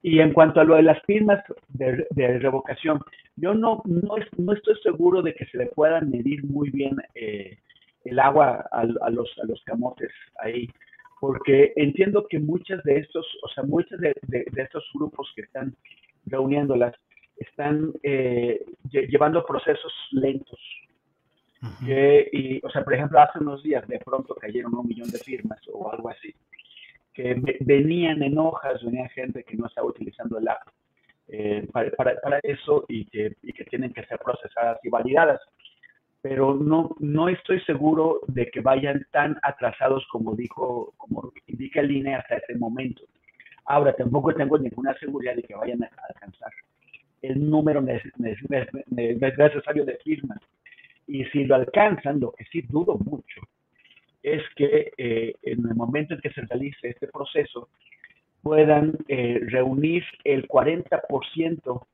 Y 0.02 0.20
en 0.20 0.34
cuanto 0.34 0.60
a 0.60 0.64
lo 0.64 0.76
de 0.76 0.82
las 0.82 1.02
firmas 1.06 1.42
de, 1.68 2.06
de 2.10 2.38
revocación, 2.38 3.00
yo 3.36 3.54
no, 3.54 3.80
no, 3.86 4.16
no, 4.36 4.52
estoy 4.52 4.76
seguro 4.82 5.22
de 5.22 5.32
que 5.32 5.46
se 5.46 5.56
le 5.56 5.66
pueda 5.66 6.02
medir 6.02 6.44
muy 6.44 6.68
bien 6.68 6.98
eh, 7.14 7.56
el 8.04 8.18
agua 8.18 8.68
a, 8.70 8.80
a, 8.80 9.10
los, 9.10 9.30
a 9.42 9.46
los 9.46 9.62
camotes 9.64 10.12
ahí, 10.44 10.68
porque 11.20 11.72
entiendo 11.76 12.26
que 12.28 12.38
muchas 12.38 12.82
de 12.84 12.98
estos, 12.98 13.26
o 13.42 13.48
sea, 13.48 13.64
muchos 13.64 13.98
de, 14.00 14.14
de, 14.22 14.44
de 14.50 14.62
estos 14.62 14.84
grupos 14.94 15.30
que 15.34 15.42
están 15.42 15.74
reuniéndolas 16.26 16.94
están 17.36 17.92
eh, 18.02 18.64
llevando 18.90 19.44
procesos 19.44 19.92
lentos. 20.12 20.60
y, 22.32 22.64
o 22.64 22.70
sea, 22.70 22.84
por 22.84 22.94
ejemplo, 22.94 23.20
hace 23.20 23.38
unos 23.38 23.62
días 23.62 23.86
de 23.88 23.98
pronto 23.98 24.34
cayeron 24.34 24.74
un 24.74 24.86
millón 24.86 25.10
de 25.10 25.18
firmas 25.18 25.60
o 25.72 25.90
algo 25.90 26.10
así, 26.10 26.34
que 27.12 27.34
venían 27.60 28.22
en 28.22 28.38
hojas, 28.38 28.82
venía 28.84 29.08
gente 29.08 29.42
que 29.42 29.56
no 29.56 29.66
estaba 29.66 29.86
utilizando 29.86 30.38
el 30.38 30.48
app 30.48 30.62
eh, 31.28 31.66
para, 31.72 31.90
para, 32.20 32.38
eso 32.42 32.84
y 32.88 33.06
que, 33.06 33.36
y 33.42 33.52
que 33.52 33.64
tienen 33.64 33.92
que 33.92 34.04
ser 34.04 34.18
procesadas 34.18 34.78
y 34.84 34.90
validadas. 34.90 35.40
Pero 36.28 36.54
no, 36.54 36.96
no 36.98 37.28
estoy 37.28 37.60
seguro 37.60 38.20
de 38.26 38.50
que 38.50 38.60
vayan 38.60 39.06
tan 39.12 39.38
atrasados 39.44 40.04
como 40.10 40.34
dijo, 40.34 40.92
como 40.96 41.32
indica 41.46 41.78
el 41.78 41.92
INE 41.92 42.16
hasta 42.16 42.38
este 42.38 42.56
momento. 42.56 43.04
Ahora, 43.64 43.94
tampoco 43.94 44.34
tengo 44.34 44.58
ninguna 44.58 44.92
seguridad 44.98 45.36
de 45.36 45.44
que 45.44 45.54
vayan 45.54 45.84
a 45.84 45.88
alcanzar 46.08 46.50
el 47.22 47.48
número 47.48 47.80
necesario 47.80 49.84
de 49.84 49.96
firmas. 50.02 50.40
Y 51.06 51.24
si 51.26 51.44
lo 51.44 51.54
alcanzan, 51.54 52.18
lo 52.18 52.32
que 52.32 52.44
sí 52.46 52.62
dudo 52.62 52.98
mucho 52.98 53.42
es 54.20 54.42
que 54.56 54.90
eh, 54.98 55.32
en 55.42 55.64
el 55.64 55.76
momento 55.76 56.14
en 56.14 56.20
que 56.20 56.30
se 56.30 56.40
realice 56.40 56.88
este 56.88 57.06
proceso 57.06 57.68
puedan 58.42 58.98
eh, 59.06 59.42
reunir 59.46 60.02
el 60.24 60.48
40% 60.48 61.86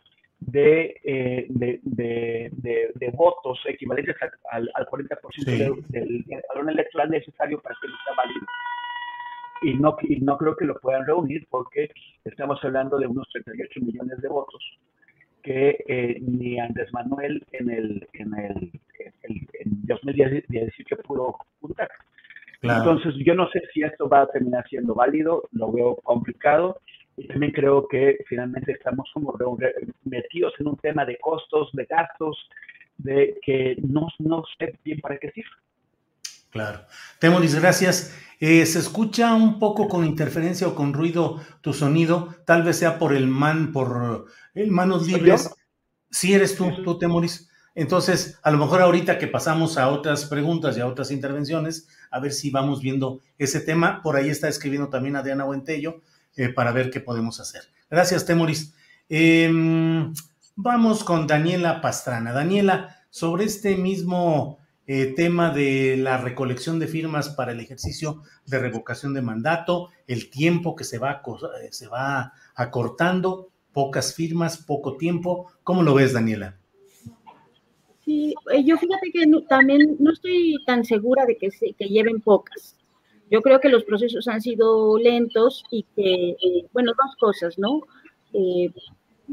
de, 0.47 1.01
eh, 1.05 1.47
de, 1.49 1.81
de, 1.83 2.51
de, 2.95 3.11
votos 3.11 3.61
equivalentes 3.67 4.17
al, 4.51 4.71
al 4.75 4.87
40% 4.87 5.45
del, 5.45 5.85
del, 5.89 6.25
padrón 6.49 6.71
electoral 6.71 7.11
necesario 7.11 7.61
para 7.61 7.77
que 7.81 7.89
no 7.89 7.95
sea 8.05 8.15
válido. 8.17 8.47
Y 9.63 9.75
no, 9.75 9.97
y 10.03 10.21
no 10.21 10.37
creo 10.39 10.57
que 10.57 10.65
lo 10.65 10.79
puedan 10.81 11.07
reunir 11.07 11.47
porque 11.49 11.91
estamos 12.25 12.63
hablando 12.65 12.99
de 12.99 13.07
unos 13.07 13.29
38 13.33 13.81
millones 13.81 14.21
de 14.21 14.29
votos 14.29 14.63
que 15.43 15.85
eh, 15.89 16.19
ni 16.21 16.59
Andrés 16.59 16.93
Manuel 16.93 17.45
en 17.53 17.71
el, 17.71 18.09
en 18.13 18.35
el, 18.35 18.73
en 19.25 19.87
2018 19.87 20.97
pudo 21.05 21.37
juntar. 21.61 21.89
Entonces, 22.63 23.15
yo 23.25 23.35
no 23.35 23.49
sé 23.51 23.61
si 23.75 23.83
esto 23.83 24.09
va 24.09 24.23
a 24.23 24.27
terminar 24.29 24.65
siendo 24.69 24.95
válido, 24.95 25.49
lo 25.51 25.73
veo 25.73 25.97
complicado, 25.97 26.81
y 27.17 27.29
también 27.29 27.53
creo 27.53 27.87
que 27.89 28.19
finalmente 28.27 28.73
estamos 28.73 29.09
como 29.13 29.37
metidos 30.05 30.55
en 30.59 30.69
un 30.69 30.77
tema 30.79 31.05
de 31.05 31.19
costos, 31.19 31.71
de 31.73 31.85
gastos, 31.85 32.37
de 32.99 33.39
que 33.45 33.77
no, 33.83 34.09
no 34.19 34.45
sé 34.59 34.79
bien 34.85 35.01
para 35.01 35.19
qué 35.19 35.31
sirve. 35.31 35.51
Claro. 36.51 36.81
Temoris, 37.19 37.55
gracias. 37.55 38.17
Eh, 38.39 38.67
se 38.67 38.79
escucha 38.79 39.35
un 39.35 39.59
poco 39.59 39.89
con 39.89 40.05
interferencia 40.05 40.69
o 40.69 40.75
con 40.75 40.93
ruido 40.93 41.41
tu 41.61 41.73
sonido, 41.73 42.35
tal 42.45 42.63
vez 42.63 42.77
sea 42.79 42.99
por 42.99 43.15
el 43.15 43.27
man, 43.27 43.73
por 43.73 44.27
el 44.55 44.71
manos 44.71 45.07
libres. 45.07 45.51
Si 46.11 46.35
eres 46.35 46.57
tú, 46.57 46.83
tú 46.83 46.99
Temoris. 46.99 47.51
Entonces, 47.75 48.39
a 48.43 48.51
lo 48.51 48.59
mejor 48.59 48.83
ahorita 48.83 49.17
que 49.17 49.29
pasamos 49.29 49.79
a 49.79 49.89
otras 49.89 50.27
preguntas 50.27 50.77
y 50.77 50.81
a 50.81 50.87
otras 50.87 51.11
intervenciones, 51.11 51.89
a 52.11 52.21
ver 52.21 52.33
si 52.33 52.51
vamos 52.51 52.83
viendo 52.83 53.21
ese 53.39 53.61
tema. 53.61 54.03
Por 54.03 54.17
ahí 54.17 54.29
está 54.29 54.49
escribiendo 54.49 54.91
también 54.91 55.17
Adriana 55.17 55.45
Buentello 55.45 56.03
eh, 56.37 56.49
para 56.49 56.73
ver 56.73 56.91
qué 56.91 57.01
podemos 57.01 57.41
hacer. 57.41 57.63
Gracias, 57.91 58.25
Temoris. 58.25 58.75
Em, 59.09 60.13
vamos 60.57 61.05
con 61.05 61.27
Daniela 61.27 61.81
Pastrana. 61.81 62.33
Daniela, 62.33 62.97
sobre 63.11 63.45
este 63.45 63.77
mismo 63.77 64.59
eh, 64.87 65.13
tema 65.15 65.51
de 65.51 65.97
la 65.97 66.17
recolección 66.17 66.79
de 66.79 66.89
firmas 66.89 67.29
para 67.29 67.53
el 67.53 67.61
ejercicio 67.61 68.23
de 68.47 68.59
revocación 68.59 69.15
de 69.15 69.23
mandato, 69.23 69.91
el 70.07 70.29
tiempo 70.29 70.75
que 70.75 70.85
se 70.85 70.99
va, 70.99 71.23
eh, 71.63 71.69
se 71.71 71.87
va 71.87 72.33
acortando, 72.55 73.51
pocas 73.73 74.15
firmas, 74.15 74.59
poco 74.59 74.97
tiempo. 74.97 75.53
¿Cómo 75.63 75.83
lo 75.83 75.95
ves, 75.95 76.13
Daniela? 76.13 76.59
Sí, 78.05 78.35
eh, 78.53 78.65
yo 78.65 78.77
fíjate 78.77 79.13
que 79.13 79.25
también 79.49 79.97
no 80.01 80.13
estoy 80.13 80.57
tan 80.67 80.85
segura 80.85 81.27
de 81.27 81.37
que, 81.37 81.51
se, 81.51 81.73
que 81.75 81.87
lleven 81.87 82.21
pocas. 82.21 82.77
Yo 83.31 83.41
creo 83.41 83.61
que 83.61 83.69
los 83.69 83.85
procesos 83.85 84.29
han 84.29 84.41
sido 84.41 84.99
lentos 84.99 85.65
y 85.71 85.85
que, 85.97 86.37
bueno, 86.73 86.93
dos 86.93 87.17
cosas, 87.17 87.59
¿no? 87.59 87.81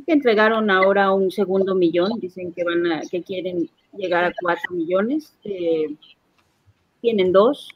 que 0.06 0.14
entregaron 0.14 0.70
ahora 0.70 1.12
un 1.12 1.32
segundo 1.32 1.76
millón, 1.76 2.20
dicen 2.20 2.54
que 2.54 2.64
van 2.64 2.86
a, 2.92 3.02
que 3.02 3.22
quieren 3.24 3.70
llegar 3.98 4.24
a 4.24 4.34
cuatro 4.42 4.74
millones, 4.74 5.38
eh, 5.44 5.96
tienen 7.02 7.32
dos. 7.32 7.70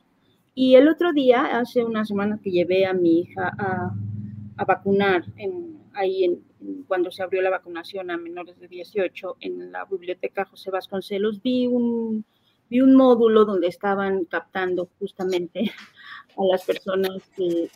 Y 0.55 0.75
el 0.75 0.87
otro 0.87 1.13
día, 1.13 1.57
hace 1.57 1.83
una 1.83 2.05
semana 2.05 2.39
que 2.41 2.51
llevé 2.51 2.85
a 2.85 2.93
mi 2.93 3.21
hija 3.21 3.51
a, 3.57 3.93
a 4.57 4.65
vacunar, 4.65 5.23
en, 5.37 5.79
ahí 5.93 6.25
en, 6.25 6.43
cuando 6.87 7.11
se 7.11 7.23
abrió 7.23 7.41
la 7.41 7.49
vacunación 7.49 8.11
a 8.11 8.17
menores 8.17 8.59
de 8.59 8.67
18 8.67 9.37
en 9.41 9.71
la 9.71 9.85
biblioteca 9.85 10.45
José 10.45 10.71
Vasconcelos, 10.71 11.41
vi 11.41 11.67
un, 11.67 12.25
vi 12.69 12.81
un 12.81 12.95
módulo 12.95 13.45
donde 13.45 13.67
estaban 13.67 14.25
captando 14.25 14.89
justamente 14.99 15.71
a 16.37 16.45
las 16.45 16.63
personas 16.65 17.21
que, 17.35 17.69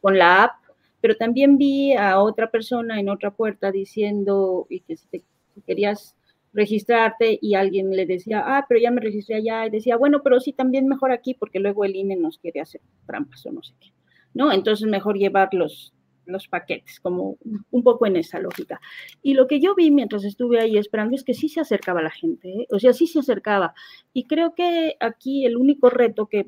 con 0.00 0.18
la 0.18 0.44
app 0.44 0.66
pero 1.00 1.16
también 1.16 1.56
vi 1.56 1.92
a 1.92 2.20
otra 2.20 2.50
persona 2.50 2.98
en 2.98 3.08
otra 3.08 3.30
puerta 3.30 3.70
diciendo 3.70 4.66
y 4.68 4.80
que 4.80 4.96
si, 4.96 5.22
querías 5.64 6.16
registrarte 6.52 7.38
y 7.40 7.54
alguien 7.54 7.90
le 7.90 8.06
decía, 8.06 8.42
ah, 8.44 8.66
pero 8.68 8.80
ya 8.80 8.90
me 8.90 9.00
registré 9.00 9.36
allá, 9.36 9.66
y 9.66 9.70
decía, 9.70 9.96
bueno, 9.96 10.22
pero 10.24 10.40
sí, 10.40 10.52
también 10.52 10.88
mejor 10.88 11.12
aquí 11.12 11.34
porque 11.34 11.60
luego 11.60 11.84
el 11.84 11.94
INE 11.94 12.16
nos 12.16 12.38
quiere 12.38 12.60
hacer 12.60 12.80
trampas 13.06 13.44
o 13.46 13.52
no 13.52 13.62
sé 13.62 13.74
qué, 13.78 13.92
¿no? 14.34 14.50
Entonces 14.50 14.88
mejor 14.88 15.16
llevar 15.18 15.50
los, 15.52 15.92
los 16.24 16.48
paquetes, 16.48 16.98
como 16.98 17.36
un 17.70 17.82
poco 17.82 18.06
en 18.06 18.16
esa 18.16 18.40
lógica. 18.40 18.80
Y 19.22 19.34
lo 19.34 19.46
que 19.46 19.60
yo 19.60 19.74
vi 19.74 19.90
mientras 19.90 20.24
estuve 20.24 20.60
ahí 20.60 20.76
esperando 20.76 21.14
es 21.14 21.24
que 21.24 21.34
sí 21.34 21.48
se 21.48 21.60
acercaba 21.60 22.02
la 22.02 22.10
gente, 22.10 22.48
¿eh? 22.48 22.66
o 22.70 22.78
sea, 22.78 22.92
sí 22.92 23.06
se 23.06 23.20
acercaba. 23.20 23.74
Y 24.12 24.24
creo 24.24 24.54
que 24.54 24.96
aquí 24.98 25.46
el 25.46 25.56
único 25.56 25.90
reto 25.90 26.26
que, 26.26 26.46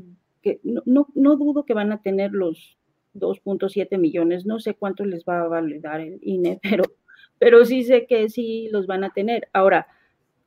no, 0.63 1.09
no, 1.15 1.37
dudo 1.37 1.65
que 1.65 1.75
van 1.75 1.93
a 1.93 2.03
tener 2.03 2.33
los, 2.33 2.77
2.7 3.15 3.99
millones, 3.99 4.47
no 4.47 4.61
sé 4.61 4.75
cuánto 4.75 5.05
les 5.05 5.25
va 5.25 5.41
a 5.41 5.49
validar 5.49 6.01
el 6.01 6.19
INE, 6.23 6.61
pero, 6.63 6.85
pero 7.39 7.65
sí 7.65 7.85
sé 7.85 8.07
que 8.07 8.29
sí 8.29 8.69
los 8.71 8.87
van 8.87 9.05
a 9.05 9.11
tener. 9.11 9.49
Ahora, 9.53 9.87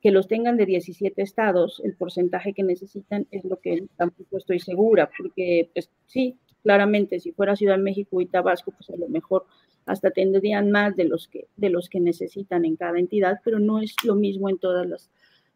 que 0.00 0.10
los 0.10 0.26
tengan 0.26 0.56
de 0.56 0.66
17 0.66 1.22
estados, 1.22 1.80
el 1.84 1.94
porcentaje 1.94 2.52
que 2.52 2.64
necesitan 2.64 3.26
es 3.30 3.44
lo 3.44 3.60
que 3.60 3.84
tampoco 3.96 4.36
estoy 4.36 4.58
segura, 4.58 5.08
porque 5.16 5.70
pues 5.72 5.90
sí, 6.06 6.36
claramente 6.62 7.20
si 7.20 7.32
fuera 7.32 7.56
Ciudad 7.56 7.76
de 7.76 7.82
México 7.82 8.20
y 8.20 8.26
Tabasco, 8.26 8.72
pues 8.72 8.90
a 8.90 8.96
lo 8.96 9.08
mejor 9.08 9.46
hasta 9.86 10.10
tendrían 10.10 10.70
más 10.70 10.96
de 10.96 11.04
los 11.04 11.28
que, 11.28 11.46
de 11.56 11.70
los 11.70 11.88
que 11.88 12.00
necesitan 12.00 12.64
en 12.64 12.76
cada 12.76 12.98
entidad, 12.98 13.40
pero 13.44 13.60
no 13.60 13.80
es 13.80 13.94
lo 14.04 14.14
mismo 14.14 14.48
en 14.48 14.58
todos 14.58 14.86
los, 14.86 15.10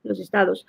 los 0.05 0.21
estados. 0.21 0.67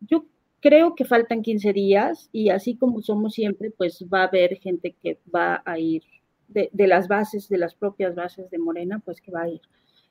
Yo 0.00 0.24
creo 0.60 0.94
que 0.94 1.04
faltan 1.04 1.42
15 1.42 1.72
días 1.72 2.28
y 2.32 2.50
así 2.50 2.76
como 2.76 3.02
somos 3.02 3.34
siempre, 3.34 3.70
pues 3.70 4.04
va 4.12 4.22
a 4.22 4.26
haber 4.26 4.58
gente 4.58 4.94
que 5.02 5.18
va 5.32 5.62
a 5.64 5.78
ir 5.78 6.02
de, 6.48 6.70
las 6.86 7.08
bases, 7.08 7.48
de 7.48 7.58
las 7.58 7.74
propias 7.74 8.14
bases 8.14 8.50
de 8.50 8.58
Morena, 8.58 9.00
pues 9.04 9.20
que 9.20 9.30
va 9.30 9.42
a 9.42 9.48
ir, 9.48 9.60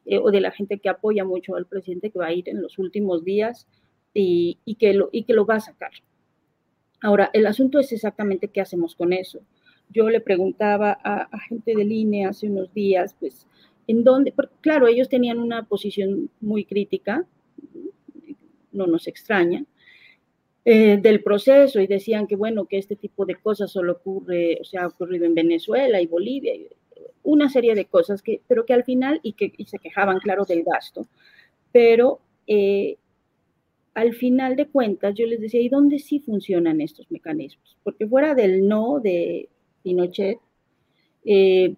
eh, 0.05 0.17
o 0.17 0.31
de 0.31 0.41
la 0.41 0.51
gente 0.51 0.79
que 0.79 0.89
apoya 0.89 1.23
mucho 1.23 1.55
al 1.55 1.65
presidente, 1.65 2.11
que 2.11 2.19
va 2.19 2.27
a 2.27 2.33
ir 2.33 2.49
en 2.49 2.61
los 2.61 2.77
últimos 2.77 3.23
días 3.23 3.67
y, 4.13 4.57
que, 4.79 4.93
lo, 4.93 5.09
y 5.11 5.23
que 5.23 5.33
lo 5.33 5.45
va 5.45 5.55
a 5.55 5.59
sacar. 5.59 5.91
Ahora, 7.01 7.29
el 7.33 7.45
asunto 7.45 7.79
es 7.79 7.91
exactamente 7.91 8.47
qué 8.47 8.61
hacemos 8.61 8.95
con 8.95 9.13
eso. 9.13 9.41
Yo 9.89 10.09
le 10.09 10.21
preguntaba 10.21 10.97
a, 11.03 11.23
a 11.23 11.39
gente 11.41 11.75
del 11.75 11.91
INE 11.91 12.25
hace 12.25 12.47
unos 12.47 12.73
días, 12.73 13.15
pues, 13.19 13.47
en 13.87 14.03
dónde, 14.03 14.31
porque, 14.31 14.55
claro, 14.61 14.87
ellos 14.87 15.09
tenían 15.09 15.39
una 15.39 15.63
posición 15.63 16.29
muy 16.41 16.65
crítica, 16.65 17.25
no 18.71 18.87
nos 18.87 19.07
extraña, 19.07 19.65
eh, 20.67 20.97
del 20.99 21.21
proceso 21.21 21.79
y 21.79 21.85
decían 21.85 22.25
que, 22.25 22.35
bueno, 22.35 22.65
que 22.65 22.79
este 22.79 22.95
tipo 22.95 23.25
de 23.25 23.35
cosas 23.35 23.71
solo 23.71 23.93
ocurre, 23.93 24.57
o 24.59 24.63
sea, 24.63 24.83
ha 24.83 24.87
ocurrido 24.87 25.25
en 25.25 25.35
Venezuela 25.35 26.01
y 26.01 26.07
Bolivia, 26.07 26.53
una 27.21 27.49
serie 27.49 27.75
de 27.75 27.85
cosas, 27.85 28.21
que, 28.21 28.41
pero 28.47 28.65
que 28.65 28.73
al 28.73 28.83
final, 28.83 29.19
y 29.21 29.33
que 29.33 29.53
se 29.65 29.77
quejaban, 29.77 30.19
claro, 30.19 30.43
del 30.43 30.63
gasto, 30.63 31.07
pero 31.71 32.19
eh, 32.47 32.97
al 33.93 34.13
final 34.13 34.55
de 34.55 34.67
cuentas 34.67 35.15
yo 35.15 35.25
les 35.25 35.39
decía, 35.39 35.61
¿y 35.61 35.69
dónde 35.69 35.99
sí 35.99 36.19
funcionan 36.19 36.81
estos 36.81 37.09
mecanismos? 37.11 37.77
Porque 37.83 38.07
fuera 38.07 38.35
del 38.35 38.67
no 38.67 38.99
de 38.99 39.49
Pinochet, 39.83 40.39
eh, 41.25 41.75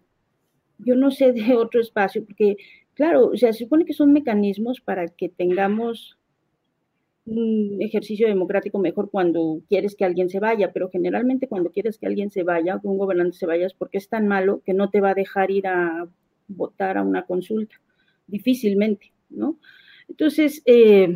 yo 0.79 0.95
no 0.95 1.11
sé 1.11 1.31
de 1.33 1.55
otro 1.55 1.81
espacio, 1.81 2.25
porque, 2.25 2.57
claro, 2.93 3.27
o 3.27 3.38
sea, 3.38 3.53
se 3.53 3.65
supone 3.65 3.85
que 3.85 3.93
son 3.93 4.13
mecanismos 4.13 4.81
para 4.81 5.07
que 5.07 5.29
tengamos 5.29 6.16
un 7.28 7.82
ejercicio 7.82 8.28
democrático 8.28 8.80
mejor 8.80 9.11
cuando 9.11 9.61
quieres 9.67 9.95
que 9.95 10.05
alguien 10.05 10.30
se 10.30 10.39
vaya, 10.39 10.71
pero 10.71 10.89
generalmente 10.89 11.49
cuando 11.49 11.71
quieres 11.71 11.97
que 11.97 12.07
alguien 12.07 12.32
se 12.32 12.43
vaya, 12.43 12.80
que 12.82 12.88
un 12.88 12.97
gobernante 12.97 13.38
se 13.38 13.45
vaya, 13.45 13.65
es 13.65 13.73
porque 13.73 13.97
es 13.97 14.07
tan 14.07 14.28
malo 14.28 14.61
que 14.65 14.73
no 14.73 14.89
te 14.89 15.01
va 15.01 15.09
a 15.09 15.13
dejar 15.13 15.51
ir 15.51 15.67
a 15.67 16.07
votar 16.47 16.97
a 16.97 17.03
una 17.03 17.25
consulta, 17.25 17.75
difícilmente, 18.28 19.11
¿no? 19.30 19.59
Entonces, 20.07 20.61
eh, 20.65 21.13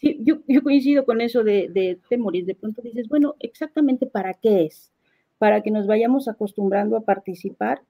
yo, 0.00 0.38
coincido 0.62 1.04
con 1.04 1.20
eso 1.20 1.42
de, 1.42 1.68
de 1.70 1.98
Temoris, 2.08 2.46
de 2.46 2.54
pronto 2.54 2.80
dices, 2.80 3.08
bueno, 3.08 3.34
exactamente 3.40 4.06
para 4.06 4.34
qué 4.34 4.66
es, 4.66 4.92
para 5.38 5.60
que 5.60 5.72
nos 5.72 5.88
vayamos 5.88 6.28
acostumbrando 6.28 6.96
a 6.96 7.04
participar, 7.04 7.82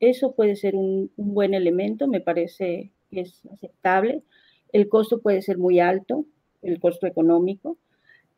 eso 0.00 0.34
puede 0.34 0.56
ser 0.56 0.74
un, 0.74 1.12
un 1.16 1.32
buen 1.32 1.54
elemento, 1.54 2.08
me 2.08 2.20
parece 2.20 2.90
que 3.08 3.20
es 3.20 3.46
aceptable, 3.52 4.24
el 4.72 4.88
costo 4.88 5.20
puede 5.20 5.42
ser 5.42 5.58
muy 5.58 5.78
alto, 5.78 6.26
el 6.62 6.80
costo 6.80 7.06
económico. 7.06 7.76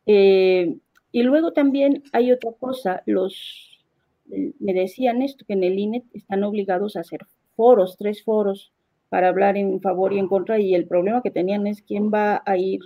Eh, 0.06 0.76
y 1.12 1.22
luego 1.22 1.52
también 1.52 2.02
hay 2.12 2.32
otra 2.32 2.52
cosa, 2.58 3.02
los, 3.06 3.84
me 4.26 4.74
decían 4.74 5.22
esto, 5.22 5.44
que 5.46 5.52
en 5.52 5.64
el 5.64 5.78
INE 5.78 6.04
están 6.12 6.42
obligados 6.42 6.96
a 6.96 7.00
hacer 7.00 7.20
foros, 7.54 7.96
tres 7.96 8.24
foros, 8.24 8.72
para 9.08 9.28
hablar 9.28 9.56
en 9.56 9.80
favor 9.80 10.12
y 10.12 10.18
en 10.18 10.26
contra, 10.26 10.58
y 10.58 10.74
el 10.74 10.86
problema 10.86 11.22
que 11.22 11.30
tenían 11.30 11.68
es 11.68 11.82
quién 11.82 12.10
va 12.12 12.42
a 12.44 12.56
ir, 12.56 12.80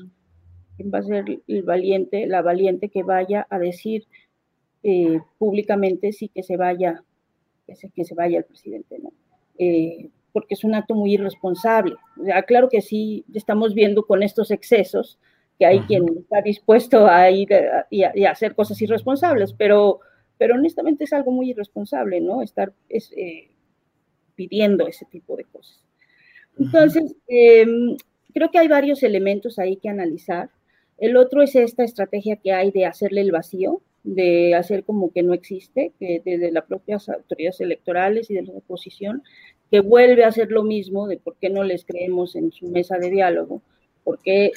quién 0.77 0.91
va 0.93 0.99
a 0.99 1.03
ser 1.03 1.25
el 1.47 1.63
valiente, 1.63 2.27
la 2.27 2.43
valiente 2.43 2.91
que 2.91 3.03
vaya 3.03 3.47
a 3.49 3.59
decir 3.59 4.07
eh, 4.83 5.21
públicamente 5.39 6.13
sí 6.13 6.29
que 6.29 6.43
se 6.43 6.57
vaya, 6.57 7.03
que 7.67 8.05
se, 8.05 8.15
vaya 8.15 8.39
el 8.39 8.45
presidente, 8.45 8.99
¿no? 8.99 9.13
Eh, 9.59 10.11
porque 10.33 10.55
es 10.55 10.65
un 10.65 10.75
acto 10.75 10.95
muy 10.95 11.15
irresponsable. 11.15 11.95
O 12.19 12.47
claro 12.47 12.69
que 12.69 12.81
sí, 12.81 13.25
estamos 13.33 13.75
viendo 13.75 14.05
con 14.05 14.23
estos 14.23 14.51
excesos 14.51 15.19
que 15.59 15.67
hay 15.67 15.81
quien 15.81 16.05
está 16.17 16.41
dispuesto 16.41 17.07
a 17.07 17.31
ir 17.31 17.49
y 17.91 18.05
a, 18.05 18.31
hacer 18.31 18.55
cosas 18.55 18.81
irresponsables, 18.81 19.53
pero, 19.53 20.01
pero 20.39 20.55
honestamente 20.55 21.05
es 21.05 21.13
algo 21.13 21.33
muy 21.33 21.51
irresponsable, 21.51 22.21
¿no? 22.21 22.43
Estar 22.43 22.73
eh, 22.89 23.51
pidiendo 24.37 24.87
ese 24.87 25.05
tipo 25.07 25.37
de 25.37 25.45
cosas. 25.45 25.85
Entonces, 26.59 27.17
em, 27.27 27.97
creo 28.33 28.51
que 28.51 28.59
hay 28.59 28.69
varios 28.69 29.03
elementos 29.03 29.59
ahí 29.59 29.77
que 29.77 29.89
analizar. 29.89 30.51
El 30.97 31.17
otro 31.17 31.43
es 31.43 31.57
esta 31.57 31.85
estrategia 31.85 32.37
que 32.37 32.53
hay 32.53 32.71
de 32.71 32.87
hacerle 32.87 33.21
el 33.21 33.33
vacío, 33.33 33.83
de 34.05 34.55
hacer 34.55 34.85
como 34.85 35.13
que 35.13 35.23
no 35.23 35.35
existe, 35.35 35.93
que 35.99 36.23
desde 36.25 36.53
las 36.53 36.65
propias 36.65 37.09
autoridades 37.09 37.61
electorales 37.61 38.31
y 38.31 38.35
de 38.35 38.43
la 38.43 38.53
oposición, 38.53 39.23
que 39.71 39.81
vuelve 39.81 40.25
a 40.25 40.29
hacer 40.29 40.51
lo 40.51 40.63
mismo 40.63 41.09
de 41.09 41.19
por 41.19 41.37
qué 41.37 41.51
no 41.51 41.63
les 41.65 41.85
creemos 41.85 42.37
en 42.37 42.53
su 42.53 42.69
mesa 42.69 42.97
de 42.99 43.11
diálogo, 43.11 43.61
porque 44.05 44.53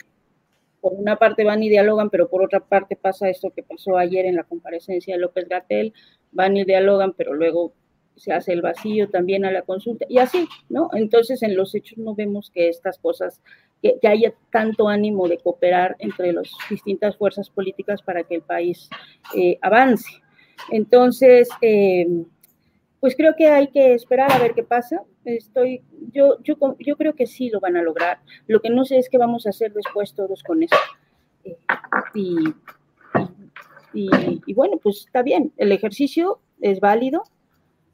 por 0.82 0.94
una 0.94 1.16
parte 1.16 1.44
van 1.44 1.64
y 1.64 1.70
dialogan, 1.70 2.10
pero 2.10 2.28
por 2.28 2.44
otra 2.44 2.60
parte 2.60 2.96
pasa 2.96 3.30
esto 3.30 3.52
que 3.52 3.64
pasó 3.64 3.98
ayer 3.98 4.26
en 4.26 4.36
la 4.36 4.44
comparecencia 4.44 5.16
de 5.16 5.22
López 5.22 5.48
Gatel, 5.48 5.94
van 6.32 6.58
y 6.58 6.66
dialogan, 6.66 7.14
pero 7.14 7.34
luego 7.34 7.74
se 8.16 8.34
hace 8.34 8.54
el 8.54 8.62
vacío 8.62 9.10
también 9.10 9.46
a 9.46 9.52
la 9.52 9.62
consulta, 9.62 10.06
y 10.10 10.18
así, 10.18 10.48
¿no? 10.70 10.90
Entonces 10.94 11.42
en 11.44 11.56
los 11.56 11.74
hechos 11.76 11.98
no 11.98 12.16
vemos 12.16 12.52
que 12.52 12.68
estas 12.68 12.98
cosas, 12.98 13.42
que, 13.82 13.98
haya 14.08 14.34
tanto 14.52 14.90
ánimo 14.90 15.28
de 15.28 15.38
cooperar 15.38 15.96
entre 16.00 16.34
las 16.34 16.50
distintas 16.70 17.16
fuerzas 17.16 17.50
políticas 17.50 18.02
para 18.02 18.24
que 18.24 18.36
el 18.36 18.42
país 18.42 18.90
eh, 19.36 19.58
avance. 19.62 20.22
Entonces, 20.70 21.50
eh, 21.62 22.08
pues 23.00 23.16
creo 23.16 23.34
que 23.36 23.48
hay 23.48 23.68
que 23.70 23.94
esperar 23.94 24.32
a 24.32 24.40
ver 24.40 24.54
qué 24.54 24.64
pasa. 24.64 25.04
Estoy, 25.26 25.82
yo, 26.12 26.42
yo, 26.44 26.56
yo 26.80 26.96
creo 26.98 27.14
que 27.14 27.28
sí 27.28 27.50
lo 27.50 27.60
van 27.60 27.78
a 27.78 27.82
lograr. 27.82 28.20
Lo 28.48 28.62
que 28.62 28.70
no 28.70 28.86
sé 28.86 28.98
es 28.98 29.10
qué 29.10 29.18
vamos 29.18 29.46
a 29.46 29.50
hacer 29.50 29.74
después 29.74 30.14
todos 30.14 30.44
con 30.44 30.64
eso. 30.64 30.76
Eh, 31.44 31.58
y, 33.94 34.10
y, 34.46 34.54
bueno, 34.54 34.78
pues 34.82 35.06
está 35.06 35.22
bien, 35.22 35.52
el 35.58 35.72
ejercicio 35.72 36.40
es 36.60 36.80
válido. 36.80 37.24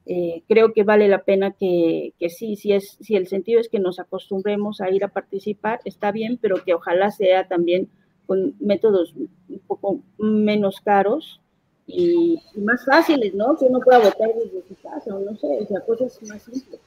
Eh, 0.06 0.44
creo 0.48 0.72
que 0.72 0.84
vale 0.84 1.10
la 1.10 1.24
pena 1.24 1.52
que, 1.52 2.14
que, 2.18 2.30
sí, 2.30 2.56
si, 2.56 2.72
es, 2.72 2.98
si 3.02 3.16
el 3.18 3.28
sentido 3.28 3.60
es 3.60 3.68
que 3.68 3.80
nos 3.80 4.00
acostumbremos 4.00 4.80
a 4.80 4.90
ir 4.90 5.04
a 5.04 5.10
participar, 5.10 5.82
está 5.84 6.14
bien, 6.14 6.38
pero 6.42 6.64
que 6.64 6.74
ojalá 6.74 7.12
sea 7.12 7.48
también 7.48 7.90
con 8.26 8.56
métodos 8.60 9.14
un 9.16 9.60
poco 9.68 10.00
menos 10.18 10.80
caros 10.80 11.42
y, 11.88 12.40
más 12.56 12.86
fáciles, 12.86 13.34
¿no? 13.34 13.58
Que 13.58 13.66
uno 13.66 13.80
pueda 13.80 14.00
votar 14.00 14.30
desde 14.36 14.62
su 14.68 14.76
casa, 14.82 15.16
o 15.16 15.20
no 15.20 15.36
sé, 15.38 15.48
o 15.62 15.66
sea, 15.66 15.82
cosas 15.82 16.20
más 16.24 16.44
simples. 16.44 16.80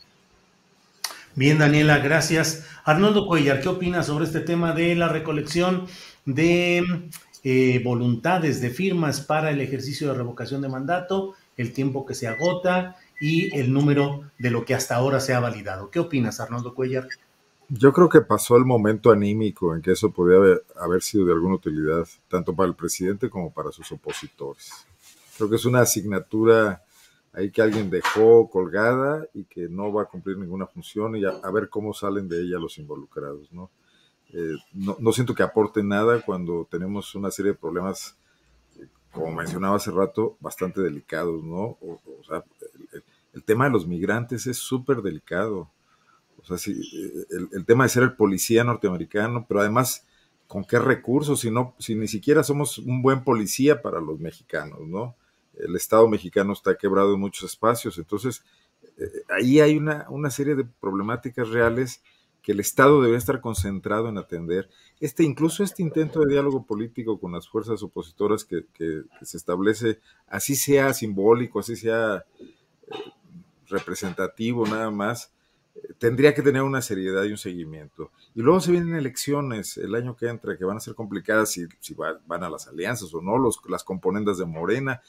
Bien, 1.41 1.57
Daniela, 1.57 2.01
gracias. 2.01 2.66
Arnoldo 2.84 3.26
Cuellar, 3.26 3.62
¿qué 3.62 3.68
opinas 3.70 4.05
sobre 4.05 4.26
este 4.26 4.41
tema 4.41 4.74
de 4.74 4.95
la 4.95 5.09
recolección 5.09 5.86
de 6.26 7.09
eh, 7.45 7.80
voluntades 7.82 8.61
de 8.61 8.68
firmas 8.68 9.22
para 9.22 9.51
el 9.51 9.62
ejercicio 9.62 10.09
de 10.09 10.18
revocación 10.18 10.61
de 10.61 10.68
mandato, 10.68 11.36
el 11.57 11.72
tiempo 11.72 12.05
que 12.05 12.14
se 12.14 12.28
agota 12.28 12.97
y 13.22 13.59
el 13.59 13.72
número 13.72 14.30
de 14.38 14.51
lo 14.51 14.66
que 14.66 14.74
hasta 14.74 14.97
ahora 14.97 15.18
se 15.18 15.32
ha 15.32 15.41
validado. 15.41 15.91
¿Qué 15.91 15.99
opinas, 15.99 16.41
Arnoldo 16.41 16.74
Cuellar? 16.74 17.09
Yo 17.70 17.95
creo 17.95 18.11
que 18.11 18.20
pasó 18.20 18.59
el 18.59 18.66
momento 18.66 19.11
anímico 19.11 19.74
en 19.74 19.80
que 19.80 19.93
eso 19.93 20.11
podía 20.11 20.61
haber, 20.78 21.01
sido 21.01 21.24
de 21.24 21.32
alguna 21.32 21.55
utilidad, 21.55 22.07
tanto 22.28 22.55
para 22.55 22.68
el 22.68 22.74
presidente 22.74 23.30
como 23.30 23.51
para 23.51 23.72
sus 23.72 23.91
opositores. 23.91 24.70
Creo 25.38 25.49
que 25.49 25.57
es 25.57 25.64
una 25.64 25.80
asignatura 25.80 26.82
ahí 27.33 27.51
que 27.51 27.62
alguien 27.62 27.91
dejó 27.91 28.49
colgada 28.51 29.26
y 29.35 29.45
que 29.45 29.68
no 29.68 29.93
va 29.93 30.03
a 30.03 30.07
cumplir 30.07 30.37
ninguna 30.37 30.66
función 30.66 31.16
y 31.16 31.24
a, 31.24 31.51
ver 31.51 31.68
cómo 31.68 31.95
salen 31.95 32.28
de 32.28 32.43
ella 32.43 32.59
los 32.59 32.78
involucrados, 32.78 33.53
¿no? 33.53 33.70
Eh, 34.33 34.55
no, 34.72 35.12
siento 35.12 35.35
que 35.35 35.43
aporte 35.43 35.83
nada 35.83 36.22
cuando 36.22 36.66
tenemos 36.70 37.14
una 37.14 37.31
serie 37.31 37.53
de 37.53 37.59
problemas, 37.59 38.16
eh, 38.78 38.87
como 39.11 39.33
mencionaba 39.33 39.76
hace 39.76 39.91
rato, 39.91 40.37
bastante 40.41 40.81
delicados, 40.81 41.43
¿no? 41.43 41.78
O, 41.81 42.01
sea, 42.26 42.45
el, 43.33 43.43
tema 43.43 43.64
de 43.64 43.72
los 43.72 43.87
migrantes 43.87 44.47
es 44.47 44.59
súper 44.59 45.03
delicado. 45.03 45.68
O 46.41 46.45
sea, 46.45 46.59
si, 46.59 46.72
eh, 46.72 47.26
el, 47.53 47.64
tema 47.64 47.85
de 47.85 47.91
ser 47.91 48.05
el 48.05 48.12
policía 48.12 48.62
norteamericano, 48.62 49.47
pero 49.49 49.61
además, 49.61 50.07
¿con 50.47 50.64
qué 50.64 50.78
recursos? 50.78 51.41
Si, 51.41 51.51
no, 51.51 51.74
si 51.78 51.97
ni 51.97 52.07
siquiera 52.07 52.45
somos 52.45 52.78
un 52.78 53.03
buen 53.03 53.24
policía 53.24 53.83
para 53.83 54.01
los 54.01 54.20
mexicanos, 54.20 54.81
¿no? 54.87 55.16
El 55.65 55.77
Estado 55.77 56.09
mexicano 56.09 56.53
está 56.53 56.77
quebrado 56.77 57.15
en 57.15 57.21
muchos 57.21 57.51
espacios, 57.51 57.99
entonces 57.99 58.43
ahí 59.31 59.61
hay 59.61 59.77
una, 59.77 60.07
una 60.11 60.31
serie 60.31 60.55
de 60.55 60.65
problemáticas 60.65 61.49
reales 61.49 62.03
que 62.43 62.53
el 62.53 62.61
Estado 62.61 63.01
debería 63.01 63.19
estar 63.19 63.41
concentrado 63.41 64.09
en 64.09 64.19
atender. 64.19 64.69
Este, 64.99 65.25
incluso 65.25 65.63
este 65.63 65.83
intento 65.83 66.21
de 66.21 66.33
diálogo 66.33 66.65
político 66.65 67.19
con 67.21 67.33
las 67.33 67.49
fuerzas 67.49 67.83
opositoras 67.83 68.45
que, 68.45 68.65
se 69.23 69.37
establece, 69.37 70.01
así 70.27 70.57
sea 70.57 70.95
simbólico, 70.95 71.61
así 71.61 71.77
sea 71.77 72.25
eh, 72.89 72.95
representativo 73.67 74.67
nada 74.67 74.91
más, 74.91 75.33
eh, 75.75 75.95
tendría 75.99 76.35
que 76.35 76.43
tener 76.43 76.63
una 76.63 76.83
seriedad 76.83 77.25
y 77.25 77.31
un 77.31 77.39
seguimiento. 77.39 78.11
Y 78.35 78.43
luego 78.43 78.61
se 78.61 78.73
vienen 78.73 78.95
elecciones 78.95 79.77
el 79.77 79.95
año 79.95 80.17
que 80.17 80.29
entra, 80.29 80.57
que 80.57 80.65
van 80.65 80.79
a 80.79 80.81
ser 80.81 80.95
complicadas 80.95 81.51
si, 81.51 81.67
si 81.81 81.95
van 81.95 82.45
a 82.45 82.51
las 82.51 82.69
alianzas 82.69 83.13
o 83.15 83.21
no, 83.21 83.39
los, 83.39 83.61
las 83.69 83.85
componentes 83.85 84.39
de 84.39 84.47
Morena. 84.47 85.03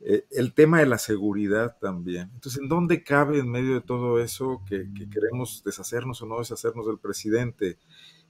Eh, 0.00 0.26
el 0.30 0.52
tema 0.52 0.80
de 0.80 0.86
la 0.86 0.98
seguridad 0.98 1.76
también. 1.80 2.30
Entonces, 2.34 2.60
¿en 2.60 2.68
dónde 2.68 3.02
cabe 3.02 3.38
en 3.38 3.50
medio 3.50 3.74
de 3.74 3.80
todo 3.80 4.20
eso 4.20 4.62
que, 4.68 4.88
queremos 5.10 5.62
deshacernos 5.64 6.20
o 6.22 6.26
no 6.26 6.38
deshacernos 6.38 6.86
del 6.86 6.98
presidente? 6.98 7.78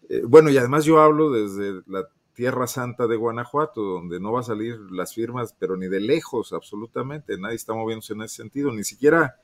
Eh, 0.09 0.23
bueno, 0.27 0.51
y 0.51 0.59
además 0.59 0.85
yo 0.85 1.01
hablo 1.01 1.31
desde 1.31 1.83
la 1.87 2.09
Tierra 2.35 2.67
Santa 2.67 3.07
de 3.07 3.17
Guanajuato, 3.17 3.83
donde 3.83 4.21
no 4.21 4.33
va 4.33 4.41
a 4.41 4.45
salir 4.45 4.79
las 4.91 5.15
firmas, 5.15 5.57
pero 5.59 5.77
ni 5.77 5.89
de 5.89 6.01
lejos, 6.01 6.53
absolutamente. 6.53 7.39
Nadie 7.39 7.57
está 7.57 7.75
moviéndose 7.75 8.13
en 8.13 8.23
ese 8.23 8.37
sentido. 8.37 8.71
Ni 8.73 8.85
siquiera 8.85 9.37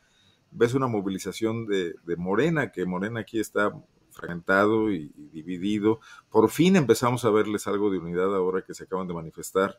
ves 0.50 0.74
una 0.74 0.86
movilización 0.86 1.66
de, 1.66 1.94
Morena, 2.16 2.70
que 2.70 2.84
Morena 2.84 3.20
aquí 3.20 3.40
está 3.40 3.72
fragmentado 4.10 4.92
y, 4.92 5.10
dividido. 5.32 6.00
Por 6.30 6.50
fin 6.50 6.76
empezamos 6.76 7.24
a 7.24 7.30
verles 7.30 7.66
algo 7.66 7.90
de 7.90 7.98
unidad 7.98 8.34
ahora 8.36 8.62
que 8.62 8.74
se 8.74 8.84
acaban 8.84 9.08
de 9.08 9.14
manifestar 9.14 9.78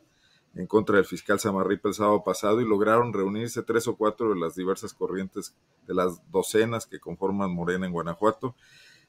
en 0.56 0.66
contra 0.66 0.96
del 0.96 1.04
fiscal 1.04 1.40
Samarripa 1.40 1.88
el 1.88 1.94
sábado 1.94 2.22
pasado 2.22 2.60
y 2.60 2.64
lograron 2.64 3.12
reunirse 3.12 3.62
tres 3.62 3.88
o 3.88 3.96
cuatro 3.96 4.32
de 4.32 4.40
las 4.40 4.54
diversas 4.54 4.92
corrientes 4.92 5.54
de 5.86 5.94
las 5.94 6.20
docenas 6.30 6.86
que 6.86 7.00
conforman 7.00 7.52
Morena 7.52 7.86
en 7.86 7.92
Guanajuato, 7.92 8.54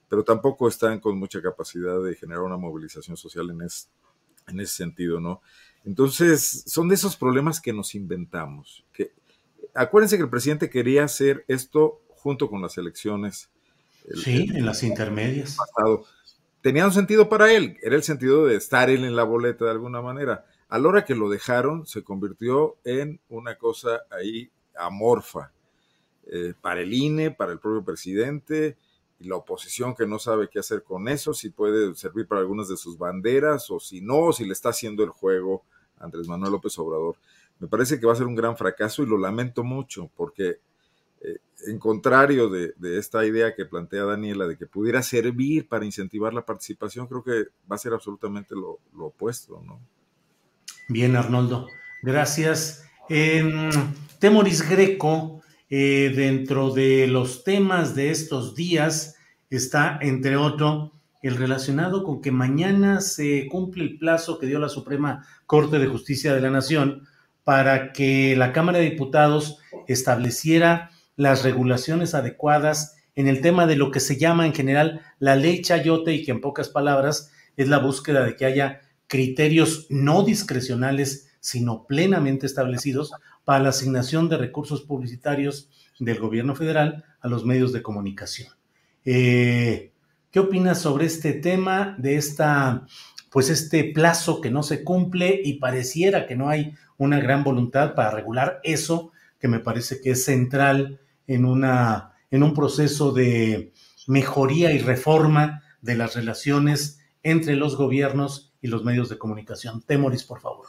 pero 0.09 0.23
tampoco 0.23 0.67
están 0.67 0.99
con 0.99 1.17
mucha 1.17 1.41
capacidad 1.41 2.03
de 2.03 2.15
generar 2.15 2.41
una 2.41 2.57
movilización 2.57 3.15
social 3.15 3.49
en, 3.51 3.61
en 3.61 4.59
ese 4.59 4.75
sentido, 4.75 5.19
¿no? 5.19 5.41
Entonces, 5.83 6.63
son 6.65 6.89
de 6.89 6.95
esos 6.95 7.15
problemas 7.15 7.61
que 7.61 7.73
nos 7.73 7.93
inventamos. 7.93 8.83
Que, 8.91 9.11
acuérdense 9.75 10.17
que 10.17 10.23
el 10.23 10.29
presidente 10.29 10.69
quería 10.69 11.03
hacer 11.03 11.45
esto 11.47 12.01
junto 12.09 12.49
con 12.49 12.61
las 12.61 12.77
elecciones. 12.79 13.49
sí, 14.23 14.49
en 14.51 14.65
las 14.65 14.81
intermedias. 14.81 15.57
Pasado. 15.57 16.05
Tenía 16.61 16.87
un 16.87 16.93
sentido 16.93 17.29
para 17.29 17.53
él, 17.53 17.77
era 17.83 17.95
el 17.95 18.01
sentido 18.01 18.47
de 18.47 18.55
estar 18.55 18.89
él 18.89 19.05
en 19.05 19.15
la 19.15 19.23
boleta 19.23 19.65
de 19.65 19.71
alguna 19.71 20.01
manera 20.01 20.45
a 20.69 20.79
la 20.79 20.87
hora 20.87 21.05
que 21.05 21.15
lo 21.15 21.29
dejaron, 21.29 21.85
se 21.85 22.03
convirtió 22.03 22.77
en 22.83 23.19
una 23.29 23.57
cosa 23.57 24.01
ahí 24.09 24.49
amorfa 24.77 25.51
eh, 26.27 26.53
para 26.59 26.81
el 26.81 26.93
INE, 26.93 27.31
para 27.31 27.51
el 27.51 27.59
propio 27.59 27.83
presidente 27.83 28.77
y 29.19 29.27
la 29.27 29.35
oposición 29.35 29.95
que 29.95 30.07
no 30.07 30.19
sabe 30.19 30.49
qué 30.49 30.59
hacer 30.59 30.83
con 30.83 31.07
eso, 31.07 31.33
si 31.33 31.49
puede 31.49 31.93
servir 31.95 32.27
para 32.27 32.41
algunas 32.41 32.67
de 32.67 32.77
sus 32.77 32.97
banderas 32.97 33.69
o 33.69 33.79
si 33.79 34.01
no, 34.01 34.33
si 34.33 34.45
le 34.45 34.53
está 34.53 34.69
haciendo 34.69 35.03
el 35.03 35.09
juego 35.09 35.63
Andrés 35.99 36.27
Manuel 36.27 36.53
López 36.53 36.77
Obrador. 36.79 37.15
Me 37.59 37.67
parece 37.67 37.99
que 37.99 38.05
va 38.05 38.13
a 38.13 38.17
ser 38.17 38.27
un 38.27 38.35
gran 38.35 38.57
fracaso 38.57 39.03
y 39.03 39.05
lo 39.05 39.17
lamento 39.17 39.63
mucho 39.63 40.09
porque 40.15 40.59
eh, 41.21 41.37
en 41.67 41.79
contrario 41.79 42.49
de, 42.49 42.73
esta 42.97 43.25
idea 43.25 43.55
que 43.55 43.65
plantea 43.65 44.03
Daniela 44.03 44.47
de 44.47 44.57
que 44.57 44.65
pudiera 44.65 45.01
servir 45.01 45.67
para 45.67 45.85
incentivar 45.85 46.33
la 46.33 46.45
participación, 46.45 47.07
creo 47.07 47.23
que 47.23 47.45
va 47.71 47.75
a 47.75 47.79
ser 47.79 47.93
absolutamente 47.93 48.55
lo, 48.55 48.79
lo 48.93 49.05
opuesto, 49.05 49.61
¿no? 49.65 49.79
Bien, 50.87 51.15
Arnoldo. 51.15 51.69
Gracias. 52.03 52.83
Temoris 54.19 54.69
Greco, 54.69 55.41
eh, 55.69 56.13
dentro 56.15 56.71
de 56.71 57.07
los 57.07 57.43
temas 57.43 57.95
de 57.95 58.11
estos 58.11 58.55
días, 58.55 59.15
está, 59.49 59.97
entre 60.01 60.37
otros, 60.37 60.91
el 61.23 61.37
relacionado 61.37 62.03
con 62.03 62.21
que 62.21 62.31
mañana 62.31 63.01
se 63.01 63.47
cumple 63.47 63.83
el 63.83 63.97
plazo 63.97 64.37
que 64.37 64.45
dio 64.45 64.59
la 64.59 64.69
Suprema 64.69 65.25
Corte 65.47 65.79
de 65.79 65.87
Justicia 65.87 66.35
de 66.35 66.41
la 66.41 66.51
Nación 66.51 67.07
para 67.43 67.93
que 67.93 68.35
la 68.35 68.53
Cámara 68.53 68.77
de 68.77 68.91
Diputados 68.91 69.57
estableciera 69.87 70.91
las 71.15 71.43
regulaciones 71.43 72.13
adecuadas 72.13 72.97
en 73.15 73.27
el 73.27 73.41
tema 73.41 73.65
de 73.65 73.75
lo 73.75 73.89
que 73.89 74.01
se 74.01 74.17
llama 74.17 74.45
en 74.45 74.53
general 74.53 75.01
la 75.17 75.35
ley 75.35 75.61
chayote 75.61 76.13
y 76.13 76.23
que 76.23 76.31
en 76.31 76.41
pocas 76.41 76.69
palabras 76.69 77.31
es 77.57 77.69
la 77.69 77.79
búsqueda 77.79 78.23
de 78.23 78.35
que 78.35 78.45
haya 78.45 78.81
criterios 79.07 79.87
no 79.89 80.23
discrecionales, 80.23 81.29
sino 81.39 81.85
plenamente 81.85 82.45
establecidos 82.45 83.11
para 83.43 83.63
la 83.63 83.69
asignación 83.69 84.29
de 84.29 84.37
recursos 84.37 84.81
publicitarios 84.81 85.69
del 85.99 86.19
gobierno 86.19 86.55
federal 86.55 87.05
a 87.21 87.27
los 87.27 87.45
medios 87.45 87.71
de 87.71 87.81
comunicación. 87.81 88.49
Eh, 89.05 89.91
¿Qué 90.31 90.39
opinas 90.39 90.81
sobre 90.81 91.05
este 91.05 91.33
tema, 91.33 91.95
de 91.97 92.17
esta, 92.17 92.85
pues 93.31 93.49
este 93.49 93.85
plazo 93.85 94.41
que 94.41 94.51
no 94.51 94.63
se 94.63 94.83
cumple 94.83 95.39
y 95.43 95.53
pareciera 95.59 96.25
que 96.25 96.35
no 96.35 96.49
hay 96.49 96.73
una 96.97 97.19
gran 97.19 97.43
voluntad 97.43 97.95
para 97.95 98.11
regular 98.11 98.59
eso, 98.63 99.11
que 99.39 99.47
me 99.47 99.59
parece 99.59 100.01
que 100.01 100.11
es 100.11 100.25
central 100.25 100.99
en, 101.27 101.45
una, 101.45 102.13
en 102.31 102.43
un 102.43 102.53
proceso 102.53 103.11
de 103.11 103.71
mejoría 104.07 104.71
y 104.71 104.79
reforma 104.79 105.63
de 105.81 105.95
las 105.95 106.15
relaciones 106.15 106.99
entre 107.23 107.55
los 107.55 107.75
gobiernos 107.77 108.53
y 108.61 108.67
los 108.67 108.83
medios 108.83 109.09
de 109.09 109.17
comunicación. 109.17 109.81
Temoris, 109.81 110.23
por 110.23 110.39
favor. 110.39 110.67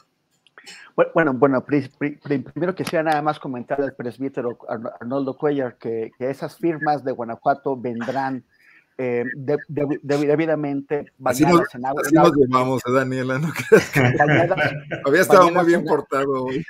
Bueno, 1.14 1.34
bueno, 1.34 1.64
primero 1.64 2.74
quisiera 2.74 3.02
nada 3.02 3.22
más 3.22 3.38
comentar 3.38 3.80
al 3.80 3.94
presbítero 3.94 4.58
Arnoldo 5.00 5.36
Cuellar 5.36 5.76
que, 5.76 6.12
esas 6.18 6.56
firmas 6.56 7.04
de 7.04 7.12
Guanajuato 7.12 7.76
vendrán 7.76 8.44
eh, 8.98 9.24
debidamente 10.02 11.12
así 11.22 11.44
nos, 11.44 11.60
así 11.60 12.14
nos 12.14 12.32
llamamos, 12.34 12.82
Daniela, 12.90 13.38
¿no 13.38 13.52
crees 13.52 13.90
que 13.90 14.00
había 15.04 15.20
estado 15.20 15.50
muy 15.50 15.66
bien 15.66 15.84
portado 15.84 16.44
hoy. 16.44 16.64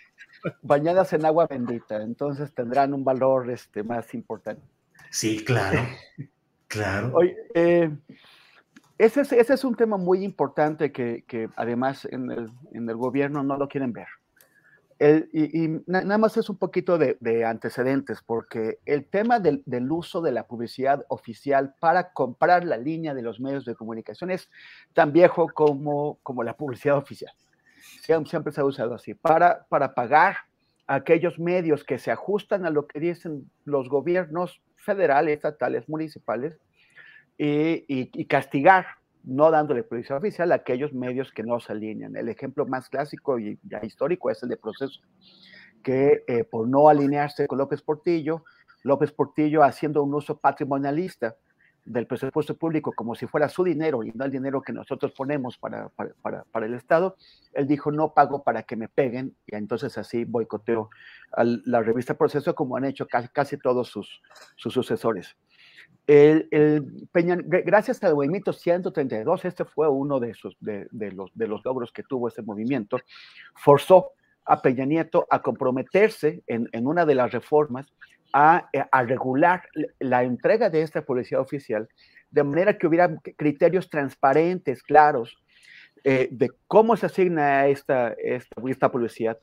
bañadas 0.61 1.13
en 1.13 1.25
agua 1.25 1.47
bendita, 1.47 2.03
entonces 2.03 2.53
tendrán 2.53 2.95
un 2.95 3.05
valor 3.05 3.49
este, 3.51 3.85
más 3.85 4.13
importante. 4.13 4.63
Sí, 5.11 5.45
claro, 5.45 5.87
claro. 6.67 7.13
Oye, 7.15 7.37
eh, 7.55 7.97
ese, 8.99 9.21
es, 9.21 9.33
ese 9.33 9.55
es 9.55 9.65
un 9.65 9.75
tema 9.75 9.97
muy 9.97 10.25
importante 10.25 10.93
que, 10.93 11.25
que 11.27 11.49
además 11.57 12.07
en 12.11 12.31
el, 12.31 12.51
en 12.73 12.89
el, 12.89 12.97
gobierno 12.97 13.43
no 13.43 13.57
lo 13.57 13.69
quieren 13.69 13.93
ver. 13.93 14.09
El, 14.99 15.29
y, 15.33 15.65
y, 15.65 15.83
nada 15.87 16.17
más 16.17 16.39
es 16.39 16.49
un 16.49 16.57
poquito 16.57 16.97
de, 16.97 17.19
de 17.21 17.45
antecedentes, 17.45 18.23
porque 18.23 18.79
el 18.87 19.05
tema 19.05 19.39
del, 19.41 19.63
del, 19.67 19.91
uso 19.93 20.23
de 20.23 20.33
la 20.33 20.47
publicidad 20.47 21.05
oficial 21.09 21.75
para 21.79 22.13
comprar 22.13 22.65
la 22.65 22.79
línea 22.79 23.13
de 23.13 23.21
los 23.21 23.39
medios 23.39 23.67
de 23.67 23.75
comunicación 23.75 24.31
es 24.31 24.49
tan 24.95 25.13
viejo 25.13 25.49
como, 25.53 26.19
como 26.23 26.43
la 26.43 26.57
publicidad 26.57 26.97
oficial. 26.97 27.35
Siempre, 28.25 28.53
se 28.53 28.61
ha 28.61 28.65
usado 28.65 28.95
así, 28.95 29.15
para, 29.15 29.67
para 29.69 29.93
pagar 29.95 30.37
aquellos 30.87 31.39
medios 31.39 31.85
que 31.85 31.99
se 31.99 32.11
ajustan 32.11 32.65
a 32.65 32.71
lo 32.71 32.87
que 32.87 33.01
dicen 33.01 33.51
los 33.65 33.89
gobiernos 33.89 34.63
federales, 34.77 35.35
estatales, 35.35 35.89
municipales, 35.89 36.57
y, 37.39 38.25
castigar, 38.27 38.87
no 39.25 39.51
dándole 39.51 39.83
publicidad 39.83 40.19
oficial 40.19 40.53
a 40.53 40.57
aquellos 40.57 40.93
medios 40.93 41.33
que 41.33 41.43
no 41.43 41.61
se 41.61 41.73
alinean. 41.73 42.17
El 42.17 42.29
ejemplo 42.29 42.67
más 42.67 42.89
clásico 42.89 43.39
y 43.39 43.59
histórico 43.83 44.31
es 44.31 44.43
el 44.43 44.49
de 44.49 44.57
Proceso, 44.57 45.01
que 45.83 46.25
eh, 46.27 46.45
por 46.45 46.69
no 46.69 46.89
alinearse 46.89 47.47
con 47.47 47.59
López 47.59 47.83
Portillo, 47.83 48.45
López 48.83 49.11
Portillo 49.13 49.65
haciendo 49.65 50.03
un 50.03 50.15
uso 50.15 50.39
patrimonialista 50.39 51.37
del 51.87 52.07
presupuesto 52.07 52.57
público 52.57 52.93
como 52.93 53.15
si 53.15 53.27
fuera 53.27 53.49
su 53.49 53.65
dinero 53.65 54.03
y 54.03 54.13
no 54.13 54.25
el 54.25 54.31
dinero 54.31 54.61
que 54.61 54.73
nosotros 54.73 55.13
ponemos 55.13 55.57
para, 55.57 55.89
para, 55.91 56.11
para, 56.21 56.45
para 56.45 56.67
el 56.67 56.75
Estado, 56.75 57.17
él 57.53 57.67
dijo 57.67 57.93
no 57.93 58.13
pago 58.13 58.43
para 58.43 58.65
que 58.65 58.77
me 58.77 58.89
peguen 58.89 59.37
y 59.47 59.55
entonces 59.55 59.97
así 59.97 60.25
boicoteó 60.25 60.91
a 61.33 61.45
la 61.45 61.83
revista 61.83 62.15
Proceso 62.15 62.55
como 62.55 62.77
han 62.77 62.85
hecho 62.85 63.07
casi, 63.07 63.29
casi 63.29 63.57
todos 63.57 63.89
sus, 63.89 64.21
sus 64.57 64.75
sucesores. 64.75 65.37
El, 66.07 67.09
Peña, 67.11 67.37
gracias 67.41 68.03
al 68.05 68.15
movimiento 68.15 68.53
132, 68.53 69.45
este 69.45 69.65
fue 69.65 69.89
uno 69.89 70.21
de, 70.21 70.35
los, 71.13 71.65
logros 71.65 71.93
que 71.93 72.05
tuvo 72.05 72.29
este 72.29 72.43
movimiento, 72.43 72.99
forzó 73.57 74.13
a 74.45 74.63
Peña 74.63 74.85
Nieto 74.85 75.27
a 75.29 75.43
comprometerse 75.43 76.45
en, 76.47 76.87
una 76.87 77.05
de 77.05 77.17
las 77.17 77.33
reformas 77.33 77.93
a, 78.33 78.69
a, 78.93 79.03
regular 79.03 79.65
la 79.99 80.23
entrega 80.23 80.71
de 80.71 80.83
esta 80.83 81.05
publicidad 81.05 81.41
oficial 81.41 81.89
de 82.31 82.45
manera 82.45 82.79
que 82.79 82.87
hubiera 82.87 83.17
criterios 83.37 83.89
transparentes, 83.91 84.83
claros, 84.83 85.37
eh, 86.05 86.29
de 86.31 86.51
cómo 86.67 86.97
se 86.97 87.07
asigna 87.07 87.67
esta, 87.67 88.13
esta, 88.13 88.63
esta 88.69 88.93
publicidad 88.93 89.39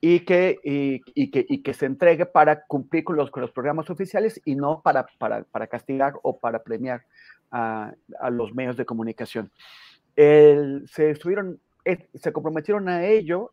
y 0.00 0.20
que, 0.20 0.58
y, 0.62 1.00
y, 1.14 1.30
que, 1.30 1.44
y 1.48 1.62
que 1.62 1.74
se 1.74 1.86
entregue 1.86 2.26
para 2.26 2.64
cumplir 2.66 3.04
con 3.04 3.16
los, 3.16 3.30
con 3.30 3.42
los 3.42 3.50
programas 3.50 3.90
oficiales 3.90 4.40
y 4.44 4.54
no 4.54 4.80
para, 4.82 5.06
para, 5.18 5.42
para 5.44 5.66
castigar 5.66 6.14
o 6.22 6.38
para 6.38 6.62
premiar 6.62 7.04
a, 7.50 7.92
a 8.20 8.30
los 8.30 8.54
medios 8.54 8.76
de 8.76 8.84
comunicación. 8.84 9.50
El, 10.14 10.88
se, 10.88 11.10
estuvieron, 11.10 11.60
eh, 11.84 12.08
se 12.14 12.32
comprometieron 12.32 12.88
a 12.88 13.06
ello, 13.06 13.52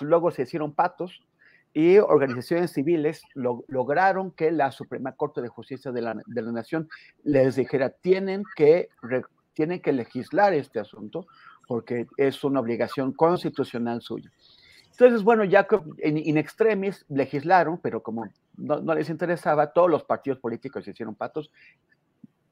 luego 0.00 0.30
se 0.30 0.42
hicieron 0.42 0.72
patos 0.72 1.22
y 1.72 1.98
organizaciones 1.98 2.72
civiles 2.72 3.22
lo, 3.34 3.64
lograron 3.68 4.30
que 4.30 4.50
la 4.50 4.70
Suprema 4.70 5.12
Corte 5.12 5.42
de 5.42 5.48
Justicia 5.48 5.92
de 5.92 6.00
la, 6.00 6.16
de 6.26 6.42
la 6.42 6.52
Nación 6.52 6.88
les 7.22 7.56
dijera, 7.56 7.90
tienen 7.90 8.44
que, 8.56 8.88
re, 9.02 9.22
tienen 9.52 9.80
que 9.80 9.92
legislar 9.92 10.54
este 10.54 10.80
asunto 10.80 11.26
porque 11.66 12.06
es 12.16 12.44
una 12.44 12.60
obligación 12.60 13.12
constitucional 13.12 14.00
suya. 14.00 14.30
Entonces, 14.98 15.22
bueno, 15.22 15.44
ya 15.44 15.66
en 15.98 16.16
in 16.16 16.38
extremis 16.38 17.04
legislaron, 17.10 17.78
pero 17.82 18.02
como 18.02 18.26
no, 18.56 18.80
no, 18.80 18.94
les 18.94 19.10
interesaba, 19.10 19.72
todos 19.74 19.90
los 19.90 20.04
partidos 20.04 20.38
políticos 20.38 20.84
se 20.84 20.92
hicieron 20.92 21.14
patos 21.14 21.52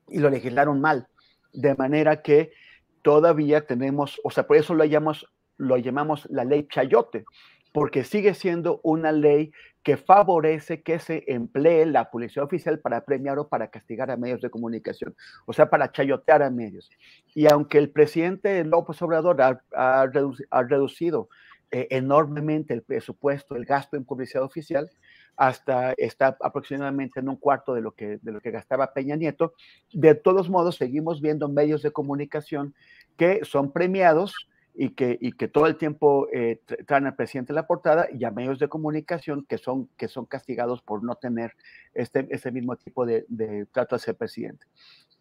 y 0.08 0.18
lo 0.18 0.28
legislaron 0.28 0.78
mal. 0.78 1.08
De 1.54 1.74
manera 1.74 2.20
que 2.20 2.52
todavía 3.00 3.66
tenemos, 3.66 4.20
o 4.24 4.30
sea, 4.30 4.46
por 4.46 4.58
eso 4.58 4.74
lo 4.74 4.84
llamamos, 4.84 5.26
lo 5.56 5.78
llamamos 5.78 6.26
la 6.30 6.44
ley 6.44 6.68
Chayote, 6.68 7.24
porque 7.72 8.04
sigue 8.04 8.34
siendo 8.34 8.78
una 8.82 9.10
ley 9.10 9.50
que 9.82 9.96
favorece 9.96 10.82
que 10.82 10.98
se 10.98 11.24
emplee 11.26 11.86
la 11.86 12.10
publicidad 12.10 12.44
oficial 12.44 12.78
para 12.78 13.06
premiar 13.06 13.38
o 13.38 13.48
para 13.48 13.68
castigar 13.68 14.10
a 14.10 14.18
medios 14.18 14.42
de 14.42 14.50
comunicación, 14.50 15.16
o 15.46 15.54
sea, 15.54 15.70
para 15.70 15.90
chayotear 15.90 16.42
a 16.42 16.50
medios. 16.50 16.90
Y 17.34 17.50
aunque 17.50 17.78
el 17.78 17.88
presidente 17.88 18.62
López 18.64 19.00
Obrador 19.00 19.40
ha, 19.40 19.62
ha, 19.74 20.06
reduc 20.06 20.40
ha 20.50 20.62
reducido 20.62 21.30
eh, 21.70 21.88
enormemente 21.90 22.74
el 22.74 22.82
presupuesto, 22.82 23.56
el 23.56 23.64
gasto 23.64 23.96
en 23.96 24.04
publicidad 24.04 24.42
oficial, 24.42 24.90
hasta 25.36 25.92
está 25.96 26.36
aproximadamente 26.40 27.20
en 27.20 27.28
un 27.28 27.36
cuarto 27.36 27.74
de 27.74 27.80
lo 27.80 27.92
que, 27.92 28.18
de 28.22 28.32
lo 28.32 28.40
que 28.40 28.50
gastaba 28.50 28.92
Peña 28.92 29.16
Nieto. 29.16 29.54
De 29.92 30.14
todos 30.14 30.48
modos, 30.48 30.76
seguimos 30.76 31.20
viendo 31.20 31.48
medios 31.48 31.82
de 31.82 31.90
comunicación 31.90 32.74
que 33.16 33.44
son 33.44 33.72
premiados 33.72 34.48
y 34.74 34.90
que, 34.90 35.18
y 35.20 35.32
que 35.32 35.48
todo 35.48 35.66
el 35.66 35.76
tiempo 35.76 36.26
eh, 36.32 36.60
traen 36.86 37.06
al 37.06 37.14
presidente 37.14 37.52
en 37.52 37.56
la 37.56 37.66
portada 37.66 38.08
y 38.12 38.24
a 38.24 38.30
medios 38.30 38.58
de 38.58 38.68
comunicación 38.68 39.44
que 39.48 39.58
son, 39.58 39.88
que 39.96 40.08
son 40.08 40.26
castigados 40.26 40.82
por 40.82 41.04
no 41.04 41.14
tener 41.14 41.52
este, 41.94 42.26
este 42.30 42.50
mismo 42.50 42.76
tipo 42.76 43.06
de, 43.06 43.24
de 43.28 43.66
trato 43.66 43.96
hacia 43.96 44.12
el 44.12 44.16
presidente. 44.16 44.66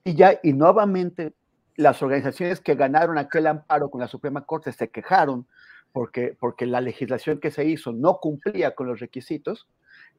Y 0.04 0.16
ya, 0.16 0.39
y 0.41 0.54
nuevamente, 0.54 1.34
las 1.76 2.01
organizaciones 2.01 2.59
que 2.59 2.76
ganaron 2.76 3.17
aquel 3.17 3.47
amparo 3.47 3.89
con 3.89 4.01
la 4.01 4.07
Suprema 4.07 4.45
Corte 4.45 4.71
se 4.71 4.89
quejaron 4.89 5.47
porque, 5.91 6.36
porque 6.39 6.65
la 6.65 6.82
legislación 6.82 7.39
que 7.39 7.51
se 7.51 7.65
hizo 7.65 7.91
no 7.91 8.17
cumplía 8.19 8.76
con 8.76 8.88
los 8.88 8.99
requisitos 8.99 9.67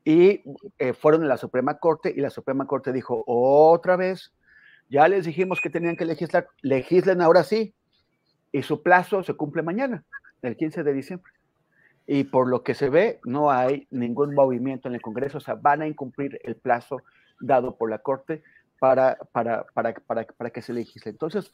y 0.05 0.43
eh, 0.79 0.93
fueron 0.93 1.25
a 1.25 1.27
la 1.27 1.37
Suprema 1.37 1.79
Corte 1.79 2.13
y 2.15 2.21
la 2.21 2.31
Suprema 2.31 2.67
Corte 2.67 2.93
dijo 2.93 3.25
otra 3.27 3.97
vez, 3.97 4.33
ya 4.89 5.09
les 5.09 5.25
dijimos 5.25 5.61
que 5.61 5.71
tenían 5.71 5.97
que 5.97 6.05
legislar, 6.05 6.49
legislen 6.63 7.23
ahora 7.23 7.43
sí, 7.43 7.75
y 8.53 8.63
su 8.63 8.83
plazo 8.83 9.23
se 9.23 9.35
cumple 9.35 9.63
mañana, 9.63 10.05
el 10.43 10.57
15 10.57 10.85
de 10.85 10.93
diciembre. 10.93 11.33
Y 12.07 12.25
por 12.25 12.49
lo 12.49 12.63
que 12.63 12.75
se 12.75 12.91
ve, 12.91 13.19
no 13.25 13.51
hay 13.51 13.89
ningún 13.91 14.35
movimiento 14.35 14.89
en 14.89 14.95
el 14.95 15.03
Congreso, 15.03 15.39
o 15.39 15.41
sea, 15.41 15.55
van 15.55 15.83
a 15.83 15.89
incumplir 15.89 16.39
el 16.45 16.55
plazo 16.55 16.99
dado 17.41 17.77
por 17.77 17.91
la 17.91 17.99
Corte 17.99 18.43
para, 18.85 19.17
para, 19.33 19.65
para, 19.73 19.95
para, 19.95 20.27
para 20.27 20.51
que 20.51 20.61
se 20.61 20.75
legisle. 20.75 21.11
Entonces, 21.11 21.51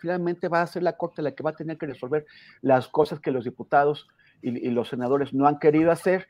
finalmente 0.00 0.48
va 0.48 0.60
a 0.60 0.66
ser 0.66 0.82
la 0.82 0.96
Corte 0.96 1.22
la 1.22 1.30
que 1.30 1.44
va 1.44 1.50
a 1.50 1.54
tener 1.54 1.78
que 1.78 1.86
resolver 1.86 2.26
las 2.62 2.88
cosas 2.88 3.20
que 3.20 3.30
los 3.30 3.44
diputados 3.44 4.08
y, 4.42 4.66
y 4.66 4.70
los 4.72 4.88
senadores 4.88 5.32
no 5.32 5.46
han 5.46 5.60
querido 5.60 5.92
hacer 5.92 6.26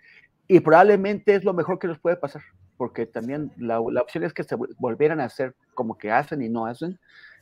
y 0.46 0.60
probablemente 0.60 1.34
es 1.34 1.44
lo 1.44 1.54
mejor 1.54 1.78
que 1.78 1.88
les 1.88 1.98
puede 1.98 2.16
pasar, 2.16 2.42
porque 2.76 3.06
también 3.06 3.52
la, 3.56 3.82
la 3.90 4.02
opción 4.02 4.22
es 4.22 4.34
que 4.34 4.44
se 4.44 4.54
volvieran 4.54 5.18
a 5.18 5.24
hacer 5.24 5.54
como 5.72 5.96
que 5.96 6.10
hacen 6.10 6.42
y 6.42 6.50
no 6.50 6.66
hacen, 6.66 7.00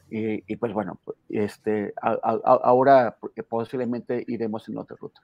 y, 0.08 0.44
y, 0.46 0.54
pues 0.54 0.72
bueno, 0.72 1.00
este, 1.28 1.92
a, 2.00 2.10
a, 2.10 2.38
ahora 2.62 3.16
posiblemente 3.48 4.24
iremos 4.28 4.68
en 4.68 4.78
otra 4.78 4.96
ruta. 5.00 5.20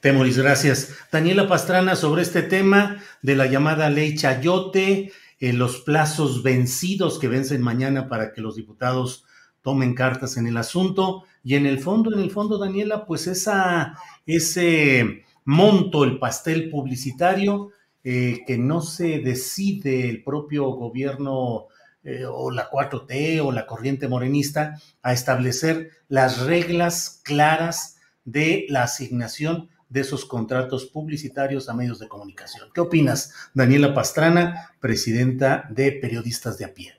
Temoris, 0.00 0.38
gracias. 0.38 0.98
Daniela 1.12 1.46
Pastrana, 1.46 1.94
sobre 1.94 2.22
este 2.22 2.42
tema 2.42 3.00
de 3.22 3.36
la 3.36 3.46
llamada 3.46 3.88
ley 3.88 4.16
Chayote, 4.16 5.12
los 5.52 5.78
plazos 5.80 6.42
vencidos 6.42 7.18
que 7.18 7.28
vencen 7.28 7.60
mañana 7.60 8.08
para 8.08 8.32
que 8.32 8.40
los 8.40 8.56
diputados 8.56 9.24
tomen 9.62 9.94
cartas 9.94 10.36
en 10.36 10.46
el 10.46 10.56
asunto. 10.56 11.24
Y 11.42 11.56
en 11.56 11.66
el 11.66 11.80
fondo, 11.80 12.12
en 12.14 12.20
el 12.20 12.30
fondo, 12.30 12.58
Daniela, 12.58 13.04
pues 13.06 13.26
esa, 13.26 13.98
ese 14.26 15.24
monto, 15.44 16.04
el 16.04 16.18
pastel 16.18 16.70
publicitario, 16.70 17.70
eh, 18.04 18.40
que 18.46 18.58
no 18.58 18.82
se 18.82 19.20
decide 19.20 20.10
el 20.10 20.22
propio 20.22 20.66
gobierno 20.66 21.66
eh, 22.02 22.24
o 22.28 22.50
la 22.50 22.70
4T 22.70 23.40
o 23.42 23.50
la 23.50 23.66
corriente 23.66 24.08
morenista 24.08 24.78
a 25.02 25.14
establecer 25.14 25.90
las 26.08 26.40
reglas 26.40 27.22
claras 27.24 27.96
de 28.26 28.66
la 28.68 28.82
asignación 28.82 29.70
de 29.94 30.00
esos 30.00 30.24
contratos 30.24 30.86
publicitarios 30.86 31.68
a 31.68 31.72
medios 31.72 32.00
de 32.00 32.08
comunicación. 32.08 32.68
¿Qué 32.74 32.80
opinas, 32.80 33.32
Daniela 33.54 33.94
Pastrana, 33.94 34.72
presidenta 34.80 35.68
de 35.70 35.92
Periodistas 35.92 36.58
de 36.58 36.64
a 36.64 36.74
pie? 36.74 36.94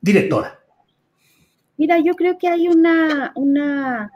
Directora. 0.00 0.60
Mira, 1.76 1.98
yo 1.98 2.14
creo 2.14 2.38
que 2.38 2.48
hay 2.48 2.68
una, 2.68 3.32
una 3.34 4.10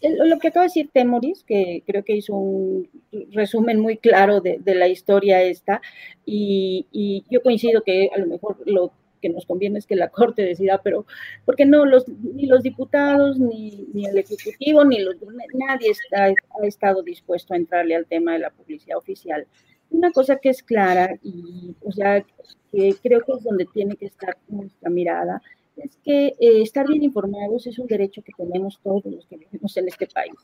lo 0.00 0.38
que 0.38 0.46
acaba 0.46 0.62
de 0.62 0.68
decir 0.68 0.90
Temoris, 0.92 1.42
que 1.42 1.82
creo 1.84 2.04
que 2.04 2.14
hizo 2.14 2.36
un 2.36 2.88
resumen 3.32 3.80
muy 3.80 3.96
claro 3.96 4.40
de, 4.40 4.60
la 4.64 4.86
historia 4.86 5.42
esta, 5.42 5.80
y, 6.24 7.24
yo 7.28 7.42
coincido 7.42 7.82
que 7.82 8.10
a 8.14 8.18
lo 8.18 8.28
mejor 8.28 8.58
lo 8.64 8.92
que 9.18 9.28
nos 9.28 9.46
conviene 9.46 9.78
es 9.78 9.86
que 9.86 9.96
la 9.96 10.08
Corte 10.08 10.42
decida, 10.42 10.80
pero 10.82 11.06
porque 11.44 11.66
no, 11.66 11.84
los, 11.84 12.08
ni 12.08 12.46
los 12.46 12.62
diputados, 12.62 13.38
ni, 13.38 13.86
ni 13.92 14.06
el 14.06 14.18
Ejecutivo, 14.18 14.84
ni 14.84 15.00
los, 15.00 15.16
nadie 15.54 15.90
está, 15.90 16.26
ha 16.26 16.66
estado 16.66 17.02
dispuesto 17.02 17.54
a 17.54 17.56
entrarle 17.56 17.94
al 17.94 18.06
tema 18.06 18.32
de 18.32 18.40
la 18.40 18.50
publicidad 18.50 18.98
oficial. 18.98 19.46
Una 19.90 20.10
cosa 20.10 20.36
que 20.36 20.50
es 20.50 20.62
clara 20.62 21.18
y, 21.22 21.74
o 21.82 21.92
sea, 21.92 22.24
que 22.70 22.94
creo 23.02 23.20
que 23.22 23.32
es 23.32 23.42
donde 23.42 23.66
tiene 23.72 23.96
que 23.96 24.06
estar 24.06 24.36
nuestra 24.48 24.90
mirada, 24.90 25.40
es 25.76 25.96
que 26.04 26.26
eh, 26.40 26.62
estar 26.62 26.86
bien 26.86 27.02
informados 27.04 27.66
es 27.66 27.78
un 27.78 27.86
derecho 27.86 28.22
que 28.22 28.32
tenemos 28.36 28.80
todos 28.82 29.04
los 29.06 29.26
que 29.26 29.36
vivimos 29.36 29.76
en 29.76 29.88
este 29.88 30.06
país. 30.06 30.34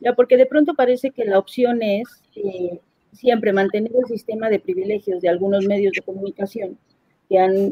Ya, 0.00 0.14
porque 0.14 0.36
de 0.36 0.46
pronto 0.46 0.74
parece 0.74 1.10
que 1.10 1.24
la 1.24 1.38
opción 1.38 1.82
es 1.82 2.08
eh, 2.36 2.80
siempre 3.12 3.52
mantener 3.52 3.92
el 3.96 4.06
sistema 4.06 4.50
de 4.50 4.58
privilegios 4.58 5.20
de 5.20 5.28
algunos 5.28 5.66
medios 5.66 5.92
de 5.92 6.02
comunicación 6.02 6.78
que 7.28 7.38
han 7.38 7.70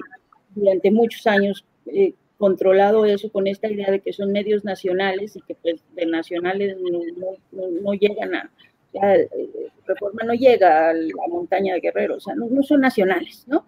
durante 0.55 0.91
muchos 0.91 1.27
años 1.27 1.65
eh, 1.87 2.15
controlado 2.39 3.05
eso 3.05 3.31
con 3.31 3.47
esta 3.47 3.71
idea 3.71 3.91
de 3.91 4.01
que 4.01 4.13
son 4.13 4.33
medios 4.33 4.65
nacionales 4.65 5.37
y 5.37 5.41
que 5.43 5.55
pues 5.55 5.83
de 5.95 6.07
nacionales 6.07 6.77
no, 6.81 7.93
llegan 7.95 8.35
a, 8.35 8.51
ya, 8.95 9.17
Reforma 9.87 10.23
no 10.25 10.35
llega 10.35 10.91
a 10.91 10.95
la 10.95 11.29
montaña 11.29 11.75
de 11.75 11.81
Guerrero, 11.81 12.17
o 12.17 12.21
sea, 12.21 12.35
no, 12.35 12.63
son 12.63 12.81
nacionales, 12.81 13.45
¿no? 13.47 13.67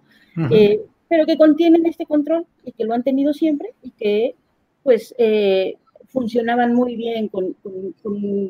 pero 1.13 1.27
que 1.27 1.37
contienen 1.37 1.85
este 1.85 2.07
control 2.07 2.47
y 2.65 2.73
que 2.73 2.85
lo 2.85 2.95
han 2.95 3.03
tenido 3.03 3.35
siempre 3.35 3.75
y 3.83 3.91
que 3.91 4.35
pues 4.83 5.15
eh, 5.19 5.77
funcionaban 6.07 6.75
muy 6.75 6.97
bien 6.97 7.29
con, 7.29 7.55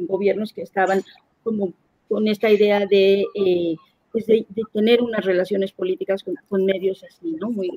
gobiernos 0.06 0.52
que 0.52 0.62
estaban 0.62 1.02
como 1.42 1.72
con 2.08 2.28
esta 2.28 2.50
idea 2.50 2.86
de, 2.86 3.24
eh, 3.34 3.74
pues 4.12 4.26
de, 4.26 4.46
tener 4.72 5.02
unas 5.02 5.24
relaciones 5.24 5.72
políticas 5.72 6.22
con, 6.48 6.64
medios 6.64 7.02
así, 7.02 7.32
¿no? 7.40 7.50
Muy 7.50 7.68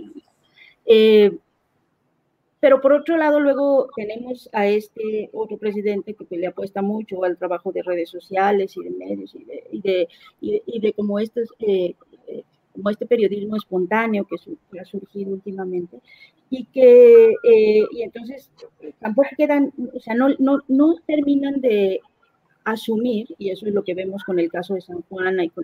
eh, 0.86 1.32
pero 2.60 2.82
por 2.82 2.94
otro 2.94 3.18
lado, 3.18 3.40
luego 3.40 3.90
tenemos 3.96 4.50
a 4.52 4.68
este 4.68 5.30
otro 5.34 5.58
presidente 5.58 6.16
que 6.16 6.38
le 6.38 6.48
apuesta 6.48 6.82
mucho 6.82 7.24
al 7.24 7.38
trabajo 7.38 7.72
de 7.72 7.84
redes 7.84 8.10
sociales 8.10 8.76
y 8.76 8.84
de 8.84 8.90
medios 8.90 9.36
y 9.36 9.44
de, 9.44 9.64
y 9.72 9.82
de, 9.82 10.08
y 10.66 10.80
de, 10.80 10.94
como 10.94 11.20
estos 11.20 11.50
como 12.76 12.90
este 12.90 13.06
periodismo 13.06 13.56
espontáneo 13.56 14.26
que, 14.26 14.80
ha 14.80 14.86
surgido 14.86 15.32
últimamente, 15.32 16.00
y 16.50 16.66
que, 16.66 17.30
eh, 17.32 17.86
y 17.92 18.02
entonces 18.04 18.52
tampoco 19.00 19.30
quedan, 19.38 19.74
o 19.94 20.00
sea, 20.00 20.14
no, 20.14 20.28
no, 20.40 20.60
no 20.68 20.96
terminan 21.08 21.62
de 21.62 22.02
asumir, 22.66 23.34
y 23.38 23.50
eso 23.50 23.68
es 23.68 23.74
lo 23.74 23.84
que 23.84 23.94
vemos 23.94 24.24
con 24.24 24.40
el 24.40 24.52
caso 24.52 24.74
de 24.74 24.82
San 24.82 25.02
Juana 25.04 25.46
y 25.46 25.50
con, 25.50 25.64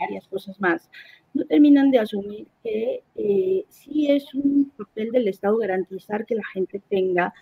varias 0.00 0.26
cosas 0.26 0.60
más, 0.60 0.90
no 1.32 1.44
terminan 1.44 1.90
de 1.92 2.00
asumir 2.00 2.46
que 2.64 3.02
eh, 3.14 3.64
sí 3.68 4.10
es 4.10 4.34
un 4.34 4.72
papel 4.76 5.12
del 5.12 5.28
Estado 5.28 5.56
garantizar 5.56 6.26
que 6.26 6.34
la 6.34 6.44
gente 6.52 6.82
tenga 6.90 7.32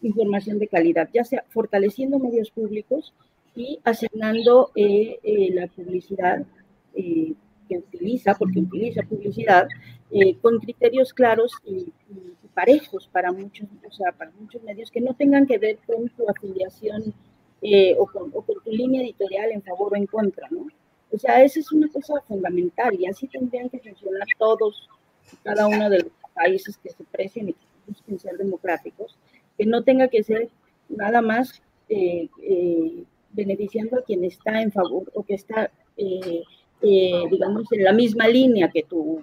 información 0.00 0.58
de 0.58 0.68
calidad, 0.68 1.10
ya 1.12 1.22
sea 1.22 1.44
fortaleciendo 1.50 2.18
medios 2.18 2.50
públicos 2.50 3.12
y 3.54 3.78
asignando 3.84 4.70
eh, 4.74 5.18
la 5.52 5.66
publicidad 5.66 6.46
utiliza, 7.76 8.34
porque 8.34 8.60
utiliza 8.60 9.02
publicidad, 9.02 9.68
eh, 10.10 10.36
con 10.40 10.58
criterios 10.58 11.12
claros 11.12 11.52
y, 11.64 11.92
parejos 12.54 13.08
para 13.10 13.32
muchos, 13.32 13.66
o 13.88 13.90
sea, 13.90 14.12
para 14.12 14.30
muchos 14.38 14.62
medios 14.62 14.90
que 14.90 15.00
no 15.00 15.14
tengan 15.14 15.46
que 15.46 15.56
ver 15.56 15.78
con 15.86 16.10
tu 16.10 16.28
afiliación 16.28 17.14
eh, 17.62 17.94
o, 17.98 18.06
con, 18.06 18.30
o, 18.34 18.42
con, 18.42 18.62
tu 18.62 18.70
línea 18.70 19.02
editorial 19.02 19.50
en 19.52 19.62
favor 19.62 19.92
o 19.92 19.96
en 19.96 20.06
contra, 20.06 20.48
¿no? 20.50 20.66
O 21.10 21.18
sea, 21.18 21.42
esa 21.42 21.60
es 21.60 21.70
una 21.72 21.88
cosa 21.88 22.14
fundamental 22.26 22.94
y 22.98 23.06
así 23.06 23.28
tendrían 23.28 23.68
que 23.68 23.78
funcionar 23.78 24.26
todos, 24.38 24.88
cada 25.42 25.66
uno 25.68 25.88
de 25.90 26.00
los 26.00 26.12
países 26.34 26.76
que 26.78 26.90
se 26.90 27.04
precien 27.04 27.50
y 27.50 27.52
que 27.52 27.66
busquen 27.86 28.18
ser 28.18 28.36
democráticos, 28.38 29.16
que 29.56 29.66
no 29.66 29.84
tenga 29.84 30.08
que 30.08 30.22
ser 30.22 30.48
nada 30.88 31.20
más 31.20 31.62
eh, 31.88 32.28
beneficiando 33.30 33.98
a 33.98 34.02
quien 34.02 34.24
está 34.24 34.62
en 34.62 34.72
favor 34.72 35.10
o 35.14 35.22
que 35.22 35.34
está 35.34 35.70
eh, 36.84 37.22
digamos, 37.30 37.70
en 37.70 37.84
la 37.84 37.92
misma 37.92 38.26
línea 38.26 38.68
que 38.68 38.82
tú, 38.82 39.22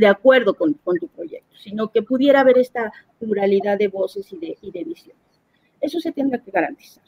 de 0.00 0.06
acuerdo 0.08 0.54
con, 0.54 0.74
tu 0.74 1.06
proyecto, 1.06 1.56
sino 1.62 1.92
que 1.92 2.02
pudiera 2.02 2.40
haber 2.40 2.58
esta 2.58 2.92
pluralidad 3.20 3.78
de 3.78 3.86
voces 3.86 4.32
y 4.32 4.38
de, 4.38 4.58
y 4.60 4.72
de 4.72 4.82
visiones. 4.82 5.25
Eso 5.80 6.00
se 6.00 6.12
tendrá 6.12 6.38
que 6.38 6.50
garantizar. 6.50 7.02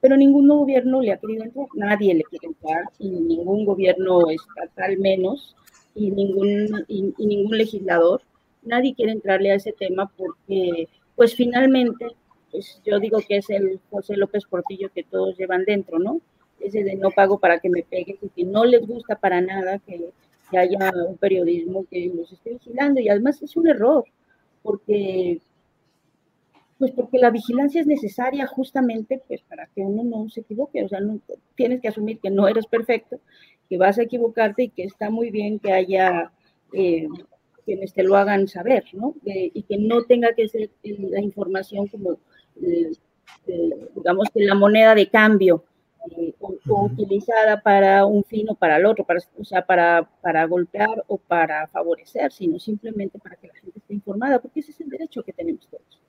Pero 0.00 0.16
ningún 0.16 0.48
gobierno 0.48 1.02
le 1.02 1.12
ha 1.12 1.18
querido 1.18 1.44
entrar, 1.44 1.66
nadie 1.74 2.14
le 2.14 2.24
quiere 2.24 2.48
entrar, 2.48 2.84
y 2.98 3.10
ningún 3.10 3.64
gobierno 3.64 4.30
estatal 4.30 4.98
menos, 4.98 5.54
y 5.94 6.10
ningún, 6.10 6.84
y, 6.88 7.12
ningún 7.18 7.58
legislador, 7.58 8.22
nadie 8.62 8.94
quiere 8.94 9.12
entrarle 9.12 9.52
a 9.52 9.56
ese 9.56 9.72
tema 9.72 10.10
porque, 10.16 10.88
pues 11.16 11.34
finalmente, 11.34 12.06
pues 12.50 12.80
yo 12.84 12.98
digo 12.98 13.18
que 13.26 13.38
es 13.38 13.50
el 13.50 13.80
José 13.90 14.16
López 14.16 14.44
Portillo 14.44 14.90
que 14.94 15.02
todos 15.02 15.36
llevan 15.36 15.64
dentro, 15.64 15.98
¿no? 15.98 16.20
ese 16.60 16.84
de 16.84 16.94
no 16.94 17.10
pago 17.10 17.38
para 17.38 17.58
que 17.58 17.70
me 17.70 17.82
pegues 17.82 18.18
y 18.22 18.28
que 18.28 18.44
no 18.44 18.64
les 18.64 18.86
gusta 18.86 19.16
para 19.16 19.40
nada 19.40 19.78
que, 19.78 20.10
haya 20.52 20.90
un 21.06 21.16
periodismo 21.16 21.86
que 21.88 22.10
los 22.12 22.32
esté 22.32 22.54
vigilando 22.54 23.00
y 23.00 23.08
además 23.08 23.40
es 23.40 23.56
un 23.56 23.68
error 23.68 24.04
porque 24.64 25.40
pues 26.80 26.92
porque 26.92 27.18
la 27.18 27.28
vigilancia 27.28 27.82
es 27.82 27.86
necesaria 27.86 28.46
justamente 28.46 29.22
pues 29.28 29.42
para 29.42 29.66
que 29.66 29.82
uno 29.82 30.02
no 30.02 30.30
se 30.30 30.40
equivoque, 30.40 30.82
o 30.82 30.88
sea, 30.88 30.98
no, 31.00 31.20
tienes 31.54 31.82
que 31.82 31.88
asumir 31.88 32.18
que 32.20 32.30
no 32.30 32.48
eres 32.48 32.66
perfecto, 32.66 33.20
que 33.68 33.76
vas 33.76 33.98
a 33.98 34.02
equivocarte 34.02 34.62
y 34.62 34.68
que 34.70 34.84
está 34.84 35.10
muy 35.10 35.30
bien 35.30 35.58
que 35.58 35.74
haya 35.74 36.32
eh, 36.72 37.06
quienes 37.66 37.92
te 37.92 38.02
lo 38.02 38.16
hagan 38.16 38.48
saber, 38.48 38.84
¿no? 38.94 39.14
y 39.24 39.62
que 39.64 39.76
no 39.76 40.04
tenga 40.04 40.32
que 40.32 40.48
ser 40.48 40.70
la 40.82 41.20
información 41.20 41.86
como, 41.88 42.12
eh, 42.62 42.92
eh, 43.46 43.88
digamos, 43.94 44.28
que 44.32 44.42
la 44.42 44.54
moneda 44.54 44.94
de 44.94 45.10
cambio 45.10 45.64
eh, 46.16 46.32
o, 46.40 46.84
utilizada 46.86 47.60
para 47.60 48.06
un 48.06 48.24
fin 48.24 48.48
o 48.48 48.54
para 48.54 48.78
el 48.78 48.86
otro, 48.86 49.04
para, 49.04 49.20
o 49.38 49.44
sea, 49.44 49.66
para, 49.66 50.08
para 50.22 50.46
golpear 50.46 51.04
o 51.08 51.18
para 51.18 51.66
favorecer, 51.66 52.32
sino 52.32 52.58
simplemente 52.58 53.18
para 53.18 53.36
que 53.36 53.48
la 53.48 53.54
gente 53.54 53.80
esté 53.80 53.92
informada, 53.92 54.40
porque 54.40 54.60
ese 54.60 54.70
es 54.70 54.80
el 54.80 54.88
derecho 54.88 55.22
que 55.22 55.34
tenemos 55.34 55.68
todos. 55.68 56.00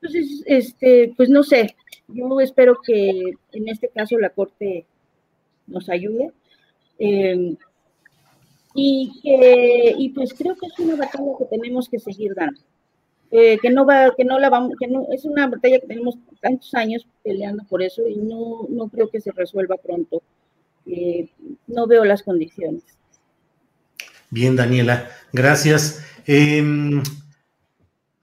Entonces, 0.00 0.42
este, 0.46 1.12
pues 1.16 1.28
no 1.28 1.42
sé, 1.42 1.76
yo 2.08 2.40
espero 2.40 2.78
que 2.84 3.32
en 3.52 3.68
este 3.68 3.88
caso 3.88 4.18
la 4.18 4.30
Corte 4.30 4.86
nos 5.66 5.88
ayude. 5.88 6.32
Em, 6.98 7.56
y 8.74 9.20
que, 9.22 9.94
y 9.96 10.10
pues 10.10 10.32
creo 10.34 10.54
que 10.56 10.66
es 10.66 10.78
una 10.78 10.96
batalla 10.96 11.32
que 11.38 11.44
tenemos 11.46 11.88
que 11.88 11.98
seguir 11.98 12.34
dando. 12.34 12.60
Eh, 13.30 13.58
que 13.60 13.68
no 13.70 13.84
va, 13.84 14.14
que 14.16 14.24
no 14.24 14.38
la 14.38 14.48
vamos, 14.48 14.72
que 14.80 14.86
no, 14.86 15.06
es 15.12 15.26
una 15.26 15.46
batalla 15.46 15.80
que 15.80 15.86
tenemos 15.86 16.16
tantos 16.40 16.72
años 16.74 17.06
peleando 17.22 17.62
por 17.64 17.82
eso 17.82 18.08
y 18.08 18.16
no, 18.16 18.66
no 18.70 18.88
creo 18.88 19.10
que 19.10 19.20
se 19.20 19.32
resuelva 19.32 19.76
pronto. 19.76 20.22
Eh, 20.86 21.28
no 21.66 21.86
veo 21.86 22.04
las 22.04 22.22
condiciones. 22.22 22.84
Bien, 24.30 24.56
Daniela, 24.56 25.10
gracias. 25.32 26.02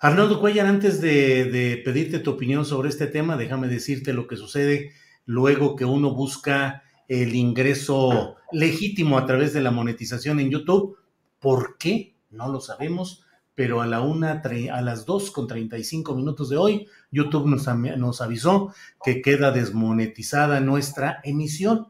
Arnoldo 0.06 0.40
Cuellar, 0.40 0.68
antes 0.68 1.02
de, 1.02 1.82
pedirte 1.84 2.20
tu 2.20 2.30
opinión 2.30 2.64
sobre 2.64 2.90
este 2.90 3.08
tema, 3.08 3.38
déjame 3.38 3.68
decirte 3.68 4.14
lo 4.14 4.28
que 4.28 4.38
sucede 4.38 4.92
luego 5.26 5.76
que 5.76 5.84
uno 5.84 6.14
busca 6.14 6.84
el 7.08 7.34
ingreso 7.34 8.36
legítimo 8.52 9.18
a 9.18 9.26
través 9.26 9.52
de 9.54 9.62
la 9.62 9.72
monetización 9.72 10.40
en 10.40 10.52
YouTube. 10.52 10.96
¿Por 11.40 11.80
qué? 11.80 12.14
No 12.30 12.50
lo 12.50 12.62
sabemos 12.62 13.24
pero 13.56 13.82
a 13.82 13.88
la 13.88 14.02
una, 14.02 14.44
a 14.44 14.82
las 14.82 15.06
dos 15.06 15.32
con 15.32 15.48
35 15.48 16.14
minutos 16.14 16.50
de 16.50 16.58
hoy, 16.58 16.88
YouTube 17.10 17.48
nos, 17.48 17.66
nos 17.98 18.22
avisó 18.22 18.74
que 19.04 19.22
queda 19.22 19.52
desmonetizada 19.52 20.60
nuestra 20.60 21.22
emisión. 21.24 21.88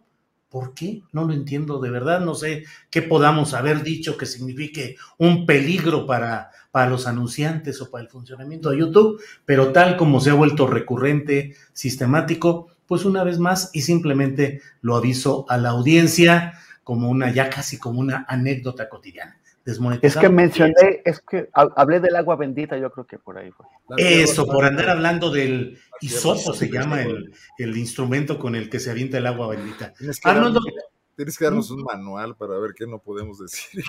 ¿Por 0.55 0.73
qué? 0.73 1.03
No 1.11 1.25
lo 1.25 1.33
entiendo 1.33 1.81
de 1.81 1.89
verdad. 1.89 2.21
No 2.21 2.33
sé 2.33 2.63
qué 2.89 3.01
podamos 3.01 3.53
haber 3.53 3.83
dicho 3.83 4.17
que 4.17 4.25
signifique 4.25 4.95
un 5.17 5.45
peligro 5.45 6.05
para, 6.05 6.49
para 6.71 6.89
los 6.89 7.07
anunciantes 7.07 7.81
o 7.81 7.91
para 7.91 8.05
el 8.05 8.09
funcionamiento 8.09 8.69
de 8.69 8.77
YouTube, 8.77 9.21
pero 9.43 9.73
tal 9.73 9.97
como 9.97 10.21
se 10.21 10.29
ha 10.29 10.33
vuelto 10.33 10.65
recurrente, 10.65 11.57
sistemático, 11.73 12.69
pues 12.87 13.03
una 13.03 13.25
vez 13.25 13.37
más 13.37 13.69
y 13.73 13.81
simplemente 13.81 14.61
lo 14.79 14.95
aviso 14.95 15.45
a 15.49 15.57
la 15.57 15.71
audiencia 15.71 16.53
como 16.85 17.09
una, 17.09 17.33
ya 17.33 17.49
casi 17.49 17.77
como 17.77 17.99
una 17.99 18.25
anécdota 18.29 18.87
cotidiana. 18.87 19.37
Es 20.01 20.15
que 20.15 20.29
mencioné, 20.29 21.01
es 21.03 21.21
que 21.21 21.49
hablé 21.53 21.99
del 21.99 22.15
agua 22.15 22.35
bendita, 22.35 22.77
yo 22.77 22.91
creo 22.91 23.07
que 23.07 23.17
por 23.17 23.37
ahí 23.39 23.49
fue. 23.49 23.65
Eso, 23.97 24.45
por 24.45 24.63
andar 24.63 24.89
hablando 24.89 25.31
del 25.31 25.79
hisopo 26.01 26.53
se 26.53 26.69
llama 26.69 27.01
el, 27.01 27.33
el, 27.57 27.75
instrumento 27.75 28.37
con 28.37 28.55
el 28.55 28.69
que 28.69 28.79
se 28.79 28.91
avienta 28.91 29.17
el 29.17 29.25
agua 29.25 29.47
bendita. 29.47 29.91
Tienes 29.93 30.19
que, 30.19 30.29
darnos, 30.29 30.63
tienes 31.15 31.37
que 31.37 31.45
darnos 31.45 31.71
un 31.71 31.81
manual 31.81 32.35
para 32.35 32.59
ver 32.59 32.73
qué 32.77 32.85
no 32.85 32.99
podemos 32.99 33.39
decir. 33.39 33.83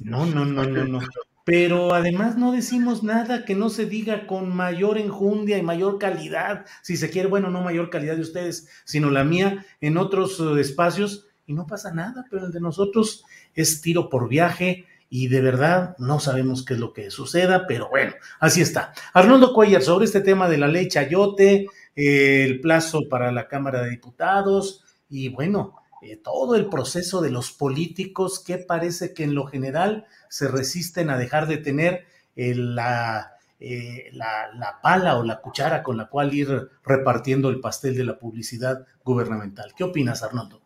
No, 0.00 0.24
no, 0.24 0.46
no, 0.46 0.64
no, 0.64 0.84
no. 0.84 1.00
Pero 1.44 1.94
además 1.94 2.38
no 2.38 2.52
decimos 2.52 3.02
nada 3.02 3.44
que 3.44 3.54
no 3.54 3.68
se 3.68 3.84
diga 3.84 4.26
con 4.26 4.54
mayor 4.54 4.96
enjundia 4.96 5.58
y 5.58 5.62
mayor 5.62 5.98
calidad, 5.98 6.64
si 6.82 6.96
se 6.96 7.10
quiere, 7.10 7.28
bueno, 7.28 7.50
no 7.50 7.60
mayor 7.60 7.90
calidad 7.90 8.16
de 8.16 8.22
ustedes, 8.22 8.68
sino 8.84 9.10
la 9.10 9.24
mía 9.24 9.66
en 9.82 9.98
otros 9.98 10.40
eh, 10.40 10.60
espacios 10.60 11.26
y 11.46 11.54
no 11.54 11.66
pasa 11.66 11.92
nada, 11.92 12.26
pero 12.30 12.46
el 12.46 12.52
de 12.52 12.60
nosotros 12.60 13.24
es 13.54 13.80
tiro 13.80 14.10
por 14.10 14.28
viaje, 14.28 14.86
y 15.10 15.28
de 15.28 15.40
verdad 15.40 15.96
no 15.98 16.20
sabemos 16.20 16.64
qué 16.64 16.74
es 16.74 16.80
lo 16.80 16.92
que 16.92 17.10
suceda, 17.10 17.66
pero 17.66 17.88
bueno, 17.88 18.12
así 18.40 18.60
está. 18.60 18.92
Arnoldo 19.12 19.54
Cuellar, 19.54 19.82
sobre 19.82 20.04
este 20.04 20.20
tema 20.20 20.48
de 20.48 20.58
la 20.58 20.68
ley 20.68 20.88
Chayote, 20.88 21.66
eh, 21.96 22.44
el 22.44 22.60
plazo 22.60 23.08
para 23.08 23.32
la 23.32 23.48
Cámara 23.48 23.82
de 23.82 23.90
Diputados 23.90 24.84
y 25.08 25.30
bueno, 25.30 25.76
eh, 26.02 26.16
todo 26.16 26.54
el 26.54 26.68
proceso 26.68 27.20
de 27.20 27.30
los 27.30 27.52
políticos 27.52 28.42
que 28.44 28.58
parece 28.58 29.14
que 29.14 29.24
en 29.24 29.34
lo 29.34 29.46
general 29.46 30.06
se 30.28 30.48
resisten 30.48 31.10
a 31.10 31.18
dejar 31.18 31.48
de 31.48 31.56
tener 31.56 32.04
la, 32.36 33.32
eh, 33.58 34.10
la, 34.12 34.52
la, 34.54 34.80
pala 34.80 35.16
o 35.16 35.24
la 35.24 35.40
cuchara 35.40 35.82
con 35.82 35.96
la 35.96 36.08
cual 36.08 36.32
ir 36.34 36.70
repartiendo 36.84 37.48
el 37.48 37.60
pastel 37.60 37.96
de 37.96 38.04
la 38.04 38.18
publicidad 38.18 38.86
gubernamental. 39.04 39.72
¿Qué 39.76 39.82
opinas, 39.82 40.22
Arnoldo? 40.22 40.60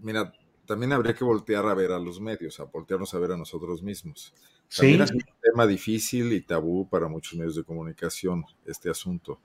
Mira, 0.00 0.32
también 0.66 0.92
habría 0.92 1.14
que 1.14 1.24
voltear 1.24 1.66
a 1.66 1.74
ver 1.74 1.92
a 1.92 1.98
los 1.98 2.20
medios, 2.20 2.60
a 2.60 2.64
voltearnos 2.64 3.14
a 3.14 3.18
ver 3.18 3.32
a 3.32 3.36
nosotros 3.36 3.82
mismos. 3.82 4.34
También 4.74 5.02
es 5.02 5.12
un 5.12 5.22
tema 5.42 5.66
difícil 5.66 6.32
y 6.32 6.40
tabú 6.40 6.88
para 6.88 7.08
muchos 7.08 7.38
medios 7.38 7.56
de 7.56 7.64
comunicación 7.64 8.44
este 8.64 8.90
asunto. 8.90 9.40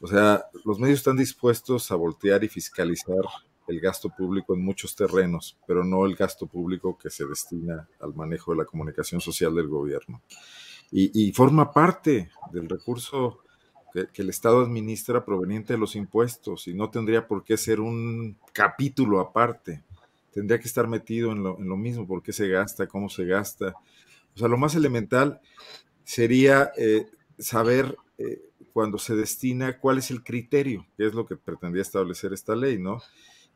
O 0.00 0.06
sea, 0.06 0.44
los 0.64 0.78
medios 0.78 0.98
están 0.98 1.16
dispuestos 1.16 1.90
a 1.90 1.96
voltear 1.96 2.44
y 2.44 2.48
fiscalizar 2.48 3.24
el 3.68 3.80
gasto 3.80 4.08
público 4.08 4.54
en 4.54 4.64
muchos 4.64 4.96
terrenos, 4.96 5.58
pero 5.66 5.84
no 5.84 6.06
el 6.06 6.14
gasto 6.14 6.46
público 6.46 6.96
que 6.96 7.10
se 7.10 7.26
destina 7.26 7.88
al 8.00 8.14
manejo 8.14 8.52
de 8.52 8.58
la 8.58 8.64
comunicación 8.64 9.20
social 9.20 9.54
del 9.54 9.68
gobierno. 9.68 10.22
Y, 10.90 11.32
forma 11.32 11.70
parte 11.70 12.30
del 12.50 12.66
recurso 12.66 13.40
que, 13.92 14.22
el 14.22 14.30
Estado 14.30 14.60
administra 14.60 15.22
proveniente 15.22 15.74
de 15.74 15.78
los 15.78 15.94
impuestos 15.96 16.66
y 16.66 16.72
no 16.72 16.88
tendría 16.88 17.28
por 17.28 17.44
qué 17.44 17.58
ser 17.58 17.80
un 17.80 18.38
capítulo 18.54 19.20
aparte. 19.20 19.84
Tendría 20.32 20.58
que 20.58 20.68
estar 20.68 20.86
metido 20.86 21.32
en 21.32 21.42
lo, 21.42 21.76
mismo, 21.76 22.06
por 22.06 22.22
qué 22.22 22.32
se 22.32 22.48
gasta, 22.48 22.86
cómo 22.86 23.08
se 23.08 23.24
gasta. 23.24 23.74
O 24.34 24.38
sea, 24.38 24.48
lo 24.48 24.58
más 24.58 24.74
elemental 24.74 25.40
sería 26.04 26.72
eh, 26.76 27.06
saber 27.38 27.96
eh, 28.18 28.42
cuando 28.72 28.98
se 28.98 29.16
destina 29.16 29.78
cuál 29.78 29.98
es 29.98 30.10
el 30.10 30.22
criterio, 30.22 30.86
que 30.96 31.06
es 31.06 31.14
lo 31.14 31.26
que 31.26 31.36
pretendía 31.36 31.82
establecer 31.82 32.32
esta 32.32 32.54
ley, 32.54 32.78
¿no? 32.78 33.00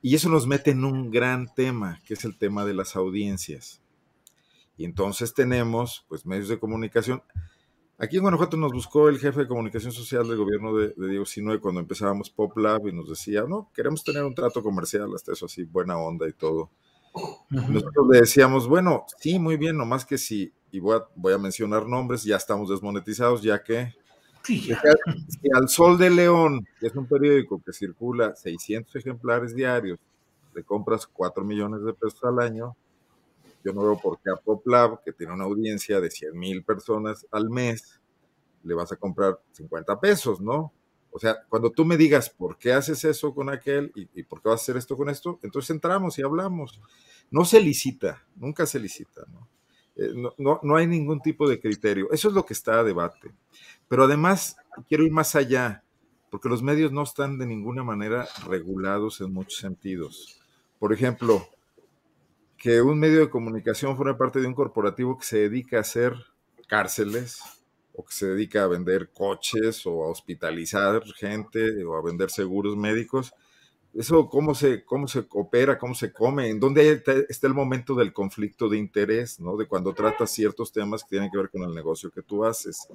Y 0.01 0.17
eso 0.17 0.29
nos 0.29 0.49
mete 0.49 0.73
en 0.73 0.85
un 0.85 1.11
gran 1.11 1.55
tema, 1.55 2.01
que 2.05 2.15
es 2.15 2.25
el 2.25 2.37
tema 2.37 2.65
de 2.65 2.75
las 2.75 2.97
audiencias. 2.97 3.81
Y 4.77 4.85
entonces 4.85 5.33
tenemos, 5.33 6.05
pues, 6.09 6.27
medios 6.27 6.49
de 6.49 6.59
comunicación. 6.59 7.23
Aquí 8.03 8.17
en 8.17 8.23
Guanajuato 8.23 8.57
nos 8.57 8.73
buscó 8.73 9.09
el 9.09 9.21
jefe 9.21 9.43
de 9.43 9.47
comunicación 9.47 9.93
social 9.93 10.27
del 10.27 10.37
gobierno 10.37 10.75
de, 10.75 10.93
Diego 10.97 11.25
Sinue 11.25 11.61
cuando 11.61 11.81
empezábamos 11.81 12.31
Pop 12.31 12.59
Lab 12.59 12.89
y 12.89 12.93
nos 12.93 13.09
decía, 13.09 13.45
no, 13.49 13.71
queremos 13.73 14.03
tener 14.03 14.25
un 14.25 14.35
trato 14.35 14.61
comercial, 14.61 15.09
hasta 15.15 15.31
eso 15.31 15.47
así, 15.47 15.63
buena 15.63 15.97
onda 15.97 16.29
y 16.29 16.33
todo. 16.33 16.69
Nosotros 17.49 18.09
le 18.11 18.19
decíamos, 18.19 18.67
bueno, 18.67 19.05
sí, 19.21 19.39
muy 19.39 19.57
bien, 19.57 19.77
nomás 19.77 20.05
que 20.05 20.19
sí, 20.19 20.53
y 20.73 20.81
voy 20.81 20.97
a, 20.97 21.05
voy 21.15 21.33
a 21.33 21.39
mencionar 21.39 21.87
nombres, 21.87 22.25
ya 22.25 22.35
estamos 22.35 22.71
desmonetizados, 22.71 23.41
ya 23.41 23.63
que 23.63 23.95
si 24.43 24.73
al 25.55 25.69
Sol 25.69 25.97
de 25.97 26.11
León, 26.11 26.67
que 26.81 26.89
es 26.89 26.97
un 26.97 27.07
periódico 27.07 27.63
que 27.65 27.73
circula 27.73 28.35
600 28.35 28.97
ejemplares 28.97 29.55
diarios, 29.55 30.01
le 30.57 30.65
compras 30.65 31.07
4 31.07 31.45
millones 31.45 31.85
de 31.85 31.95
pesos 31.95 32.25
al 32.25 32.41
año, 32.41 32.75
yo 33.65 33.73
no 33.73 33.83
veo 33.83 33.99
por 33.99 34.21
qué 34.21 34.31
a 34.31 34.37
PopLab, 34.37 35.03
que 35.05 35.13
tiene 35.13 35.33
una 35.33 35.45
audiencia 35.45 36.01
de 36.01 36.11
100 36.11 36.39
mil 36.39 36.65
personas 36.65 37.27
al 37.31 37.51
mes, 37.51 38.01
le 38.65 38.75
vas 38.75 38.93
a 38.93 38.97
comprar 38.97 39.41
50 39.53 40.01
pesos, 40.01 40.41
¿no? 40.41 40.73
O 41.11 41.19
sea, 41.19 41.43
cuando 41.49 41.71
tú 41.71 41.85
me 41.85 41.97
digas 41.97 42.31
por 42.31 42.57
qué 42.57 42.73
haces 42.73 43.05
eso 43.05 43.35
con 43.35 43.51
aquel 43.51 43.93
y, 43.95 44.23
por 44.23 44.41
qué 44.41 44.49
vas 44.49 44.61
a 44.61 44.63
hacer 44.63 44.77
esto 44.79 44.97
con 44.97 45.11
esto, 45.11 45.39
entonces 45.43 45.71
entramos 45.71 46.19
y 46.19 46.23
hablamos. 46.23 46.81
No 47.31 47.45
se 47.45 47.61
licita, 47.61 48.25
nunca 48.37 48.65
se 48.65 48.81
licita, 48.81 49.23
¿no? 49.31 49.47
Eh, 49.95 50.15
no, 50.39 50.59
no, 50.63 50.77
hay 50.77 50.87
ningún 50.87 51.21
tipo 51.21 51.47
de 51.47 51.61
criterio. 51.61 52.11
Eso 52.13 52.29
es 52.29 52.35
lo 52.35 52.47
que 52.47 52.55
está 52.55 52.81
a 52.81 52.85
debate. 52.85 53.31
Pero 53.89 54.05
además, 54.05 54.57
quiero 54.89 55.05
ir 55.05 55.13
más 55.13 55.37
allá, 55.37 55.85
porque 56.31 56.49
los 56.49 56.63
medios 56.63 56.93
no 56.93 57.03
están 57.03 57.37
de 57.37 57.45
ninguna 57.45 57.85
manera 57.85 58.27
regulados 58.47 59.21
en 59.21 59.35
muchos 59.35 59.59
sentidos. 59.59 60.41
Por 60.79 60.95
ejemplo, 60.95 61.47
que 62.63 62.81
un 62.81 62.97
medio 62.97 63.19
de 63.19 63.29
comunicación 63.29 63.97
forme 63.97 64.15
parte 64.15 64.41
de 64.41 64.47
un 64.47 64.55
corporativo 64.55 65.19
que 65.19 65.27
se 65.27 65.39
dedica 65.39 65.79
a 65.79 65.81
hacer 65.81 66.15
cárceles 66.69 67.41
o 67.93 68.05
que 68.05 68.13
se 68.13 68.29
dedica 68.29 68.63
a 68.63 68.69
vender 68.69 69.11
coches 69.13 69.85
o 69.85 70.05
a 70.05 70.09
hospitalizar 70.09 71.03
gente 71.17 71.83
o 71.83 71.97
a 71.97 72.03
vender 72.03 72.31
seguros 72.31 72.77
médicos, 72.77 73.35
eso 73.95 74.29
cómo 74.29 74.55
se, 74.55 74.85
cómo 74.85 75.09
se 75.09 75.27
opera, 75.31 75.77
cómo 75.77 75.97
se 75.97 76.13
come, 76.13 76.51
en 76.51 76.61
dónde 76.61 77.03
está 77.29 77.47
el 77.49 77.53
momento 77.53 77.97
del 77.97 78.13
conflicto 78.13 78.69
de 78.69 78.79
interés, 78.79 79.41
¿no? 79.41 79.57
De 79.57 79.67
cuando 79.67 79.93
tratas 79.93 80.31
ciertos 80.31 80.71
temas 80.71 81.03
que 81.03 81.11
tienen 81.11 81.33
que 81.33 81.39
ver 81.39 81.51
con 81.51 81.65
el 81.65 81.75
negocio 81.75 82.13
que 82.13 82.23
tú 82.23 82.45
haces. 82.45 82.87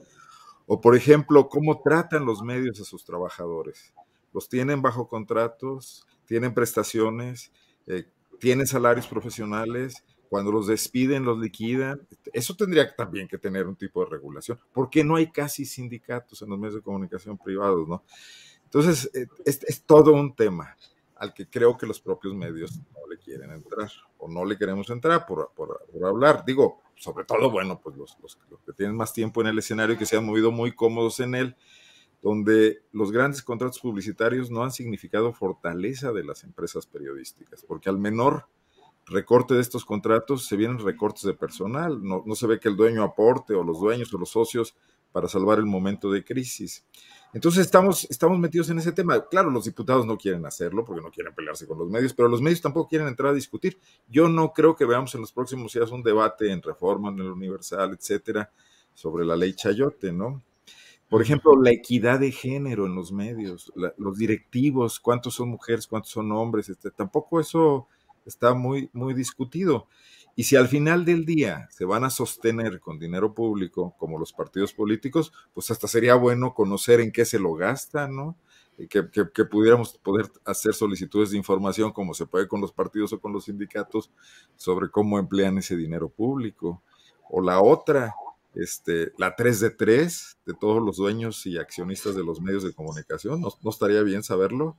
O, 0.66 0.80
por 0.80 0.96
ejemplo, 0.96 1.50
cómo 1.50 1.82
tratan 1.82 2.26
los 2.26 2.42
medios 2.42 2.80
a 2.80 2.86
sus 2.86 3.04
trabajadores. 3.04 3.94
¿Los 4.32 4.48
tienen 4.48 4.82
bajo 4.82 5.10
contratos? 5.10 6.08
¿Tienen 6.26 6.54
prestaciones? 6.54 7.52
Eh, 7.86 8.06
¿Tienen 8.40 8.68
salarios 8.68 9.08
profesionales? 9.08 10.04
Cuando 10.30 10.52
los 10.52 10.68
despiden, 10.68 11.24
los 11.24 11.40
liquidan. 11.40 12.06
Eso 12.34 12.56
tendría 12.56 12.94
también 12.96 13.28
que 13.28 13.38
tener 13.38 13.66
un 13.68 13.76
tipo 13.76 14.04
de 14.04 14.12
regulación. 14.12 14.60
porque 14.74 15.04
no 15.04 15.16
hay 15.16 15.32
casi 15.32 15.66
sindicatos 15.66 16.42
en 16.42 16.50
los 16.50 16.60
medios 16.60 16.76
de 16.76 16.82
comunicación 16.82 17.38
privados, 17.38 17.88
no? 17.88 18.04
Entonces, 18.68 19.10
eh, 19.14 19.28
es, 19.46 19.84
todo 19.86 20.12
un 20.12 20.36
tema 20.36 20.76
al 21.16 21.34
que 21.34 21.50
creo 21.50 21.78
que 21.78 21.88
los 21.88 22.02
propios 22.02 22.36
medios 22.36 22.78
no 22.94 23.08
le 23.10 23.18
quieren 23.18 23.52
entrar 23.52 23.90
o 24.18 24.28
no 24.28 24.44
le 24.44 24.58
queremos 24.58 24.90
entrar 24.90 25.26
por, 25.26 25.52
hablar. 26.06 26.44
Digo, 26.46 26.82
sobre 26.96 27.24
todo, 27.24 27.50
bueno, 27.50 27.80
pues 27.82 27.96
los, 27.96 28.18
que 28.66 28.74
tienen 28.74 28.96
más 28.96 29.14
tiempo 29.14 29.40
en 29.40 29.48
el 29.48 29.58
escenario 29.58 29.96
y 29.96 29.98
que 29.98 30.06
se 30.06 30.18
han 30.18 30.26
movido 30.26 30.52
muy 30.52 30.74
cómodos 30.74 31.22
en 31.22 31.36
él, 31.36 31.56
donde 32.28 32.82
los 32.92 33.14
grandes 33.14 33.42
contratos 33.42 33.80
publicitarios 33.80 34.52
no 34.52 34.62
han 34.62 34.72
significado 34.72 35.32
fortaleza 35.32 36.12
de 36.12 36.26
las 36.26 36.44
empresas 36.44 36.86
periodísticas, 36.86 37.64
porque 37.66 37.88
al 37.88 37.98
menor 37.98 38.50
recorte 39.06 39.54
de 39.54 39.62
estos 39.62 39.86
contratos 39.86 40.46
se 40.46 40.58
vienen 40.58 40.80
recortes 40.80 41.24
de 41.24 41.34
personal, 41.34 42.04
no, 42.04 42.24
se 42.36 42.46
ve 42.46 42.60
que 42.60 42.68
el 42.68 42.76
dueño 42.76 43.02
aporte 43.02 43.54
o 43.54 43.64
los 43.64 43.80
dueños 43.80 44.14
o 44.14 44.18
los 44.18 44.32
socios 44.32 44.76
para 45.14 45.30
salvar 45.30 45.60
el 45.60 45.68
momento 45.68 46.12
de 46.12 46.26
crisis. 46.26 46.86
Entonces 47.32 47.62
estamos, 47.62 48.06
estamos 48.10 48.38
metidos 48.38 48.70
en 48.72 48.80
ese 48.80 48.92
tema. 48.92 49.26
Claro, 49.30 49.50
los 49.50 49.64
diputados 49.64 50.06
no 50.06 50.18
quieren 50.18 50.46
hacerlo 50.46 50.84
porque 50.84 51.02
no 51.02 51.10
quieren 51.10 51.34
pelearse 51.34 51.66
con 51.66 51.78
los 51.78 51.90
medios, 51.90 52.14
pero 52.14 52.28
los 52.28 52.42
medios 52.42 52.60
tampoco 52.60 52.90
quieren 52.90 53.08
entrar 53.08 53.32
a 53.32 53.36
discutir. 53.36 53.80
Yo 54.10 54.28
no 54.28 54.52
creo 54.52 54.76
que 54.76 54.84
veamos 54.84 55.16
en 55.16 55.22
los 55.22 55.32
próximos 55.32 55.72
días 55.72 55.92
un 55.92 56.04
debate 56.04 56.52
en 56.52 56.62
reforma, 56.62 57.08
en 57.08 57.20
el 57.20 57.32
universal, 57.32 57.94
etcétera, 57.98 58.52
sobre 58.94 59.24
la 59.24 59.38
ley 59.38 59.54
Chayote, 59.54 60.12
¿no? 60.12 60.44
Por 61.10 61.22
ejemplo, 61.22 61.56
la 61.56 61.72
equidad 61.72 62.20
de 62.20 62.32
género 62.32 62.86
en 62.86 62.96
los 62.96 63.12
medios, 63.12 63.72
los 63.98 64.18
directivos, 64.18 65.00
cuántos 65.00 65.36
son 65.36 65.50
mujeres, 65.50 65.88
cuántos 65.88 66.12
son 66.12 66.32
hombres, 66.34 66.68
este, 66.68 66.92
tampoco 66.92 67.40
eso 67.40 67.88
está 68.26 68.54
muy, 68.54 68.90
muy 68.94 69.14
discutido. 69.14 69.88
Y 70.36 70.44
si 70.44 70.56
al 70.56 70.68
final 70.68 71.04
del 71.04 71.26
día 71.26 71.68
se 71.72 71.84
van 71.84 72.04
a 72.04 72.12
sostener 72.12 72.80
con 72.80 73.00
dinero 73.00 73.34
público, 73.34 73.96
como 73.98 74.20
los 74.20 74.34
partidos 74.34 74.72
políticos, 74.72 75.34
pues 75.54 75.72
hasta 75.72 75.88
sería 75.88 76.14
bueno 76.14 76.54
conocer 76.54 77.00
en 77.00 77.12
qué 77.12 77.26
se 77.26 77.40
lo 77.40 77.56
gastan, 77.56 78.16
¿no? 78.16 78.38
Y 78.78 78.88
que, 78.88 79.02
pudiéramos 79.46 79.98
poder 79.98 80.30
hacer 80.46 80.76
solicitudes 80.76 81.32
de 81.32 81.38
información, 81.38 81.92
como 81.92 82.14
se 82.14 82.28
puede 82.28 82.48
con 82.48 82.62
los 82.62 82.72
partidos 82.72 83.14
o 83.14 83.20
con 83.20 83.34
los 83.34 83.46
sindicatos, 83.46 84.12
sobre 84.56 84.92
cómo 84.92 85.18
emplean 85.18 85.58
ese 85.58 85.76
dinero 85.76 86.10
público. 86.10 86.84
O 87.32 87.42
la 87.42 87.60
otra, 87.60 88.14
este, 88.56 89.12
la 89.18 89.36
3 89.36 89.60
de 89.60 89.70
3 89.70 90.38
de 90.46 90.54
todos 90.54 90.84
los 90.84 90.98
dueños 90.98 91.46
y 91.46 91.58
accionistas 91.58 92.16
de 92.16 92.24
los 92.24 92.42
medios 92.42 92.64
de 92.64 92.74
comunicación, 92.74 93.42
no 93.42 93.70
estaría 93.70 94.02
bien 94.02 94.24
saberlo? 94.24 94.78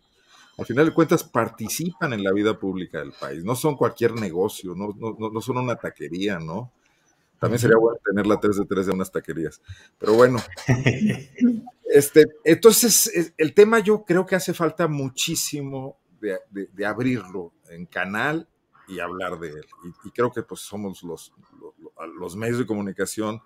al 0.59 0.67
final 0.67 0.87
de 0.87 0.93
cuentas 0.93 1.23
participan 1.23 2.13
en 2.13 2.25
la 2.25 2.33
vida 2.33 2.59
pública 2.59 2.99
del 2.99 3.13
país, 3.13 3.45
no 3.45 3.55
son 3.55 3.77
cualquier 3.77 4.15
negocio, 4.15 4.75
no, 4.75 4.89
no, 4.99 5.31
no 5.31 5.41
son 5.41 5.59
una 5.59 5.77
taquería, 5.77 6.41
¿no? 6.41 6.73
También 7.39 7.61
sería 7.61 7.77
bueno 7.77 7.99
tener 8.05 8.27
la 8.27 8.41
3 8.41 8.57
de 8.57 8.65
3 8.65 8.87
de 8.87 8.93
unas 8.93 9.13
taquerías. 9.13 9.63
Pero 9.97 10.15
bueno, 10.15 10.41
este, 11.85 12.27
entonces 12.43 13.33
el 13.37 13.55
tema 13.55 13.79
yo 13.79 14.05
creo 14.05 14.27
que 14.27 14.35
hace 14.35 14.53
falta 14.53 14.89
muchísimo 14.89 15.97
de, 16.21 16.85
abrirlo 16.85 17.53
en 17.71 17.87
canal 17.87 18.49
y 18.89 18.99
hablar 18.99 19.39
de 19.39 19.51
él. 19.51 19.67
Y, 20.05 20.11
creo 20.11 20.33
que 20.33 20.43
pues 20.43 20.63
somos 20.63 21.05
los, 21.05 21.33
los, 22.19 22.35
medios 22.35 22.59
de 22.59 22.67
comunicación 22.67 23.41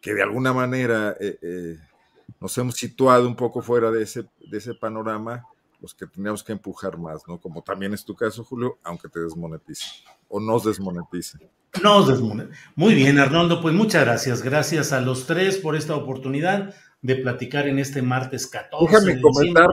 que 0.00 0.14
de 0.14 0.22
alguna 0.22 0.52
manera 0.52 1.16
eh, 1.20 1.38
eh, 1.42 1.78
nos 2.40 2.56
hemos 2.58 2.74
situado 2.74 3.26
un 3.26 3.36
poco 3.36 3.62
fuera 3.62 3.90
de 3.90 4.02
ese, 4.02 4.24
de 4.50 4.58
ese 4.58 4.74
panorama 4.74 5.44
los 5.80 5.94
que 5.94 6.06
teníamos 6.06 6.42
que 6.42 6.52
empujar 6.52 6.98
más, 6.98 7.22
¿no? 7.28 7.40
Como 7.40 7.62
también 7.62 7.94
es 7.94 8.04
tu 8.04 8.14
caso, 8.14 8.44
Julio, 8.44 8.78
aunque 8.82 9.08
te 9.08 9.20
desmonetice 9.20 9.86
o 10.28 10.40
nos 10.40 10.64
desmonetice. 10.64 11.38
Nos 11.82 12.08
desmonetice. 12.08 12.58
Muy 12.74 12.94
bien, 12.94 13.18
Arnoldo, 13.18 13.60
pues 13.60 13.74
muchas 13.74 14.04
gracias. 14.04 14.42
Gracias 14.42 14.92
a 14.92 15.00
los 15.00 15.26
tres 15.26 15.58
por 15.58 15.76
esta 15.76 15.94
oportunidad 15.94 16.74
de 17.00 17.16
platicar 17.16 17.68
en 17.68 17.78
este 17.78 18.02
martes 18.02 18.46
14. 18.46 18.92
Déjame 18.92 19.20
comentar 19.20 19.68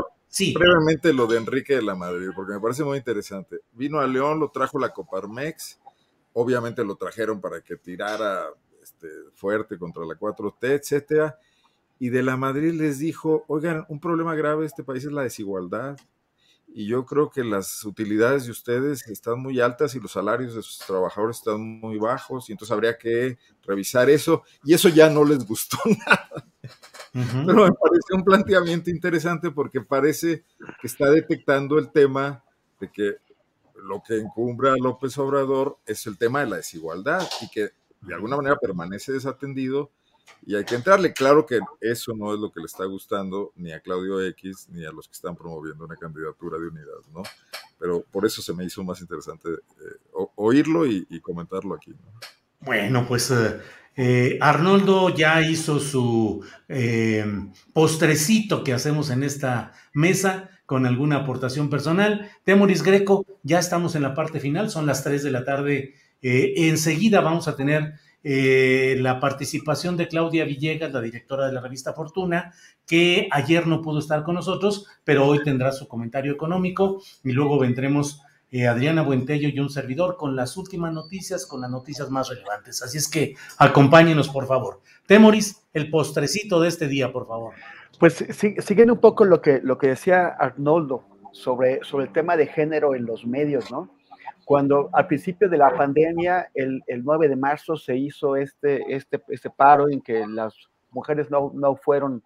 brevemente 0.54 1.14
lo 1.14 1.28
de 1.28 1.38
Enrique 1.38 1.76
de 1.76 1.82
la 1.82 1.96
Madrid, 1.96 2.30
porque 2.36 2.54
me 2.54 2.60
parece 2.60 2.84
muy 2.84 2.98
interesante. 2.98 3.62
Vino 3.72 4.00
a 4.00 4.08
León, 4.08 4.40
lo 4.40 4.52
trajo 4.52 4.78
la 4.78 4.94
Coparmex, 4.94 5.80
obviamente 6.34 6.84
lo 6.84 6.96
trajeron 6.96 7.42
para 7.42 7.62
que 7.62 7.78
tirara 7.78 8.46
este, 8.96 9.08
fuerte 9.34 9.78
contra 9.78 10.06
la 10.06 10.16
4T, 10.16 10.58
etcétera 10.62 11.38
y 12.00 12.10
de 12.10 12.24
la 12.24 12.38
Madrid 12.38 12.74
les 12.74 13.00
dijo, 13.00 13.46
oigan, 13.48 13.86
un 13.88 14.00
problema 14.00 14.36
grave 14.36 14.62
de 14.62 14.68
este 14.68 14.84
país 14.84 15.06
es 15.06 15.12
la 15.12 15.24
desigualdad. 15.24 15.98
Y 16.68 16.88
yo 16.88 17.06
creo 17.06 17.30
que 17.30 17.43
las 17.43 17.86
utilidades 17.86 18.46
de 18.46 18.52
ustedes 18.52 19.08
están 19.08 19.39
muy 19.39 19.62
altas 19.62 19.96
y 19.96 20.00
los 20.02 20.12
salarios 20.12 20.56
de 20.56 20.62
sus 20.62 20.80
trabajadores 20.80 21.38
están 21.38 21.62
muy 21.62 21.98
bajos, 21.98 22.50
y 22.50 22.52
entonces 22.52 22.74
habría 22.74 22.98
que 22.98 23.38
revisar 23.66 24.10
eso. 24.10 24.43
Y 24.64 24.74
eso 24.74 24.89
ya 24.89 25.10
no 25.10 25.24
les 25.24 25.46
gustó 25.46 25.78
nada. 26.06 26.46
Pero 27.14 27.64
me 27.64 27.72
parece 27.72 28.14
un 28.14 28.26
planteamiento 28.26 28.89
interesante 28.89 29.52
porque 29.52 29.80
parece 29.80 30.43
que 30.82 30.88
está 30.88 31.10
detectando 31.10 31.80
el 31.80 31.89
tema 31.91 32.43
de 32.82 32.91
que 32.91 33.16
lo 33.76 34.04
que 34.06 34.18
encumbra 34.18 34.74
a 34.74 34.78
López 34.78 35.18
Obrador 35.18 35.78
es 35.86 36.06
el 36.08 36.18
tema 36.18 36.41
de 36.41 36.48
la 36.48 36.56
desigualdad 36.58 37.26
y 37.41 37.50
que 37.50 37.70
de 38.06 38.14
alguna 38.14 38.38
manera 38.38 38.58
permanece 38.58 39.12
desatendido 39.12 39.91
y 40.45 40.56
hay 40.56 40.64
que 40.64 40.76
entrarle. 40.76 41.14
Claro 41.14 41.45
que 41.45 41.60
eso 41.82 42.14
no 42.16 42.34
es 42.34 42.39
lo 42.39 42.51
que 42.51 42.60
le 42.60 42.66
está 42.66 42.86
gustando 42.86 43.51
ni 43.56 43.72
a 43.72 43.80
Claudio 43.80 44.22
X 44.22 44.68
ni 44.72 44.86
a 44.86 44.91
los 44.91 45.08
que 45.08 45.14
están 45.14 45.36
promoviendo 45.36 45.86
una 45.86 45.95
candidatura 45.95 46.58
de 46.58 46.68
unidad, 46.68 47.01
¿no? 47.14 47.24
Pero 47.80 48.03
por 48.12 48.26
eso 48.26 48.41
se 48.41 48.53
me 48.53 48.66
hizo 48.66 48.84
más 48.84 49.01
interesante 49.01 49.49
eh, 49.49 50.26
oírlo 50.36 50.86
y, 50.86 51.06
comentarlo 51.22 51.76
aquí. 51.76 51.93
Bueno, 52.62 53.06
pues 53.08 53.32
eh, 53.32 53.60
eh, 53.95 54.38
Arnoldo 54.41 55.10
ya 55.10 55.41
hizo 55.41 55.80
su 55.80 56.43
postrecito 57.74 58.64
que 58.64 58.74
hacemos 58.74 59.10
en 59.10 59.24
esta 59.24 59.74
mesa 59.93 60.49
con 60.66 60.86
alguna 60.86 61.18
aportación 61.18 61.70
personal. 61.70 62.30
Temoris 62.43 62.82
Greco, 62.84 63.26
ya 63.43 63.60
estamos 63.60 63.95
en 63.95 64.03
la 64.03 64.14
parte 64.14 64.39
final, 64.39 64.70
son 64.70 64.86
las 64.86 65.03
3 65.03 65.24
de 65.24 65.32
la 65.32 65.43
tarde. 65.43 65.95
Enseguida 66.28 67.22
vamos 67.22 67.48
a 67.48 67.56
tener 67.56 67.94
eh, 68.28 68.98
la 69.02 69.20
participación 69.20 69.98
de 69.98 70.08
Claudia 70.08 70.46
Villegas, 70.46 70.92
la 70.92 71.00
directora 71.00 71.46
de 71.46 71.54
la 71.54 71.62
revista 71.62 71.94
Fortuna, 71.94 72.54
que 72.88 73.28
ayer 73.30 73.68
no 73.68 73.84
pudo 73.84 74.00
estar 74.00 74.24
con 74.24 74.34
nosotros, 74.34 74.88
pero 75.04 75.28
hoy 75.28 75.44
tendrá 75.44 75.72
su 75.72 75.88
comentario 75.88 76.34
económico 76.34 77.04
y 77.24 77.34
luego 77.34 77.60
vendremos 77.60 78.24
eh, 78.50 78.66
Adriana 78.66 79.04
Buentello 79.04 79.50
y 79.50 79.60
un 79.60 79.70
servidor 79.70 80.18
con 80.18 80.36
las 80.36 80.58
últimas 80.58 80.92
noticias, 80.92 81.46
con 81.46 81.62
las 81.62 81.70
noticias 81.70 82.10
más 82.10 82.28
relevantes. 82.30 82.82
Así 82.82 82.98
es 82.98 83.08
que 83.08 83.36
acompáñenos, 83.60 84.30
por 84.30 84.48
favor. 84.48 84.82
Temoris, 85.06 85.62
el 85.72 85.92
postrecito 85.92 86.60
de 86.60 86.70
este 86.70 86.88
día, 86.88 87.12
por 87.12 87.28
favor. 87.28 87.54
Pues 88.00 88.26
sí, 88.32 88.56
siguen 88.58 88.90
un 88.90 89.00
poco 89.00 89.24
lo 89.24 89.40
que, 89.40 89.60
lo 89.62 89.78
que 89.78 89.90
decía 89.90 90.30
Arnoldo 90.30 91.04
sobre, 91.32 91.84
sobre 91.84 92.06
el 92.06 92.12
tema 92.12 92.36
de 92.38 92.48
género 92.48 92.96
en 92.96 93.06
los 93.06 93.24
medios, 93.24 93.70
¿no? 93.70 93.95
Cuando 94.46 94.89
al 94.93 95.08
principio 95.08 95.50
de 95.50 95.58
la 95.58 95.76
pandemia, 95.76 96.50
el, 96.54 96.82
el 96.88 97.04
9 97.04 97.28
de 97.28 97.36
marzo, 97.36 97.76
se 97.76 97.98
hizo 97.98 98.36
este, 98.36 98.96
este, 98.96 99.22
este 99.30 99.50
paro 99.50 99.89
en 99.89 100.02
que 100.02 100.26
las 100.28 100.56
mujeres 100.91 101.30
no, 101.32 101.52
no 101.54 101.76
fueron 101.76 102.24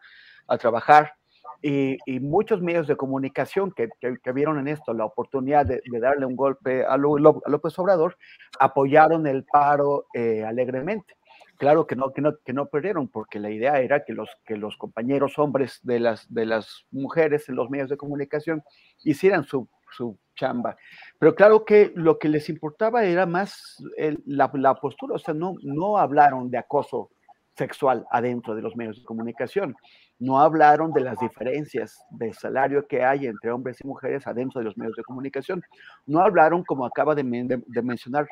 a 0.47 0.57
trabajar 0.57 1.13
y, 1.61 1.97
y, 2.05 2.20
muchos 2.20 2.61
medios 2.61 2.88
de 2.88 2.95
comunicación 2.95 3.72
que, 3.72 3.89
que, 3.99 4.32
vieron 4.32 4.59
en 4.59 4.67
esto 4.70 4.93
la 4.93 5.05
oportunidad 5.05 5.65
de, 5.65 5.82
darle 5.99 6.26
un 6.26 6.36
golpe 6.36 6.86
a, 6.86 6.95
López 6.97 7.78
Obrador, 7.80 8.17
apoyaron 8.59 9.28
el 9.28 9.43
paro 9.43 10.05
eh, 10.13 10.45
alegremente. 10.45 11.15
Claro 11.57 11.86
que 11.86 11.97
no, 11.97 12.13
que 12.13 12.22
no, 12.22 12.38
que 12.45 12.53
no 12.53 12.67
perdieron, 12.67 13.09
porque 13.09 13.39
la 13.39 13.49
idea 13.49 13.82
era 13.82 14.05
que 14.05 14.13
los, 14.13 14.30
que 14.45 14.55
los 14.55 14.78
compañeros 14.78 15.38
hombres 15.38 15.80
de 15.84 15.99
las, 15.99 16.34
de 16.34 16.45
las 16.45 16.86
mujeres 16.91 17.49
en 17.49 17.55
los 17.55 17.70
medios 17.70 17.89
de 17.89 17.97
comunicación 17.97 18.63
hicieran 19.03 19.43
su, 19.43 19.67
su 19.91 20.17
chamba. 20.35 20.77
Pero 21.17 21.35
claro 21.35 21.65
que 21.65 21.91
lo 21.95 22.17
que 22.17 22.29
les 22.29 22.49
importaba 22.49 23.03
era 23.03 23.25
más 23.25 23.77
la, 24.25 24.75
postura, 24.75 25.15
o 25.15 25.19
sea, 25.19 25.33
no, 25.33 25.55
no 25.61 25.97
hablaron 25.97 26.49
de 26.49 26.57
acoso 26.57 27.11
sexual 27.57 28.05
adentro 28.09 28.55
de 28.55 28.61
los 28.61 28.75
medios 28.75 28.99
de 28.99 29.03
comunicación, 29.03 29.75
no 30.17 30.39
hablaron 30.39 30.91
de 30.93 31.01
las 31.01 31.19
diferencias 31.19 32.05
de 32.09 32.33
salario 32.33 32.87
que 32.87 33.03
hay 33.03 33.25
entre 33.27 33.51
hombres 33.51 33.77
y 33.83 33.87
mujeres 33.87 34.25
adentro 34.27 34.59
de 34.59 34.65
los 34.65 34.77
medios 34.77 34.95
de 34.95 35.03
comunicación, 35.03 35.61
no 36.05 36.21
hablaron, 36.21 36.63
como 36.63 36.85
acaba 36.85 37.15
de, 37.15 37.23
de, 37.23 37.81
mencionar 37.81 38.27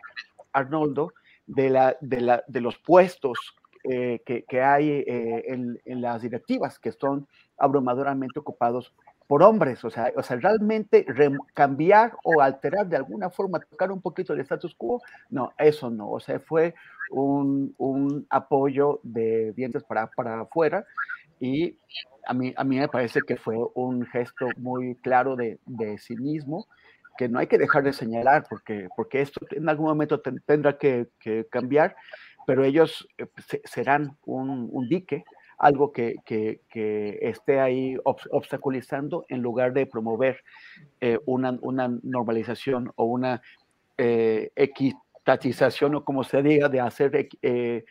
Arnoldo, 0.53 1.13
de, 1.45 1.69
la, 1.69 1.97
de, 2.01 2.21
la, 2.21 2.43
de 2.47 2.61
los 2.61 2.77
puestos 2.77 3.37
eh, 3.83 4.21
que, 4.25 4.43
que, 4.43 4.61
hay 4.61 4.89
eh, 4.89 5.43
en, 5.47 5.79
en, 5.85 6.01
las 6.01 6.21
directivas 6.21 6.77
que 6.79 6.91
son 6.91 7.27
abrumadoramente 7.57 8.39
ocupados 8.39 8.93
por 9.27 9.43
hombres, 9.43 9.83
o 9.83 9.89
sea, 9.89 10.11
o 10.15 10.23
sea 10.23 10.37
realmente 10.37 11.05
cambiar 11.53 12.13
o 12.23 12.41
alterar 12.41 12.87
de 12.87 12.95
alguna 12.95 13.29
forma, 13.29 13.59
tocar 13.59 13.91
un 13.91 14.01
poquito 14.01 14.33
el 14.33 14.39
status 14.39 14.73
quo, 14.75 15.01
no, 15.29 15.51
eso 15.57 15.89
no, 15.89 16.09
o 16.09 16.19
sea, 16.19 16.39
fue 16.39 16.73
un, 17.11 17.75
un 17.77 18.25
apoyo 18.29 19.01
de 19.03 19.51
dientes 19.51 19.83
para, 19.83 20.07
para 20.07 20.41
afuera 20.41 20.85
y 21.39 21.77
a 22.25 22.33
mí, 22.33 22.53
a 22.55 22.63
mí 22.63 22.79
me 22.79 22.87
parece 22.87 23.21
que 23.21 23.35
fue 23.35 23.55
un 23.75 24.05
gesto 24.05 24.47
muy 24.57 24.95
claro 24.95 25.35
de, 25.35 25.59
de 25.65 25.97
cinismo 25.97 26.65
que 27.17 27.27
no 27.27 27.39
hay 27.39 27.47
que 27.47 27.57
dejar 27.57 27.83
de 27.83 27.93
señalar 27.93 28.45
porque, 28.49 28.87
porque 28.95 29.21
esto 29.21 29.45
en 29.51 29.67
algún 29.67 29.87
momento 29.87 30.21
tendrá 30.21 30.77
que, 30.77 31.07
que, 31.19 31.47
cambiar, 31.49 31.95
pero 32.45 32.63
ellos 32.63 33.07
eh, 33.17 33.25
serán 33.65 34.17
un, 34.25 34.69
un 34.71 34.87
dique 34.87 35.25
algo 35.57 35.91
que, 35.91 36.15
que, 36.25 37.19
esté 37.21 37.59
ahí 37.59 37.95
obstaculizando 38.03 39.25
en 39.27 39.41
lugar 39.41 39.73
de 39.73 39.87
promover 39.87 40.43
eh, 41.01 41.19
una, 41.25 41.57
una, 41.61 41.89
normalización 42.03 42.91
o 42.95 43.05
una 43.05 43.41
eh, 43.97 44.51
equitatización 44.55 45.95
o 45.95 46.05
como 46.05 46.23
se 46.23 46.43
diga, 46.43 46.69
de 46.69 46.79
hacer 46.79 47.29
eh, 47.41 47.83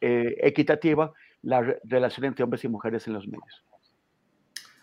equitativa 0.00 1.12
la 1.42 1.76
relación 1.84 2.26
entre 2.26 2.44
hombres 2.44 2.64
y 2.64 2.68
mujeres 2.68 3.06
en 3.08 3.14
los 3.14 3.26
medios. 3.26 3.64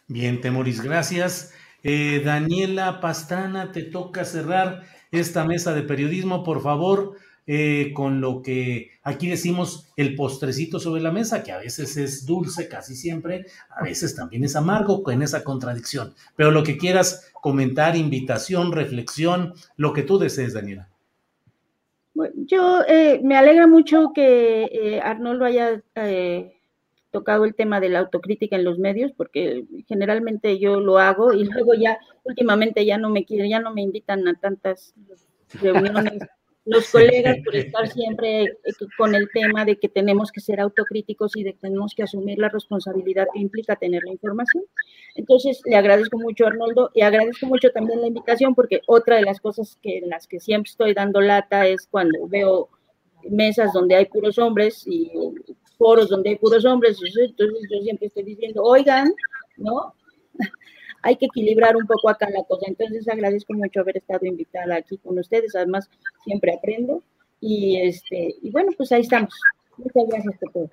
Bien, 0.07 0.41
Temoris, 0.41 0.81
gracias. 0.81 1.53
Daniela 1.83 2.99
Pastrana, 2.99 3.71
te 3.71 3.83
toca 3.83 4.25
cerrar 4.25 4.81
esta 5.11 5.45
mesa 5.45 5.73
de 5.73 5.83
periodismo, 5.83 6.43
por 6.43 6.61
favor. 6.61 7.15
Eh, 7.48 7.91
con 7.93 8.22
lo 8.22 8.41
que 8.41 8.89
aquí 9.04 9.30
decimos 9.30 9.93
el 9.98 10.16
postrecito 10.16 10.80
sobre 10.80 11.02
la 11.02 11.12
mesa, 11.12 11.43
que 11.43 11.52
a 11.52 11.60
veces 11.60 11.96
es 11.96 12.26
dulce, 12.26 12.68
casi 12.68 12.96
siempre, 12.96 13.46
a 13.70 13.84
veces 13.84 14.16
también 14.16 14.43
es 14.43 14.56
amargo, 14.56 15.04
en 15.12 15.22
esa 15.22 15.43
contradicción. 15.43 16.16
Pero 16.36 16.50
lo 16.50 16.64
que 16.64 16.78
quieras 16.78 17.32
comentar, 17.34 17.96
invitación, 17.96 18.72
reflexión, 18.72 19.54
lo 19.78 19.93
que 19.93 20.02
tú 20.02 20.18
desees, 20.18 20.54
Daniela. 20.56 20.89
yo 22.36 22.82
eh, 22.88 23.22
me 23.24 23.38
alegra 23.38 23.68
mucho 23.68 24.12
que 24.16 24.64
eh, 24.64 25.02
Arnoldo 25.02 25.46
haya 25.46 25.84
tocado 27.12 27.46
el 27.46 27.54
tema 27.54 27.80
de 27.80 27.89
la 27.89 28.00
autocrítica 28.00 28.56
en 28.56 28.64
los 28.66 28.80
medios, 28.80 29.12
porque 29.16 29.66
generalmente 29.88 30.58
yo 30.58 30.80
lo 30.80 30.98
hago 30.98 31.32
y 31.32 31.43
luego 31.52 31.76
ya 31.76 32.00
últimamente 32.24 32.86
ya 32.88 32.98
no 32.98 33.12
me 33.12 33.24
quieren, 33.24 33.52
ya 33.52 33.60
no 33.60 33.72
me 33.72 33.84
invitan 33.84 34.28
a 34.28 34.34
tantas 34.34 34.96
reuniones 35.62 36.24
los 36.66 36.89
colegas 36.89 37.38
por 37.43 37.55
estar 37.55 37.88
siempre 37.88 38.43
eh, 38.43 38.53
con 38.97 39.16
el 39.16 39.30
tema 39.34 39.66
de 39.66 39.78
que 39.78 39.88
tenemos 39.88 40.32
que 40.32 40.41
ser 40.41 40.59
autocríticos 40.59 41.36
y 41.36 41.43
de 41.43 41.53
que 41.53 41.59
tenemos 41.59 41.93
que 41.95 42.03
asumir 42.03 42.39
la 42.39 42.49
responsabilidad 42.49 43.28
que 43.34 43.39
implica 43.39 43.76
tener 43.76 44.03
la 44.03 44.11
información. 44.11 44.63
Entonces, 45.16 45.61
le 45.66 45.76
agradezco 45.76 46.18
mucho 46.18 46.47
Arnoldo 46.47 46.91
y 46.93 47.01
agradezco 47.01 47.45
mucho 47.45 47.70
también 47.72 48.01
la 48.01 48.07
invitación 48.07 48.55
porque 48.55 48.82
otra 48.88 49.18
de 49.18 49.24
las 49.24 49.39
cosas 49.39 49.78
que 49.82 49.99
en 49.99 50.09
las 50.09 50.28
que 50.28 50.39
siempre 50.39 50.70
estoy 50.70 50.93
dando 50.93 51.22
lata 51.22 51.68
es 51.68 51.88
cuando 51.89 52.28
veo 52.28 52.70
mesas 53.30 53.74
donde 53.74 53.95
hay 53.95 54.05
puros 54.05 54.38
hombres 54.38 54.84
y 54.86 55.11
foros 55.78 56.09
donde 56.09 56.32
hay 56.32 56.36
puros 56.38 56.63
hombres, 56.66 56.97
entonces 57.01 57.68
yo 57.70 57.82
siempre 57.82 58.07
estoy 58.07 58.24
diciendo, 58.24 58.63
oigan, 58.63 59.13
¿no? 59.57 59.93
Hay 61.06 61.18
que 61.18 61.28
equilibrar 61.28 61.76
un 61.78 61.86
poco 61.86 62.10
acá 62.10 62.28
la 62.32 62.43
cosa. 62.43 62.66
Entonces 62.68 63.08
agradezco 63.08 63.53
mucho 63.53 63.80
haber 63.80 63.97
estado 63.97 64.26
invitada 64.26 64.76
aquí 64.76 64.97
con 64.97 65.20
ustedes, 65.20 65.56
además 65.56 65.88
siempre 66.24 66.51
aprendo 66.51 67.03
y 67.39 67.80
este 67.80 68.36
y 68.41 68.49
bueno, 68.49 68.72
pues 68.76 68.91
ahí 68.91 69.01
estamos. 69.01 69.34
Muchas 69.78 70.03
gracias 70.08 70.36
por 70.39 70.51
todo. 70.51 70.70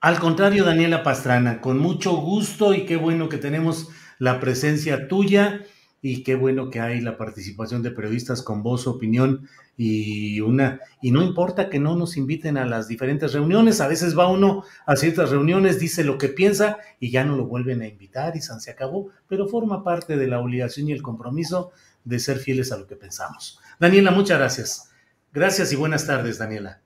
Al 0.00 0.18
contrario, 0.18 0.64
Daniela 0.64 1.02
Pastrana, 1.02 1.62
con 1.62 1.78
mucho 1.78 2.14
gusto 2.16 2.74
y 2.74 2.84
qué 2.84 2.96
bueno 2.96 3.30
que 3.30 3.38
tenemos 3.38 3.88
la 4.18 4.38
presencia 4.38 5.08
tuya 5.08 5.62
y 6.02 6.22
qué 6.24 6.34
bueno 6.34 6.68
que 6.68 6.80
hay 6.80 7.00
la 7.00 7.16
participación 7.16 7.82
de 7.82 7.90
periodistas 7.90 8.42
con 8.42 8.62
voz, 8.62 8.86
opinión 8.86 9.48
y 9.76 10.40
una 10.40 10.80
y 11.00 11.10
no 11.10 11.22
importa 11.22 11.68
que 11.68 11.78
no 11.78 11.96
nos 11.96 12.16
inviten 12.16 12.56
a 12.56 12.64
las 12.64 12.88
diferentes 12.88 13.32
reuniones, 13.32 13.80
a 13.80 13.88
veces 13.88 14.16
va 14.16 14.30
uno 14.30 14.64
a 14.86 14.96
ciertas 14.96 15.30
reuniones, 15.30 15.80
dice 15.80 16.04
lo 16.04 16.18
que 16.18 16.28
piensa 16.28 16.78
y 17.00 17.10
ya 17.10 17.24
no 17.24 17.36
lo 17.36 17.46
vuelven 17.46 17.82
a 17.82 17.88
invitar 17.88 18.36
y 18.36 18.40
se 18.40 18.70
acabó, 18.70 19.10
pero 19.28 19.48
forma 19.48 19.82
parte 19.82 20.16
de 20.16 20.28
la 20.28 20.40
obligación 20.40 20.88
y 20.88 20.92
el 20.92 21.02
compromiso 21.02 21.72
de 22.04 22.18
ser 22.18 22.38
fieles 22.38 22.70
a 22.72 22.76
lo 22.76 22.86
que 22.86 22.96
pensamos. 22.96 23.60
Daniela, 23.80 24.10
muchas 24.10 24.38
gracias. 24.38 24.90
Gracias 25.32 25.72
y 25.72 25.76
buenas 25.76 26.06
tardes, 26.06 26.38
Daniela. 26.38 26.80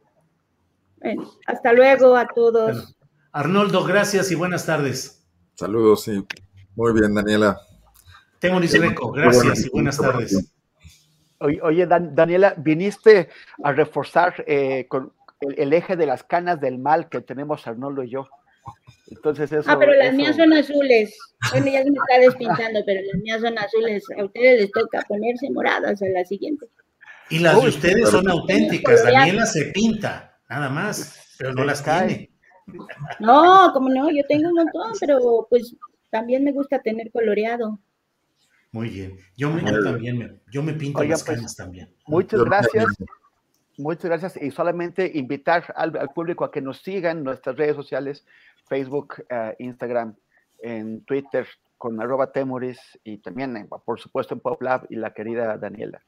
hasta 1.47 1.72
luego 1.72 2.16
a 2.16 2.26
todos. 2.26 2.95
Arnoldo, 3.32 3.84
gracias 3.84 4.30
y 4.30 4.34
buenas 4.34 4.64
tardes. 4.64 5.22
Saludos, 5.55 6.05
sí. 6.05 6.24
Muy 6.74 6.93
bien, 6.93 7.14
Daniela. 7.14 7.61
Tengo 8.39 8.61
Greco, 8.61 9.11
gracias 9.11 9.66
y 9.66 9.68
buenas 9.70 9.99
tardes. 9.99 10.53
Oye, 11.41 11.86
Daniela, 11.86 12.55
viniste 12.57 13.28
a 13.62 13.72
reforzar 13.72 14.45
eh, 14.47 14.86
con 14.89 15.12
el, 15.41 15.72
eje 15.72 15.97
de 15.97 16.07
las 16.07 16.24
canas 16.24 16.61
del 16.61 16.78
mal 16.78 17.09
que 17.09 17.20
tenemos 17.20 17.66
Arnoldo 17.66 18.03
y 18.03 18.11
yo. 18.11 18.28
Entonces 19.07 19.51
eso, 19.53 19.70
ah, 19.70 19.78
pero 19.78 19.95
las 19.95 20.12
mías 20.14 20.36
son 20.36 20.53
azules. 20.53 21.16
Bueno, 21.53 21.66
ya 21.66 21.82
se 21.82 21.91
me 21.91 21.97
está 21.97 22.20
despintando, 22.20 22.80
pero 22.84 23.01
las 23.01 23.22
mías 23.22 23.41
son 23.41 23.57
azules. 23.57 24.05
A 24.18 24.24
ustedes 24.24 24.61
les 24.62 24.72
toca 24.72 25.03
ponerse 25.09 25.49
moradas 25.51 26.03
a 26.03 26.09
la 26.09 26.24
siguiente. 26.24 26.66
Y 27.30 27.39
las 27.39 27.61
de 27.61 27.68
ustedes 27.68 28.11
son 28.11 28.28
auténticas. 28.28 29.05
Daniela 29.05 29.47
se 29.47 29.66
pinta, 29.66 30.39
nada 30.49 30.68
más, 30.68 31.34
pero 31.39 31.53
no 31.53 31.64
las 31.64 31.82
tiene. 31.82 32.30
No, 33.20 33.70
como 33.72 33.89
no, 33.89 34.11
yo 34.11 34.22
tengo 34.28 34.49
un 34.49 34.57
montón, 34.57 34.93
pero 35.01 35.47
pues 35.49 35.74
también 36.11 36.45
me 36.45 36.53
gusta 36.53 36.80
tener 36.80 37.11
coloreado. 37.11 37.78
Muy 38.73 38.91
bien. 38.91 39.16
Yo, 39.37 39.51
me, 39.51 39.62
también 39.62 40.19
me, 40.19 40.41
yo 40.51 40.62
me 40.62 40.75
pinto 40.75 41.03
las 41.03 41.25
pues, 41.25 41.37
canas 41.37 41.57
también. 41.57 41.89
Muchas 42.07 42.45
gracias. 42.45 42.87
Muchas 43.79 44.05
gracias. 44.05 44.43
Y 44.43 44.51
solamente 44.51 45.11
invitar 45.14 45.73
al, 45.77 45.93
público 46.14 46.45
a 46.45 46.51
que 46.51 46.61
nos 46.61 46.83
sigan 46.83 47.19
en 47.19 47.25
nuestras 47.25 47.57
redes 47.57 47.77
sociales, 47.77 48.27
Facebook, 48.69 49.25
eh, 49.31 49.55
Instagram, 49.61 50.16
en 50.61 51.03
Twitter, 51.05 51.47
con 51.79 52.01
arroba 52.01 52.33
temoris 52.33 52.79
y 53.05 53.19
también, 53.19 53.69
por 53.85 54.01
supuesto, 54.01 54.35
en 54.35 54.41
PopLab 54.41 54.87
y 54.91 54.97
la 54.97 55.14
querida 55.14 55.57
Daniela. 55.57 56.03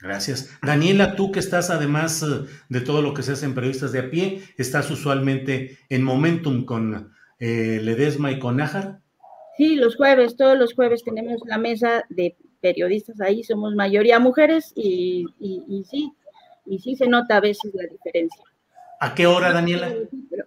Gracias. 0.00 0.50
Daniela, 0.62 1.16
tú 1.16 1.32
que 1.32 1.38
estás 1.38 1.70
además 1.70 2.22
eh, 2.22 2.46
de 2.68 2.80
todo 2.80 3.02
lo 3.02 3.14
que 3.14 3.22
se 3.22 3.32
hace 3.32 3.46
en 3.46 3.54
periodistas 3.54 3.92
de 3.92 4.00
a 4.00 4.10
pie, 4.10 4.42
estás 4.58 4.90
usualmente 4.90 5.78
en 5.88 6.02
Momentum 6.02 6.64
con 6.64 7.12
eh, 7.38 7.80
Ledesma 7.82 8.30
y 8.30 8.38
con 8.38 8.56
Nájar. 8.56 9.01
Sí, 9.56 9.76
los 9.76 9.96
jueves, 9.96 10.36
todos 10.36 10.58
los 10.58 10.74
jueves 10.74 11.04
tenemos 11.04 11.40
la 11.46 11.58
mesa 11.58 12.04
de 12.08 12.36
periodistas 12.60 13.20
ahí, 13.20 13.44
somos 13.44 13.74
mayoría 13.74 14.18
mujeres 14.18 14.72
y, 14.74 15.26
sí, 15.90 16.12
y 16.64 16.78
sí 16.78 16.96
se 16.96 17.06
nota 17.06 17.36
a 17.36 17.40
veces 17.40 17.72
la 17.74 17.84
diferencia. 17.90 18.44
¿A 19.00 19.14
qué 19.14 19.26
hora, 19.26 19.52
Daniela? 19.52 19.92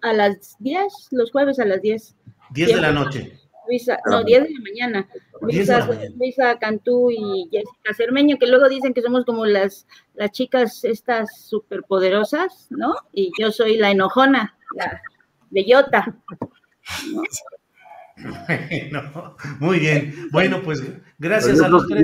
A 0.01 0.13
las 0.13 0.55
10, 0.59 1.09
los 1.11 1.31
jueves 1.31 1.59
a 1.59 1.65
las 1.65 1.81
10. 1.81 2.15
10 2.51 2.67
de 2.75 2.81
la 2.81 2.91
noche. 2.91 3.39
Luisa, 3.67 3.99
no, 4.05 4.23
10 4.23 4.43
de 4.43 4.49
la 4.49 4.59
mañana. 4.61 5.09
Luisa, 5.41 6.57
Cantú 6.59 7.11
y 7.11 7.49
Jessica 7.51 7.93
Cermeño, 7.95 8.37
que 8.37 8.47
luego 8.47 8.69
dicen 8.69 8.93
que 8.93 9.01
somos 9.01 9.25
como 9.25 9.45
las, 9.45 9.87
las 10.13 10.31
chicas 10.31 10.83
estas 10.83 11.41
superpoderosas, 11.41 12.67
¿no? 12.69 12.95
Y 13.11 13.31
yo 13.39 13.51
soy 13.51 13.77
la 13.77 13.91
enojona, 13.91 14.57
la 14.75 15.01
bellota. 15.49 16.15
Bueno, 18.17 19.35
muy 19.59 19.79
bien. 19.79 20.29
Bueno, 20.31 20.61
pues 20.63 20.81
gracias 21.17 21.61
a 21.61 21.67
los 21.67 21.87
tres. 21.87 22.03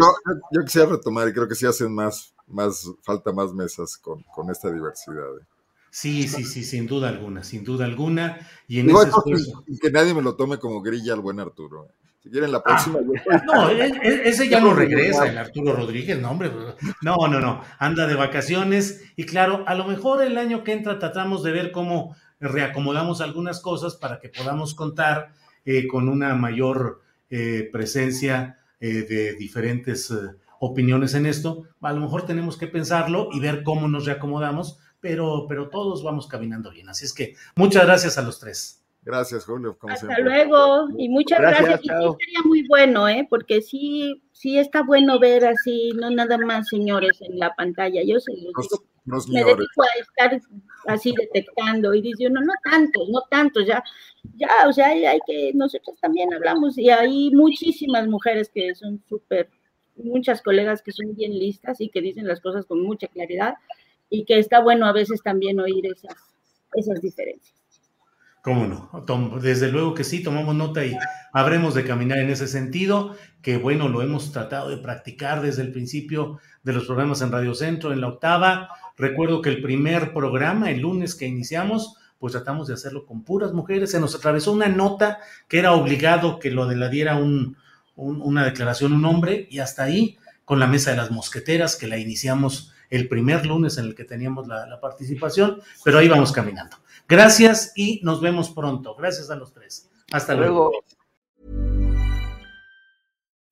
Yo, 0.51 0.63
quisiera 0.63 0.89
retomar 0.89 1.27
y 1.27 1.33
creo 1.33 1.47
que 1.47 1.55
sí 1.55 1.65
hacen 1.65 1.93
más, 1.93 2.33
más 2.47 2.89
falta 3.01 3.31
más 3.31 3.53
mesas 3.53 3.97
con, 3.97 4.23
con 4.23 4.49
esta 4.49 4.71
diversidad. 4.71 5.37
¿eh? 5.39 5.45
Sí, 5.89 6.27
sí, 6.27 6.45
sí, 6.45 6.63
sin 6.63 6.87
duda 6.87 7.09
alguna, 7.09 7.43
sin 7.43 7.63
duda 7.63 7.85
alguna. 7.85 8.39
Y 8.67 8.79
en 8.79 8.89
ese 8.89 9.09
esfuerzo... 9.09 9.63
Que 9.81 9.91
nadie 9.91 10.13
me 10.13 10.21
lo 10.21 10.35
tome 10.35 10.57
como 10.57 10.81
grilla 10.81 11.13
al 11.13 11.19
buen 11.19 11.39
Arturo. 11.39 11.89
Si 12.23 12.29
quieren 12.29 12.51
la 12.51 12.63
próxima. 12.63 12.99
Ah, 13.29 13.41
no, 13.45 13.69
e, 13.69 13.87
e, 13.87 14.29
ese 14.29 14.47
ya 14.47 14.59
no 14.59 14.73
regresa, 14.73 15.27
el 15.27 15.37
Arturo 15.37 15.73
Rodríguez, 15.73 16.19
no, 16.19 16.31
hombre. 16.31 16.51
No, 17.01 17.15
no, 17.27 17.39
no. 17.39 17.61
Anda 17.79 18.07
de 18.07 18.15
vacaciones. 18.15 19.03
Y 19.15 19.25
claro, 19.25 19.65
a 19.67 19.75
lo 19.75 19.85
mejor 19.85 20.23
el 20.23 20.37
año 20.37 20.63
que 20.63 20.71
entra 20.71 20.99
tratamos 20.99 21.43
de 21.43 21.51
ver 21.51 21.71
cómo 21.71 22.15
reacomodamos 22.39 23.21
algunas 23.21 23.59
cosas 23.59 23.95
para 23.95 24.19
que 24.19 24.29
podamos 24.29 24.75
contar 24.75 25.33
eh, 25.65 25.87
con 25.87 26.09
una 26.09 26.35
mayor 26.35 27.01
eh, 27.29 27.69
presencia 27.71 28.57
de 28.79 29.35
diferentes 29.35 30.11
opiniones 30.59 31.13
en 31.13 31.27
esto. 31.27 31.65
A 31.81 31.93
lo 31.93 32.01
mejor 32.01 32.25
tenemos 32.25 32.57
que 32.57 32.65
pensarlo 32.65 33.29
y 33.31 33.39
ver 33.39 33.61
cómo 33.61 33.87
nos 33.87 34.07
reacomodamos 34.07 34.79
pero, 35.01 35.47
pero 35.49 35.69
todos 35.69 36.03
vamos 36.03 36.27
caminando 36.27 36.71
bien. 36.71 36.87
Así 36.87 37.05
es 37.05 37.13
que 37.13 37.35
muchas 37.55 37.85
gracias 37.85 38.17
a 38.17 38.21
los 38.21 38.39
tres. 38.39 38.77
Gracias, 39.03 39.45
Julio. 39.45 39.75
Hasta 39.81 40.19
luego 40.19 40.87
y 40.95 41.09
muchas 41.09 41.39
gracias. 41.39 41.79
Y 41.83 41.87
sí 41.87 41.93
sería 41.93 42.39
muy 42.45 42.67
bueno, 42.67 43.09
¿eh? 43.09 43.25
Porque 43.27 43.63
sí, 43.63 44.21
sí 44.31 44.59
está 44.59 44.83
bueno 44.83 45.19
ver 45.19 45.43
así, 45.43 45.91
no 45.95 46.11
nada 46.11 46.37
más 46.37 46.67
señores 46.67 47.19
en 47.21 47.39
la 47.39 47.55
pantalla. 47.55 48.03
Yo 48.05 48.19
se 48.19 48.31
los 48.33 48.41
digo, 48.41 48.83
me 49.05 49.43
dedico 49.43 49.83
a 49.83 49.99
estar 49.99 50.41
así 50.87 51.13
detectando 51.17 51.93
y 51.93 52.01
dice 52.01 52.27
uno, 52.27 52.41
no 52.41 52.53
tantos, 52.63 53.09
no 53.09 53.21
tantos, 53.29 53.65
ya, 53.65 53.83
ya, 54.35 54.49
o 54.67 54.73
sea, 54.73 54.87
hay, 54.87 55.05
hay 55.05 55.19
que, 55.25 55.51
nosotros 55.53 55.97
también 55.99 56.33
hablamos 56.33 56.77
y 56.77 56.89
hay 56.89 57.31
muchísimas 57.31 58.07
mujeres 58.07 58.49
que 58.53 58.75
son 58.75 59.01
súper, 59.09 59.49
muchas 59.95 60.41
colegas 60.41 60.81
que 60.81 60.91
son 60.91 61.15
bien 61.15 61.37
listas 61.37 61.81
y 61.81 61.89
que 61.89 62.01
dicen 62.01 62.27
las 62.27 62.41
cosas 62.41 62.65
con 62.65 62.81
mucha 62.81 63.07
claridad 63.07 63.55
y 64.09 64.25
que 64.25 64.39
está 64.39 64.59
bueno 64.61 64.85
a 64.85 64.93
veces 64.93 65.21
también 65.23 65.59
oír 65.59 65.85
esas, 65.85 66.15
esas 66.73 67.01
diferencias. 67.01 67.61
¿Cómo 68.43 68.65
no? 68.65 69.39
Desde 69.39 69.71
luego 69.71 69.93
que 69.93 70.03
sí, 70.03 70.23
tomamos 70.23 70.55
nota 70.55 70.83
y 70.83 70.97
habremos 71.31 71.75
de 71.75 71.85
caminar 71.85 72.17
en 72.17 72.31
ese 72.31 72.47
sentido, 72.47 73.15
que 73.43 73.57
bueno, 73.57 73.87
lo 73.87 74.01
hemos 74.01 74.31
tratado 74.31 74.69
de 74.69 74.77
practicar 74.77 75.43
desde 75.43 75.61
el 75.61 75.71
principio 75.71 76.39
de 76.63 76.73
los 76.73 76.85
programas 76.85 77.21
en 77.21 77.31
Radio 77.31 77.53
Centro, 77.53 77.93
en 77.93 78.01
la 78.01 78.07
octava. 78.07 78.69
Recuerdo 78.97 79.41
que 79.41 79.49
el 79.49 79.61
primer 79.61 80.13
programa, 80.13 80.71
el 80.71 80.81
lunes 80.81 81.15
que 81.15 81.25
iniciamos, 81.25 81.97
pues 82.19 82.33
tratamos 82.33 82.67
de 82.67 82.75
hacerlo 82.75 83.05
con 83.05 83.23
puras 83.23 83.53
mujeres. 83.53 83.91
Se 83.91 83.99
nos 83.99 84.15
atravesó 84.15 84.51
una 84.51 84.67
nota 84.67 85.19
que 85.47 85.59
era 85.59 85.73
obligado 85.73 86.39
que 86.39 86.51
lo 86.51 86.67
de 86.67 86.75
la 86.75 86.89
diera 86.89 87.15
un, 87.15 87.57
una 87.95 88.45
declaración 88.45 88.93
un 88.93 89.05
hombre 89.05 89.47
y 89.49 89.59
hasta 89.59 89.83
ahí 89.83 90.17
con 90.45 90.59
la 90.59 90.67
mesa 90.67 90.91
de 90.91 90.97
las 90.97 91.11
mosqueteras 91.11 91.75
que 91.75 91.87
la 91.87 91.97
iniciamos 91.97 92.73
el 92.89 93.07
primer 93.07 93.45
lunes 93.45 93.77
en 93.77 93.85
el 93.85 93.95
que 93.95 94.03
teníamos 94.03 94.47
la, 94.47 94.79
participación, 94.79 95.61
pero 95.83 95.97
ahí 95.97 96.07
vamos 96.07 96.31
caminando. 96.31 96.77
Gracias 97.07 97.71
y 97.75 98.01
nos 98.03 98.21
vemos 98.21 98.49
pronto. 98.49 98.95
Gracias 98.95 99.29
a 99.29 99.35
los 99.35 99.53
tres. 99.53 99.89
Hasta 100.11 100.35
luego. 100.35 100.71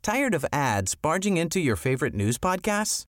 Tired 0.02 0.34
of 0.34 0.46
ads 0.52 0.96
barging 0.96 1.38
into 1.38 1.60
your 1.60 1.78
favorite 1.78 2.16
news 2.16 2.38
podcasts? 2.38 3.09